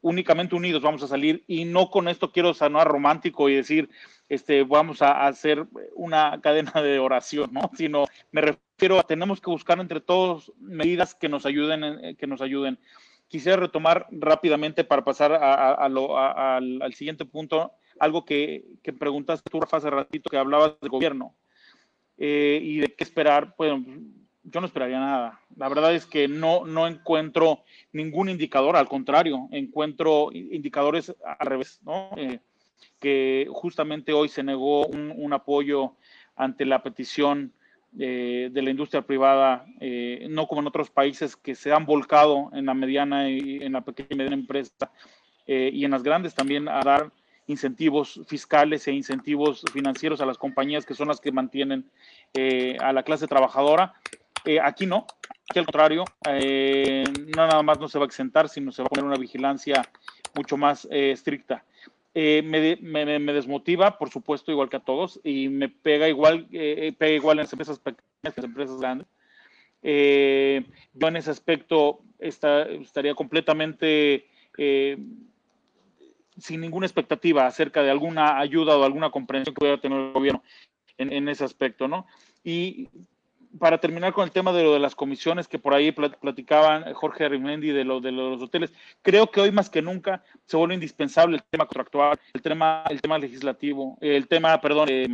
únicamente 0.00 0.54
unidos 0.54 0.80
vamos 0.80 1.02
a 1.02 1.08
salir, 1.08 1.42
y 1.48 1.64
no 1.64 1.90
con 1.90 2.06
esto 2.06 2.30
quiero 2.30 2.54
sonar 2.54 2.86
romántico 2.86 3.48
y 3.48 3.56
decir, 3.56 3.90
este, 4.28 4.62
vamos 4.62 5.02
a 5.02 5.26
hacer 5.26 5.66
una 5.96 6.40
cadena 6.40 6.70
de 6.82 7.00
oración, 7.00 7.52
¿no? 7.52 7.68
Sino 7.76 8.04
me 8.30 8.42
refiero 8.42 9.00
a 9.00 9.02
tenemos 9.02 9.40
que 9.40 9.50
buscar 9.50 9.80
entre 9.80 10.00
todos 10.00 10.52
medidas 10.60 11.16
que 11.16 11.28
nos 11.28 11.44
ayuden, 11.44 11.82
eh, 11.82 12.14
que 12.16 12.28
nos 12.28 12.40
ayuden. 12.40 12.78
Quisiera 13.26 13.56
retomar 13.56 14.06
rápidamente 14.12 14.84
para 14.84 15.04
pasar 15.04 15.32
al, 15.32 16.94
siguiente 16.94 17.24
punto, 17.24 17.72
algo 17.98 18.24
que, 18.24 18.64
que 18.84 18.92
preguntaste 18.92 19.50
tú, 19.50 19.60
Rafa, 19.60 19.78
hace 19.78 19.90
ratito, 19.90 20.30
que 20.30 20.38
hablabas 20.38 20.78
del 20.80 20.90
gobierno. 20.90 21.34
Eh, 22.18 22.60
y 22.62 22.78
de 22.78 22.92
qué 22.94 23.04
esperar, 23.04 23.54
pues 23.56 23.72
yo 24.42 24.60
no 24.60 24.66
esperaría 24.66 24.98
nada. 24.98 25.40
La 25.56 25.68
verdad 25.68 25.94
es 25.94 26.04
que 26.04 26.26
no, 26.26 26.66
no 26.66 26.88
encuentro 26.88 27.62
ningún 27.92 28.28
indicador, 28.28 28.76
al 28.76 28.88
contrario, 28.88 29.48
encuentro 29.52 30.30
indicadores 30.32 31.14
al 31.24 31.46
revés, 31.46 31.80
¿no? 31.84 32.10
Eh, 32.16 32.40
que 32.98 33.46
justamente 33.50 34.12
hoy 34.12 34.28
se 34.28 34.42
negó 34.42 34.86
un, 34.86 35.32
apoyo 35.32 35.94
ante 36.34 36.64
la 36.64 36.82
petición 36.82 37.52
eh, 37.96 38.50
de 38.50 38.62
la 38.62 38.70
industria 38.70 39.02
privada, 39.02 39.66
no 40.28 40.48
como 40.48 40.60
en 40.60 40.66
otros 40.66 40.90
países 40.90 41.36
que 41.36 41.54
se 41.54 41.72
han 41.72 41.86
volcado 41.86 42.50
en 42.52 42.66
la 42.66 42.74
mediana 42.74 43.30
y 43.30 43.58
en 43.62 43.72
la 43.72 43.82
pequeña 43.82 44.08
y 44.10 44.16
mediana 44.16 44.34
empresa 44.34 44.90
y 45.46 45.84
en 45.84 45.90
las 45.92 46.02
grandes 46.02 46.34
también 46.34 46.68
a 46.68 46.80
dar 46.80 47.12
incentivos 47.48 48.20
fiscales 48.26 48.86
e 48.86 48.92
incentivos 48.92 49.64
financieros 49.72 50.20
a 50.20 50.26
las 50.26 50.38
compañías 50.38 50.86
que 50.86 50.94
son 50.94 51.08
las 51.08 51.20
que 51.20 51.32
mantienen 51.32 51.90
eh, 52.34 52.76
a 52.80 52.92
la 52.92 53.02
clase 53.02 53.26
trabajadora. 53.26 53.94
Eh, 54.44 54.60
aquí 54.62 54.86
no, 54.86 55.06
aquí 55.48 55.58
al 55.58 55.64
contrario, 55.64 56.04
eh, 56.28 57.04
nada 57.34 57.62
más 57.62 57.80
no 57.80 57.88
se 57.88 57.98
va 57.98 58.04
a 58.04 58.06
exentar, 58.06 58.48
sino 58.48 58.70
se 58.70 58.82
va 58.82 58.86
a 58.86 58.90
poner 58.90 59.04
una 59.04 59.16
vigilancia 59.18 59.82
mucho 60.34 60.56
más 60.56 60.86
estricta. 60.90 61.64
Me, 62.14 62.76
me, 62.82 63.18
me, 63.20 63.32
desmotiva, 63.32 63.96
por 63.96 64.10
supuesto, 64.10 64.50
igual 64.50 64.68
que 64.68 64.76
a 64.76 64.80
todos, 64.80 65.20
y 65.22 65.48
me 65.48 65.68
pega 65.68 66.08
igual, 66.08 66.48
pega 66.48 67.10
igual 67.10 67.38
en 67.38 67.44
las 67.44 67.52
empresas 67.52 67.78
pequeñas 67.78 68.02
que 68.34 68.40
en 68.40 68.42
las 68.42 68.44
empresas 68.44 68.80
grandes. 68.80 69.06
yo 69.82 71.08
en 71.08 71.16
ese 71.16 71.30
aspecto 71.30 72.00
está, 72.18 72.62
estaría 72.62 73.14
completamente 73.14 74.26
sin 76.38 76.60
ninguna 76.60 76.86
expectativa 76.86 77.46
acerca 77.46 77.82
de 77.82 77.90
alguna 77.90 78.38
ayuda 78.38 78.76
o 78.76 78.84
alguna 78.84 79.10
comprensión 79.10 79.54
que 79.54 79.60
pueda 79.60 79.78
tener 79.78 79.98
el 79.98 80.12
gobierno 80.12 80.42
en, 80.98 81.28
ese 81.28 81.44
aspecto, 81.44 81.86
¿no? 81.86 82.06
Y 82.42 82.88
para 83.58 83.78
terminar 83.78 84.12
con 84.12 84.24
el 84.24 84.32
tema 84.32 84.52
de 84.52 84.62
lo 84.62 84.72
de 84.72 84.78
las 84.78 84.94
comisiones 84.94 85.48
que 85.48 85.58
por 85.58 85.74
ahí 85.74 85.92
platicaban 85.92 86.92
Jorge 86.92 87.24
Arimendi 87.24 87.70
de 87.70 87.84
lo 87.84 88.00
de 88.00 88.12
los 88.12 88.42
hoteles, 88.42 88.72
creo 89.02 89.30
que 89.30 89.40
hoy 89.40 89.52
más 89.52 89.70
que 89.70 89.80
nunca 89.80 90.22
se 90.44 90.56
vuelve 90.56 90.74
indispensable 90.74 91.36
el 91.36 91.42
tema 91.44 91.66
contractual, 91.66 92.18
el 92.34 92.42
tema, 92.42 92.84
el 92.90 93.00
tema 93.00 93.18
legislativo, 93.18 93.96
el 94.00 94.26
tema, 94.28 94.60
perdón, 94.60 94.88
eh, 94.90 95.08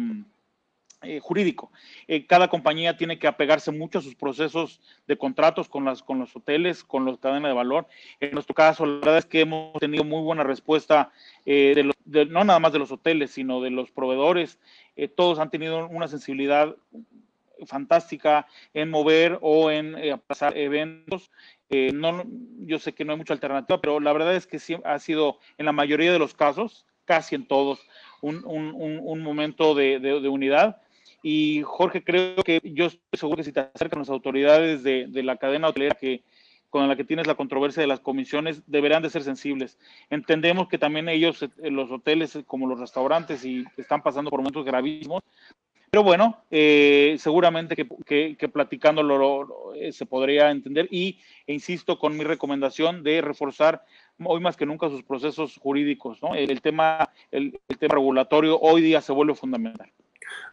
eh, 1.05 1.21
jurídico. 1.21 1.71
Eh, 2.09 2.27
cada 2.27 2.49
compañía 2.49 2.97
tiene 2.97 3.19
que 3.19 3.27
apegarse 3.27 3.71
mucho 3.71 3.99
a 3.99 4.03
sus 4.03 4.15
procesos 4.15 4.81
de 5.07 5.17
contratos 5.17 5.69
con, 5.69 5.85
las, 5.85 6.03
con 6.03 6.19
los 6.19 6.35
hoteles, 6.35 6.85
con 6.85 7.05
los 7.05 7.19
cadenas 7.19 7.51
de 7.51 7.55
valor. 7.55 7.87
En 8.21 8.33
nuestro 8.33 8.55
caso, 8.55 8.87
la 8.87 9.01
verdad 9.01 9.19
es 9.19 9.27
que 9.27 9.41
hemos 9.41 9.79
tenido 9.81 10.05
muy 10.05 10.23
buena 10.23 10.43
respuesta, 10.43 11.11
eh, 11.47 11.93
de 12.05 12.27
no 12.27 12.45
nada 12.45 12.59
más 12.59 12.73
de 12.73 12.79
los 12.79 12.91
hoteles, 12.91 13.31
sino 13.31 13.61
de 13.61 13.71
los 13.71 13.91
proveedores. 13.91 14.59
todos 15.17 15.39
han 15.39 15.51
tenido 15.51 15.89
una 15.89 16.09
sensibilidad 16.09 16.75
fantástica 17.67 18.47
en 18.73 18.91
mover 18.91 19.39
o 19.41 19.71
en 19.71 19.97
pasar 20.27 20.57
eventos. 20.57 21.31
no, 21.71 22.25
yo 22.61 22.79
sé 22.79 22.93
que 22.93 23.05
no 23.05 23.13
hay 23.13 23.19
mucha 23.19 23.35
alternativa, 23.35 23.81
pero 23.81 24.01
la 24.01 24.13
verdad 24.13 24.35
es 24.35 24.47
que 24.47 24.59
sí 24.59 24.77
ha 24.85 24.99
sido 24.99 25.39
en 25.59 25.67
la 25.67 25.73
mayoría 25.73 26.13
de 26.13 26.19
los 26.19 26.35
casos, 26.35 26.87
casi 27.05 27.35
en 27.35 27.47
todos, 27.47 27.81
un, 28.21 28.43
un, 28.45 29.23
momento 29.23 29.75
de, 29.75 29.99
de 29.99 30.29
unidad 30.29 30.81
y 31.27 31.63
Jorge, 31.63 32.05
creo 32.05 32.37
que 32.45 32.61
yo 32.63 32.85
estoy 32.85 33.01
seguro 33.15 33.39
que 33.39 33.45
si 33.45 33.53
te 33.53 33.61
acercan 33.61 34.01
las 34.01 34.11
autoridades 34.11 34.83
de, 34.83 35.09
la 35.23 35.39
cadena 35.39 35.69
hotelera 35.69 35.97
que 35.99 36.23
con 36.69 36.87
la 36.87 36.97
que 36.97 37.05
tienes 37.05 37.27
la 37.27 37.35
controversia 37.35 37.81
de 37.81 37.87
las 37.87 38.01
comisiones, 38.01 38.63
deberán 38.67 39.03
de 39.03 39.09
ser 39.09 39.23
sensibles. 39.23 39.79
Entendemos 40.11 40.69
que 40.69 40.77
también 40.77 41.09
ellos, 41.09 41.43
eh, 41.43 41.71
los 41.71 41.91
hoteles 41.91 42.39
como 42.47 42.67
los 42.67 42.79
restaurantes, 42.79 43.43
y 43.45 43.65
están 43.79 44.03
pasando 44.03 44.29
por 44.29 44.41
momentos 44.41 44.67
gravísimos, 44.67 45.23
pero 45.91 46.03
bueno, 46.03 46.43
eh, 46.51 47.17
seguramente 47.19 47.75
que, 47.75 48.37
que, 48.37 48.49
platicándolo 48.49 49.73
se 49.93 50.05
podría 50.05 50.51
entender 50.51 50.89
y 50.91 51.21
e 51.47 51.55
insisto 51.55 51.99
con 51.99 52.19
mi 52.19 52.25
recomendación 52.25 53.03
de 53.03 53.23
reforzar 53.23 53.87
hoy 54.23 54.41
más 54.41 54.57
que 54.57 54.67
nunca 54.67 54.91
sus 54.91 55.05
procesos 55.05 55.57
jurídicos. 55.57 56.21
¿no? 56.21 56.35
El, 56.35 56.61
tema, 56.61 57.09
el, 57.31 57.59
tema 57.79 57.95
regulatorio 57.95 58.59
hoy 58.61 58.83
día 58.83 59.01
se 59.01 59.13
vuelve 59.13 59.35
fundamental. 59.35 59.91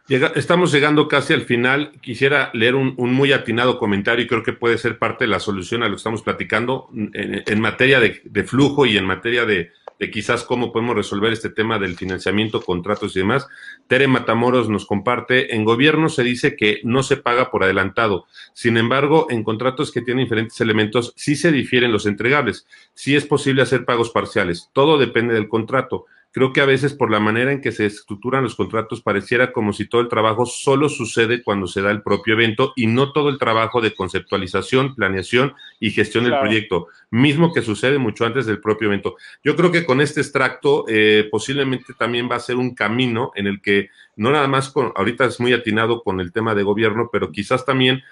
Estamos 0.08 0.72
llegando 0.72 1.08
casi 1.08 1.32
al 1.32 1.42
final. 1.42 1.92
Quisiera 2.00 2.50
leer 2.54 2.74
un, 2.74 2.94
muy 2.96 3.32
atinado 3.32 3.78
comentario 3.78 4.24
y 4.24 4.28
creo 4.28 4.42
que 4.42 4.52
puede 4.52 4.78
ser 4.78 4.98
parte 4.98 5.24
de 5.24 5.30
la 5.30 5.40
solución 5.40 5.82
a 5.82 5.86
lo 5.86 5.92
que 5.92 5.98
estamos 5.98 6.22
platicando 6.22 6.88
en, 6.92 7.60
materia 7.60 8.00
de, 8.00 8.44
flujo 8.44 8.86
y 8.86 8.96
en 8.96 9.04
materia 9.04 9.44
de, 9.44 9.70
de 9.98 10.10
quizás 10.10 10.44
cómo 10.44 10.72
podemos 10.72 10.96
resolver 10.96 11.32
este 11.32 11.50
tema 11.50 11.78
del 11.78 11.96
financiamiento, 11.96 12.60
contratos 12.60 13.14
y 13.14 13.20
demás. 13.20 13.46
Tere 13.86 14.08
Matamoros 14.08 14.68
nos 14.68 14.86
comparte, 14.86 15.54
en 15.54 15.64
gobierno 15.64 16.08
se 16.08 16.24
dice 16.24 16.56
que 16.56 16.80
no 16.82 17.02
se 17.02 17.16
paga 17.16 17.50
por 17.50 17.62
adelantado. 17.62 18.26
Sin 18.52 18.76
embargo, 18.76 19.28
en 19.30 19.44
contratos 19.44 19.92
que 19.92 20.02
tienen 20.02 20.24
diferentes 20.24 20.60
elementos, 20.60 21.12
sí 21.16 21.36
se 21.36 21.52
difieren 21.52 21.92
los 21.92 22.06
entregables. 22.06 22.66
Sí 22.94 23.14
es 23.14 23.26
posible 23.26 23.62
hacer 23.62 23.84
pagos 23.84 24.10
parciales. 24.10 24.70
Todo 24.72 24.98
depende 24.98 25.34
del 25.34 25.48
contrato. 25.48 26.06
Creo 26.32 26.52
que 26.52 26.62
a 26.62 26.66
veces 26.66 26.94
por 26.94 27.10
la 27.10 27.20
manera 27.20 27.52
en 27.52 27.60
que 27.60 27.72
se 27.72 27.84
estructuran 27.84 28.42
los 28.42 28.56
contratos 28.56 29.02
pareciera 29.02 29.52
como 29.52 29.74
si 29.74 29.86
todo 29.86 30.00
el 30.00 30.08
trabajo 30.08 30.46
solo 30.46 30.88
sucede 30.88 31.42
cuando 31.42 31.66
se 31.66 31.82
da 31.82 31.90
el 31.90 32.02
propio 32.02 32.34
evento 32.34 32.72
y 32.74 32.86
no 32.86 33.12
todo 33.12 33.28
el 33.28 33.38
trabajo 33.38 33.82
de 33.82 33.94
conceptualización, 33.94 34.94
planeación 34.94 35.54
y 35.78 35.90
gestión 35.90 36.24
del 36.24 36.38
proyecto, 36.38 36.88
mismo 37.10 37.52
que 37.52 37.60
sucede 37.60 37.98
mucho 37.98 38.24
antes 38.24 38.46
del 38.46 38.60
propio 38.60 38.88
evento. 38.88 39.16
Yo 39.44 39.56
creo 39.56 39.70
que 39.70 39.84
con 39.84 40.00
este 40.00 40.22
extracto 40.22 40.86
eh, 40.88 41.28
posiblemente 41.30 41.92
también 41.92 42.30
va 42.30 42.36
a 42.36 42.40
ser 42.40 42.56
un 42.56 42.74
camino 42.74 43.32
en 43.34 43.46
el 43.46 43.60
que 43.60 43.90
no 44.16 44.30
nada 44.30 44.48
más 44.48 44.70
con, 44.70 44.92
ahorita 44.96 45.26
es 45.26 45.38
muy 45.38 45.52
atinado 45.52 46.02
con 46.02 46.20
el 46.20 46.32
tema 46.32 46.54
de 46.54 46.62
gobierno, 46.62 47.10
pero 47.12 47.30
quizás 47.30 47.66
también 47.66 48.02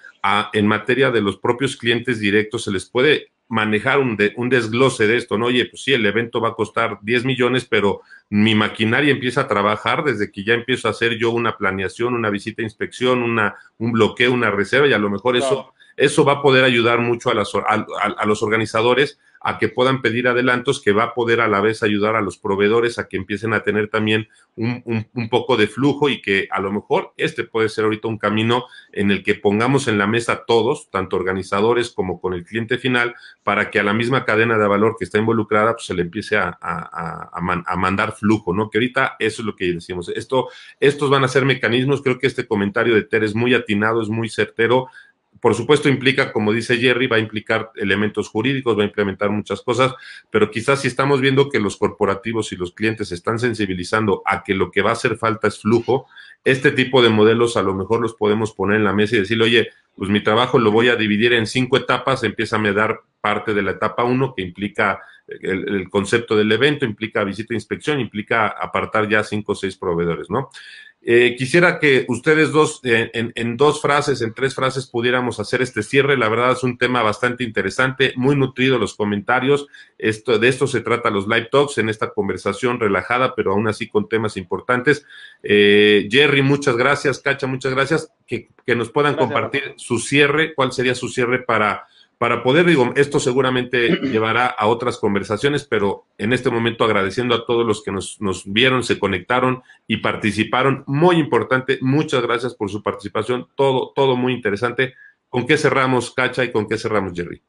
en 0.52 0.66
materia 0.66 1.10
de 1.10 1.22
los 1.22 1.38
propios 1.38 1.76
clientes 1.76 2.20
directos 2.20 2.64
se 2.64 2.70
les 2.70 2.84
puede 2.84 3.30
manejar 3.51 3.98
un, 3.98 4.16
un, 4.36 4.48
desglose 4.48 5.09
de 5.09 5.16
esto, 5.16 5.36
¿no? 5.36 5.46
Oye, 5.46 5.66
pues 5.66 5.82
sí, 5.82 5.92
el 5.92 6.07
evento 6.07 6.40
va 6.40 6.51
a 6.51 6.55
costar 6.55 6.98
10 7.03 7.24
millones, 7.24 7.64
pero 7.64 8.01
mi 8.30 8.55
maquinaria 8.55 9.11
empieza 9.11 9.42
a 9.42 9.48
trabajar 9.48 10.05
desde 10.05 10.30
que 10.30 10.44
ya 10.44 10.55
empiezo 10.55 10.86
a 10.86 10.92
hacer 10.92 11.18
yo 11.18 11.32
una 11.32 11.57
planeación, 11.57 12.14
una 12.14 12.30
visita 12.30 12.62
a 12.62 12.64
inspección, 12.64 13.22
una, 13.24 13.57
un 13.78 13.90
bloqueo, 13.90 14.32
una 14.32 14.53
reserva, 14.53 14.86
y 14.86 14.92
a 14.92 14.98
lo 14.98 15.11
mejor 15.11 15.36
eso, 15.36 15.74
eso 15.96 16.24
va 16.24 16.34
a 16.34 16.42
poder 16.42 16.64
ayudar 16.64 17.01
mucho 17.01 17.28
a, 17.28 17.34
las, 17.34 17.53
a 17.55 18.24
los 18.24 18.42
organizadores 18.44 19.18
a 19.41 19.59
que 19.59 19.68
puedan 19.68 20.03
pedir 20.03 20.28
adelantos, 20.28 20.80
que 20.80 20.93
va 20.93 21.05
a 21.05 21.14
poder 21.14 21.41
a 21.41 21.49
la 21.49 21.61
vez 21.61 21.82
ayudar 21.82 22.14
a 22.14 22.20
los 22.20 22.36
proveedores 22.36 22.99
a 22.99 23.09
que 23.09 23.16
empiecen 23.16 23.55
a 23.55 23.62
tener 23.62 23.88
también 23.88 24.28
un, 24.57 24.82
un, 25.14 25.28
poco 25.30 25.57
de 25.57 25.66
flujo 25.66 26.11
y 26.11 26.20
que 26.20 26.49
a 26.51 26.61
lo 26.61 26.70
mejor 26.70 27.14
este 27.16 27.45
puede 27.45 27.70
ser 27.70 27.84
ahorita 27.84 28.09
un 28.09 28.18
camino 28.18 28.64
en 28.93 29.11
el 29.11 29.22
que 29.22 29.34
pongamos 29.34 29.88
en 29.88 29.97
la 29.97 30.07
mesa 30.07 30.45
todos, 30.47 30.91
tanto 30.91 31.16
organizadores 31.16 31.91
como 31.91 32.20
con 32.20 32.34
el 32.34 32.45
cliente 32.45 32.76
final, 32.76 33.14
para 33.43 33.70
que 33.70 33.80
a 33.80 33.82
la 33.82 33.95
misma 33.95 34.24
cadena 34.26 34.59
de 34.59 34.68
valor 34.68 34.97
que 34.99 35.05
está 35.05 35.18
involucrada, 35.18 35.72
pues 35.72 35.86
se 35.86 35.95
le 35.95 36.03
empiece 36.03 36.36
a, 36.36 36.59
a, 36.61 37.30
a, 37.32 37.76
mandar 37.76 38.12
flujo, 38.12 38.53
¿no? 38.53 38.68
Que 38.68 38.78
ahorita 38.78 39.16
eso 39.18 39.43
es 39.43 39.47
lo 39.47 39.57
que 39.57 39.72
decimos. 39.72 40.11
Esto, 40.11 40.49
estos 40.78 41.09
van 41.09 41.24
a 41.24 41.28
ser 41.28 41.47
mecanismos, 41.47 42.03
creo 42.03 42.18
que 42.18 42.26
este 42.26 42.47
comentario 42.47 42.95
de 42.95 43.03
Ter 43.03 43.24
es 43.24 43.34
muy 43.34 43.55
atinado, 43.55 44.03
es 44.03 44.09
muy 44.09 44.28
certero, 44.28 44.88
por 45.41 45.55
supuesto 45.55 45.88
implica, 45.88 46.32
como 46.32 46.53
dice 46.53 46.76
Jerry, 46.76 47.07
va 47.07 47.16
a 47.16 47.20
implicar 47.20 47.70
elementos 47.76 48.28
jurídicos, 48.28 48.78
va 48.78 48.82
a 48.82 48.86
implementar 48.86 49.30
muchas 49.30 49.62
cosas, 49.62 49.95
pero 50.30 50.51
quizás 50.51 50.82
si 50.82 50.88
estamos 50.88 51.20
viendo 51.20 51.49
que 51.49 51.61
los 51.61 51.76
corporativos 51.76 52.53
y 52.53 52.57
los 52.57 52.72
clientes 52.72 53.11
están 53.11 53.38
sensibilizando 53.38 54.22
a 54.26 54.43
que 54.45 54.55
lo 54.55 54.70
que 54.70 54.82
va 54.82 54.91
a 54.91 54.95
hacer 54.95 55.16
falta 55.16 55.49
es 55.49 55.61
flujo, 55.61 56.07
este 56.45 56.70
tipo 56.70 57.03
de 57.03 57.09
modelos 57.09 57.57
a 57.57 57.62
lo 57.62 57.74
mejor 57.74 58.01
los 58.01 58.14
podemos 58.14 58.53
poner 58.53 58.76
en 58.76 58.84
la 58.84 58.93
mesa 58.93 59.16
y 59.16 59.20
decirle, 59.20 59.45
oye, 59.45 59.68
pues 59.97 60.11
mi 60.11 60.22
trabajo 60.22 60.59
lo 60.59 60.70
voy 60.70 60.88
a 60.88 60.97
dividir 60.97 61.32
en 61.32 61.47
cinco 61.47 61.76
etapas, 61.76 62.22
empieza 62.22 62.57
a 62.57 62.72
dar 62.72 63.01
parte 63.20 63.55
de 63.55 63.62
la 63.62 63.72
etapa 63.72 64.05
uno, 64.05 64.34
que 64.34 64.43
implica 64.43 65.01
el, 65.28 65.68
el, 65.68 65.91
concepto 65.91 66.36
del 66.36 66.51
evento, 66.51 66.84
implica 66.84 67.22
visita 67.22 67.55
e 67.55 67.57
inspección, 67.57 68.01
implica 68.01 68.49
apartar 68.49 69.09
ya 69.09 69.22
cinco 69.22 69.53
o 69.53 69.55
seis 69.55 69.76
proveedores, 69.76 70.30
¿no? 70.30 70.51
Eh, 71.03 71.34
quisiera 71.38 71.78
que 71.78 72.05
ustedes 72.09 72.53
dos, 72.53 72.80
eh, 72.84 73.11
en, 73.14 73.57
dos 73.57 73.80
frases, 73.80 74.20
en 74.20 74.34
tres 74.34 74.55
frases, 74.55 74.86
pudiéramos 74.86 75.40
hacer 75.40 75.62
este 75.62 75.82
cierre. 75.82 76.18
La 76.18 76.28
verdad 76.28 76.53
es 76.53 76.62
un 76.62 76.76
tema 76.76 77.03
bastante 77.03 77.42
interesante, 77.42 78.12
muy 78.16 78.36
nutrido 78.36 78.78
los 78.78 78.94
comentarios. 78.94 79.66
Esto, 79.96 80.38
de 80.38 80.48
esto 80.48 80.66
se 80.66 80.82
trata 80.82 81.11
los 81.11 81.26
live 81.26 81.48
talks 81.51 81.78
en 81.78 81.88
esta 81.88 82.11
conversación 82.11 82.78
relajada, 82.78 83.34
pero 83.34 83.53
aún 83.53 83.66
así 83.66 83.88
con 83.88 84.09
temas 84.09 84.36
importantes. 84.36 85.07
Eh, 85.42 86.07
Jerry, 86.11 86.42
muchas 86.42 86.76
gracias. 86.76 87.18
Cacha, 87.18 87.46
muchas 87.46 87.74
gracias. 87.74 88.12
Que, 88.26 88.48
nos 88.76 88.90
puedan 88.90 89.16
compartir 89.16 89.74
su 89.76 89.98
cierre. 89.98 90.55
¿Cuál 90.55 90.70
sería 90.70 90.94
su 90.94 91.09
cierre 91.09 91.40
para 91.40 91.88
para 92.20 92.42
poder, 92.42 92.66
digo, 92.66 92.92
esto 92.96 93.18
seguramente 93.18 93.96
llevará 94.02 94.44
a 94.44 94.66
otras 94.66 94.98
conversaciones, 94.98 95.64
pero 95.64 96.04
en 96.18 96.34
este 96.34 96.50
momento 96.50 96.84
agradeciendo 96.84 97.34
a 97.34 97.46
todos 97.46 97.66
los 97.66 97.82
que 97.82 97.92
nos, 97.92 98.20
nos, 98.20 98.42
vieron, 98.44 98.82
se 98.82 98.98
conectaron 98.98 99.62
y 99.86 99.96
participaron. 100.02 100.84
Muy 100.86 101.16
importante, 101.16 101.78
muchas 101.80 102.20
gracias 102.20 102.54
por 102.54 102.70
su 102.70 102.82
participación, 102.82 103.48
todo, 103.54 103.92
todo 103.96 104.16
muy 104.16 104.34
interesante. 104.34 104.92
¿Con 105.30 105.46
qué 105.46 105.56
cerramos, 105.56 106.10
Cacha, 106.10 106.44
y 106.44 106.52
con 106.52 106.68
qué 106.68 106.76
cerramos, 106.76 107.14
Jerry? 107.14 107.40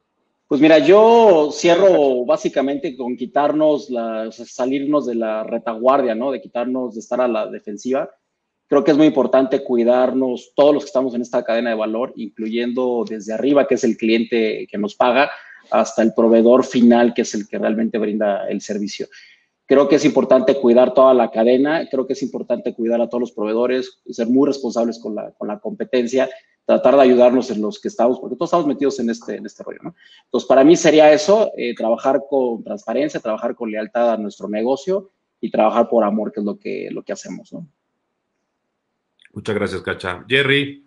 Pues 0.48 0.62
mira, 0.62 0.80
yo 0.80 1.50
cierro 1.52 2.24
básicamente 2.26 2.96
con 2.96 3.18
quitarnos, 3.18 3.90
la, 3.90 4.32
salirnos 4.32 5.06
de 5.06 5.16
la 5.16 5.44
retaguardia, 5.44 6.16
¿no? 6.16 6.32
De 6.32 6.40
quitarnos, 6.40 6.94
de 6.94 7.02
estar 7.02 7.20
a 7.20 7.28
la 7.28 7.48
defensiva 7.48 8.10
Creo 8.72 8.86
que 8.86 8.92
es 8.92 8.98
muy 8.98 9.08
importante 9.08 9.66
cuidarnos 9.66 10.54
todos 10.56 10.74
los 10.74 10.84
que 10.84 10.88
estamos 10.88 11.14
en 11.14 11.22
esta 11.22 11.44
cadena 11.44 11.72
de 11.72 11.76
valor, 11.76 12.14
incluyendo 12.16 13.04
desde 13.06 13.34
arriba, 13.34 13.68
que 13.68 13.76
es 13.76 13.84
el 13.84 13.98
cliente 13.98 14.66
que 14.72 14.78
nos 14.78 14.96
paga, 14.96 15.30
hasta 15.70 16.02
el 16.02 16.14
proveedor 16.14 16.64
final, 16.64 17.14
que 17.14 17.24
es 17.24 17.34
el 17.34 17.50
que 17.50 17.58
realmente 17.58 17.98
brinda 17.98 18.48
el 18.48 18.62
servicio. 18.62 19.08
Creo 19.66 19.90
que 19.90 19.98
es 19.98 20.06
importante 20.06 20.56
cuidar 20.56 20.94
toda 20.94 21.14
la 21.14 21.32
cadena, 21.32 21.86
creo 21.92 22.08
que 22.08 22.14
es 22.14 22.24
importante 22.24 22.74
cuidar 22.74 23.02
a 23.02 23.10
todos 23.10 23.20
los 23.20 23.32
proveedores, 23.34 24.00
ser 24.10 24.28
muy 24.28 24.48
responsables 24.48 25.00
con 25.00 25.16
la, 25.16 25.34
con 25.34 25.50
la 25.50 25.60
competencia, 25.60 26.30
tratar 26.64 26.96
de 26.96 27.02
ayudarnos 27.02 27.52
en 27.52 27.62
los 27.62 27.78
que 27.78 27.90
estamos, 27.90 28.22
porque 28.22 28.38
todos 28.38 28.52
estamos 28.52 28.68
metidos 28.68 29.02
en 29.02 29.10
este, 29.10 29.36
en 29.36 29.46
este 29.46 29.64
rollo, 29.64 29.80
¿no? 29.84 29.96
Entonces, 30.24 30.48
para 30.48 30.64
mí 30.64 30.78
sería 30.78 31.12
eso, 31.12 31.52
eh, 31.58 31.76
trabajar 31.76 32.22
con 32.30 32.64
transparencia, 32.64 33.20
trabajar 33.20 33.54
con 33.54 33.70
lealtad 33.70 34.14
a 34.14 34.18
nuestro 34.18 34.48
negocio 34.48 35.12
y 35.42 35.52
trabajar 35.52 35.90
por 35.90 36.06
amor, 36.06 36.32
que 36.32 36.40
es 36.40 36.46
lo 36.46 36.58
que, 36.58 36.88
lo 36.90 37.04
que 37.04 37.12
hacemos, 37.12 37.52
¿no? 37.52 37.68
Muchas 39.34 39.56
gracias, 39.56 39.82
Cacha. 39.82 40.24
Jerry. 40.28 40.86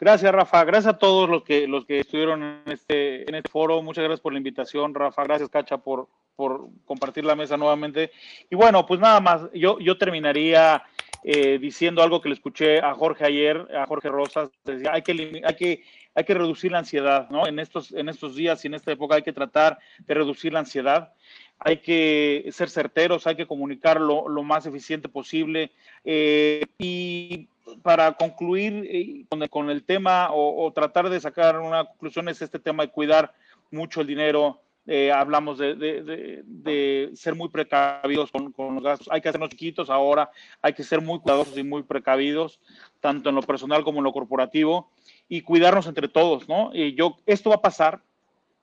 Gracias, 0.00 0.30
Rafa. 0.30 0.64
Gracias 0.64 0.94
a 0.94 0.98
todos 0.98 1.28
los 1.28 1.42
que, 1.42 1.66
los 1.66 1.84
que 1.84 2.00
estuvieron 2.00 2.42
en 2.42 2.62
este, 2.66 3.28
en 3.28 3.34
este 3.34 3.50
foro. 3.50 3.82
Muchas 3.82 4.04
gracias 4.04 4.20
por 4.20 4.32
la 4.32 4.38
invitación, 4.38 4.94
Rafa. 4.94 5.24
Gracias, 5.24 5.48
Cacha, 5.48 5.78
por, 5.78 6.08
por 6.36 6.68
compartir 6.84 7.24
la 7.24 7.34
mesa 7.34 7.56
nuevamente. 7.56 8.12
Y 8.48 8.54
bueno, 8.54 8.86
pues 8.86 9.00
nada 9.00 9.20
más, 9.20 9.42
yo, 9.52 9.78
yo 9.80 9.98
terminaría 9.98 10.84
eh, 11.24 11.58
diciendo 11.58 12.00
algo 12.00 12.20
que 12.20 12.28
le 12.28 12.36
escuché 12.36 12.78
a 12.78 12.94
Jorge 12.94 13.24
ayer, 13.24 13.66
a 13.76 13.86
Jorge 13.86 14.08
Rosas. 14.08 14.50
Decía, 14.64 14.92
hay 14.92 15.02
que, 15.02 15.42
hay 15.44 15.54
que, 15.56 15.82
hay 16.14 16.24
que 16.24 16.34
reducir 16.34 16.70
la 16.70 16.78
ansiedad, 16.78 17.28
¿no? 17.30 17.48
En 17.48 17.58
estos, 17.58 17.92
en 17.92 18.08
estos 18.08 18.36
días 18.36 18.64
y 18.64 18.68
en 18.68 18.74
esta 18.74 18.92
época 18.92 19.16
hay 19.16 19.22
que 19.22 19.32
tratar 19.32 19.78
de 19.98 20.14
reducir 20.14 20.52
la 20.52 20.60
ansiedad 20.60 21.12
hay 21.58 21.78
que 21.78 22.48
ser 22.52 22.70
certeros, 22.70 23.26
hay 23.26 23.36
que 23.36 23.46
comunicar 23.46 24.00
lo, 24.00 24.24
más 24.42 24.66
eficiente 24.66 25.08
posible. 25.08 25.72
Eh, 26.04 26.64
y 26.78 27.48
para 27.82 28.12
concluir 28.12 28.86
eh, 28.88 29.24
con, 29.50 29.70
el, 29.70 29.82
tema 29.82 30.28
o, 30.32 30.72
tratar 30.72 31.10
de 31.10 31.20
sacar 31.20 31.58
una 31.58 31.84
conclusión 31.84 32.28
es 32.28 32.40
este 32.40 32.58
tema 32.58 32.84
de 32.84 32.92
cuidar 32.92 33.34
mucho 33.70 34.00
el 34.00 34.06
dinero. 34.06 34.60
Eh, 34.86 35.12
hablamos 35.12 35.58
de, 35.58 37.12
ser 37.14 37.34
muy 37.34 37.48
precavidos 37.50 38.30
con, 38.30 38.54
los 38.74 38.82
gastos. 38.82 39.08
Hay 39.10 39.20
que 39.20 39.28
hacernos 39.28 39.50
chiquitos 39.50 39.90
ahora, 39.90 40.30
hay 40.62 40.72
que 40.72 40.84
ser 40.84 41.02
muy 41.02 41.18
cuidadosos 41.18 41.58
y 41.58 41.62
muy 41.62 41.82
precavidos, 41.82 42.58
tanto 43.00 43.28
en 43.28 43.34
lo 43.34 43.42
personal 43.42 43.84
como 43.84 43.98
en 43.98 44.04
lo 44.04 44.12
corporativo, 44.12 44.90
y 45.28 45.42
cuidarnos 45.42 45.86
entre 45.88 46.08
todos, 46.08 46.48
¿no? 46.48 46.70
Y 46.72 46.94
yo, 46.94 47.18
esto 47.26 47.50
va 47.50 47.56
a 47.56 47.62
pasar, 47.62 48.00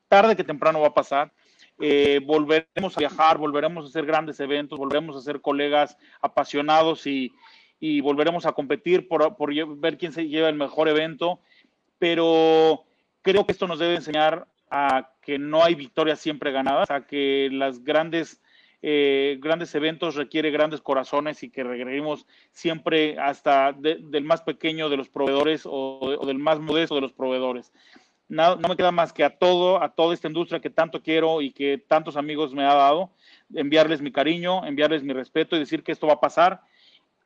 tarde 0.07 0.35
que 0.35 0.43
temprano 0.43 0.79
va 0.79 0.87
a 0.87 0.93
pasar 0.95 1.31
eh, 1.79 2.21
volveremos 2.23 2.95
a 2.95 2.99
viajar, 2.99 3.37
volveremos 3.37 3.85
a 3.85 3.89
hacer 3.89 4.05
grandes 4.05 4.39
eventos, 4.39 4.79
volveremos 4.79 5.17
a 5.17 5.21
ser 5.21 5.41
colegas 5.41 5.97
apasionados 6.21 7.05
y, 7.07 7.31
volveremos 8.01 8.47
a 8.47 8.53
competir 8.53 9.07
por, 9.07 9.77
ver 9.77 9.97
quién 9.97 10.11
se 10.11 10.27
lleva 10.27 10.49
el 10.49 10.55
mejor 10.55 10.87
evento, 10.89 11.39
pero 11.99 12.83
creo 13.21 13.45
que 13.45 13.51
esto 13.51 13.67
nos 13.67 13.77
debe 13.77 13.95
enseñar 13.95 14.47
a 14.71 15.11
que 15.21 15.37
no 15.37 15.63
hay 15.63 15.75
victorias 15.75 16.19
siempre 16.19 16.51
ganadas, 16.51 16.89
a 16.89 17.05
que 17.05 17.49
las 17.51 17.83
grandes, 17.83 18.41
eh, 18.81 19.37
grandes 19.39 19.75
eventos 19.75 20.15
requieren 20.15 20.53
grandes 20.53 20.81
corazones 20.81 21.43
y 21.43 21.49
que 21.49 21.63
requerimos 21.63 22.25
siempre 22.51 23.19
hasta 23.19 23.73
del 23.73 24.23
más 24.23 24.41
pequeño 24.41 24.89
de 24.89 24.97
los 24.97 25.09
proveedores 25.09 25.63
o, 25.65 26.23
del 26.25 26.39
más 26.39 26.59
modesto 26.59 26.95
de 26.95 27.01
los 27.01 27.13
proveedores. 27.13 27.71
No, 28.27 28.57
me 28.57 28.75
queda 28.75 28.91
más 28.91 29.13
que 29.13 29.23
a 29.23 29.29
todo, 29.29 29.81
a 29.81 29.89
toda 29.89 30.13
esta 30.13 30.27
industria 30.27 30.59
que 30.59 30.69
tanto 30.69 31.01
quiero 31.01 31.41
y 31.41 31.51
que 31.51 31.77
tantos 31.77 32.17
amigos 32.17 32.53
me 32.53 32.63
ha 32.63 32.73
dado, 32.73 33.11
enviarles 33.53 34.01
mi 34.01 34.11
cariño, 34.11 34.65
enviarles 34.65 35.03
mi 35.03 35.13
respeto 35.13 35.55
y 35.55 35.59
decir 35.59 35.83
que 35.83 35.91
esto 35.91 36.07
va 36.07 36.13
a 36.13 36.19
pasar, 36.19 36.61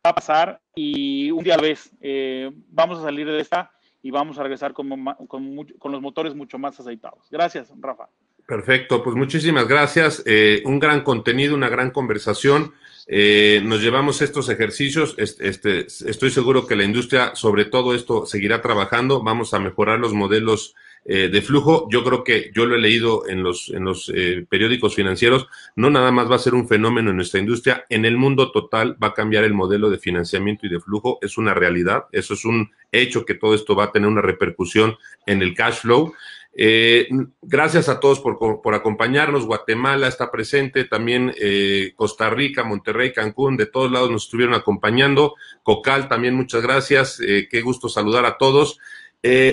va 0.06 0.12
a 0.12 0.16
pasar 0.16 0.62
y 0.76 1.32
un 1.32 1.43
día 1.43 1.54
a 1.54 1.58
la 1.58 1.64
vez 1.64 1.91
eh, 2.02 2.52
vamos 2.70 3.00
a 3.00 3.04
salir 3.04 3.28
de 3.28 3.39
esta 3.39 3.72
y 4.02 4.12
vamos 4.12 4.38
a 4.39 4.43
regresar 4.43 4.74
con, 4.74 4.89
con, 5.28 5.91
los 5.91 6.02
motores 6.02 6.34
mucho 6.34 6.58
más 6.58 6.80
aceitados. 6.80 7.28
Gracias, 7.30 7.74
Rafa. 7.80 8.08
Perfecto, 8.45 9.04
pues 9.04 9.16
muchísimas 9.16 9.68
gracias. 9.68 10.24
Eh, 10.26 10.64
un 10.66 10.80
gran 10.80 11.02
contenido, 11.02 11.54
una 11.54 11.70
gran 11.70 11.91
conversación. 11.91 12.74
Eh, 13.08 13.62
nos 13.64 13.82
llevamos 13.82 14.22
estos 14.22 14.50
ejercicios. 14.50 15.16
Este, 15.18 15.86
estoy 15.86 16.32
seguro 16.32 16.66
que 16.66 16.76
la 16.76 16.84
industria 16.84 17.36
sobre 17.36 17.66
todo 17.66 17.93
esto 17.93 18.26
seguirá 18.26 18.62
trabajando. 18.62 19.22
Vamos 19.22 19.54
a 19.54 19.60
mejorar 19.60 20.00
los 20.00 20.14
modelos 20.14 20.76
eh, 21.12 21.28
de 21.28 21.41
flujo. 21.41 21.88
Yo 21.89 22.03
creo 22.03 22.24
que 22.24 22.51
yo 22.53 22.68
lo 22.68 22.76
he 22.76 22.80
leído 22.80 23.28
en 23.28 23.41
los, 23.41 23.70
en 23.70 23.84
los 23.84 24.12
eh, 24.14 24.45
periódicos 24.47 24.93
financieros. 24.93 25.47
No 25.76 25.89
nada 25.89 26.12
más 26.12 26.30
va 26.30 26.36
a 26.36 26.39
ser 26.39 26.53
un 26.53 26.68
fenómeno 26.68 27.10
en 27.10 27.16
nuestra 27.16 27.39
industria. 27.39 27.84
En 27.89 28.05
el 28.05 28.16
mundo 28.16 28.51
total 28.51 28.95
va 29.01 29.07
a 29.07 29.14
cambiar 29.16 29.43
el 29.43 29.55
modelo 29.55 29.89
de 29.89 29.97
financiamiento 29.97 30.68
y 30.68 30.70
de 30.70 30.80
flujo. 30.80 31.18
Es 31.24 31.39
una 31.39 31.55
realidad. 31.55 32.03
Eso 32.12 32.36
es 32.36 32.45
un 32.45 32.70
hecho 32.91 33.26
que 33.26 33.34
todo 33.34 33.55
esto 33.55 33.76
va 33.76 33.86
a 33.86 33.91
tener 33.91 34.07
una 34.07 34.22
repercusión 34.22 34.97
en 35.26 35.41
el 35.41 35.55
cash 35.55 35.80
flow. 35.82 36.14
Eh, 36.62 37.07
gracias 37.41 37.89
a 37.89 37.99
todos 37.99 38.20
por, 38.20 38.38
por, 38.38 38.74
acompañarnos. 38.76 39.45
Guatemala 39.45 40.07
está 40.07 40.30
presente, 40.30 40.84
también 40.84 41.34
eh, 41.39 41.93
Costa 41.95 42.30
Rica, 42.30 42.64
Monterrey, 42.64 43.14
Cancún, 43.14 43.55
de 43.57 43.66
todos 43.66 43.91
lados 43.91 44.12
nos 44.12 44.26
estuvieron 44.26 44.53
acompañando. 44.53 45.36
Cocal, 45.64 46.07
también 46.07 46.36
muchas 46.36 46.62
gracias. 46.62 47.20
Eh, 47.20 47.47
qué 47.49 47.62
gusto 47.62 47.89
saludar 47.89 48.26
a 48.26 48.38
todos. 48.38 48.80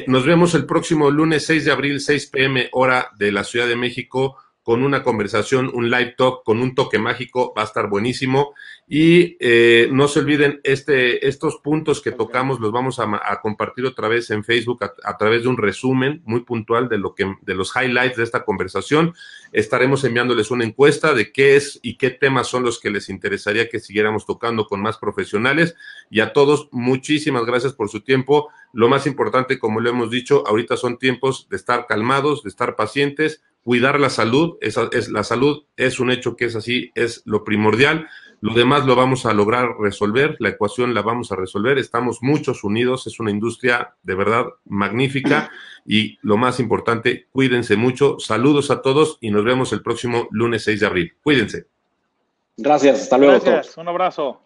Nos 0.06 0.24
vemos 0.24 0.54
el 0.54 0.66
próximo 0.66 1.10
lunes 1.10 1.44
6 1.46 1.64
de 1.64 1.72
abril, 1.72 2.00
6 2.00 2.26
pm, 2.26 2.68
hora 2.72 3.10
de 3.18 3.32
la 3.32 3.44
Ciudad 3.44 3.66
de 3.66 3.76
México 3.76 4.36
con 4.66 4.82
una 4.82 5.04
conversación, 5.04 5.70
un 5.72 5.92
live 5.92 6.16
talk 6.18 6.42
con 6.42 6.58
un 6.60 6.74
toque 6.74 6.98
mágico, 6.98 7.54
va 7.56 7.62
a 7.62 7.66
estar 7.66 7.88
buenísimo. 7.88 8.52
Y 8.88 9.36
eh, 9.38 9.88
no 9.92 10.08
se 10.08 10.18
olviden, 10.18 10.60
este, 10.64 11.28
estos 11.28 11.58
puntos 11.58 12.02
que 12.02 12.10
tocamos 12.10 12.58
los 12.58 12.72
vamos 12.72 12.98
a, 12.98 13.06
compartir 13.40 13.86
otra 13.86 14.08
vez 14.08 14.28
en 14.32 14.42
Facebook 14.42 14.80
a, 15.04 15.16
través 15.18 15.44
de 15.44 15.48
un 15.50 15.56
resumen 15.56 16.20
muy 16.24 16.40
puntual 16.40 16.88
de 16.88 16.98
lo 16.98 17.14
que, 17.14 17.32
de 17.42 17.54
los 17.54 17.76
highlights 17.76 18.16
de 18.16 18.24
esta 18.24 18.44
conversación. 18.44 19.14
Estaremos 19.52 20.02
enviándoles 20.02 20.50
una 20.50 20.64
encuesta 20.64 21.14
de 21.14 21.30
qué 21.30 21.54
es 21.54 21.78
y 21.80 21.96
qué 21.96 22.10
temas 22.10 22.48
son 22.48 22.64
los 22.64 22.80
que 22.80 22.90
les 22.90 23.08
interesaría 23.08 23.68
que 23.68 23.78
siguiéramos 23.78 24.26
tocando 24.26 24.66
con 24.66 24.82
más 24.82 24.98
profesionales. 24.98 25.76
Y 26.10 26.18
a 26.18 26.32
todos, 26.32 26.68
muchísimas 26.72 27.46
gracias 27.46 27.72
por 27.72 27.88
su 27.88 28.00
tiempo. 28.00 28.48
Lo 28.72 28.88
más 28.88 29.06
importante, 29.06 29.60
como 29.60 29.78
lo 29.78 29.90
hemos 29.90 30.10
dicho, 30.10 30.42
ahorita 30.44 30.76
son 30.76 30.98
tiempos 30.98 31.46
de 31.50 31.56
estar 31.56 31.86
calmados, 31.86 32.42
de 32.42 32.48
estar 32.48 32.74
pacientes 32.74 33.44
cuidar 33.66 33.98
la 33.98 34.10
salud, 34.10 34.58
esa 34.60 34.88
es, 34.92 35.08
la 35.10 35.24
salud 35.24 35.64
es 35.76 35.98
un 35.98 36.12
hecho 36.12 36.36
que 36.36 36.44
es 36.44 36.54
así, 36.54 36.92
es 36.94 37.22
lo 37.24 37.42
primordial. 37.42 38.06
Lo 38.40 38.54
demás 38.54 38.86
lo 38.86 38.94
vamos 38.94 39.26
a 39.26 39.34
lograr 39.34 39.70
resolver, 39.80 40.36
la 40.38 40.50
ecuación 40.50 40.94
la 40.94 41.02
vamos 41.02 41.32
a 41.32 41.36
resolver, 41.36 41.76
estamos 41.76 42.22
muchos 42.22 42.62
unidos, 42.62 43.08
es 43.08 43.18
una 43.18 43.32
industria 43.32 43.96
de 44.04 44.14
verdad 44.14 44.44
magnífica 44.66 45.50
y 45.84 46.16
lo 46.22 46.36
más 46.36 46.60
importante, 46.60 47.26
cuídense 47.32 47.74
mucho. 47.74 48.20
Saludos 48.20 48.70
a 48.70 48.82
todos 48.82 49.18
y 49.20 49.32
nos 49.32 49.44
vemos 49.44 49.72
el 49.72 49.82
próximo 49.82 50.28
lunes 50.30 50.62
6 50.62 50.78
de 50.78 50.86
abril. 50.86 51.14
Cuídense. 51.20 51.66
Gracias, 52.56 53.02
hasta 53.02 53.18
luego. 53.18 53.40
Gracias, 53.44 53.76
un 53.76 53.88
abrazo. 53.88 54.45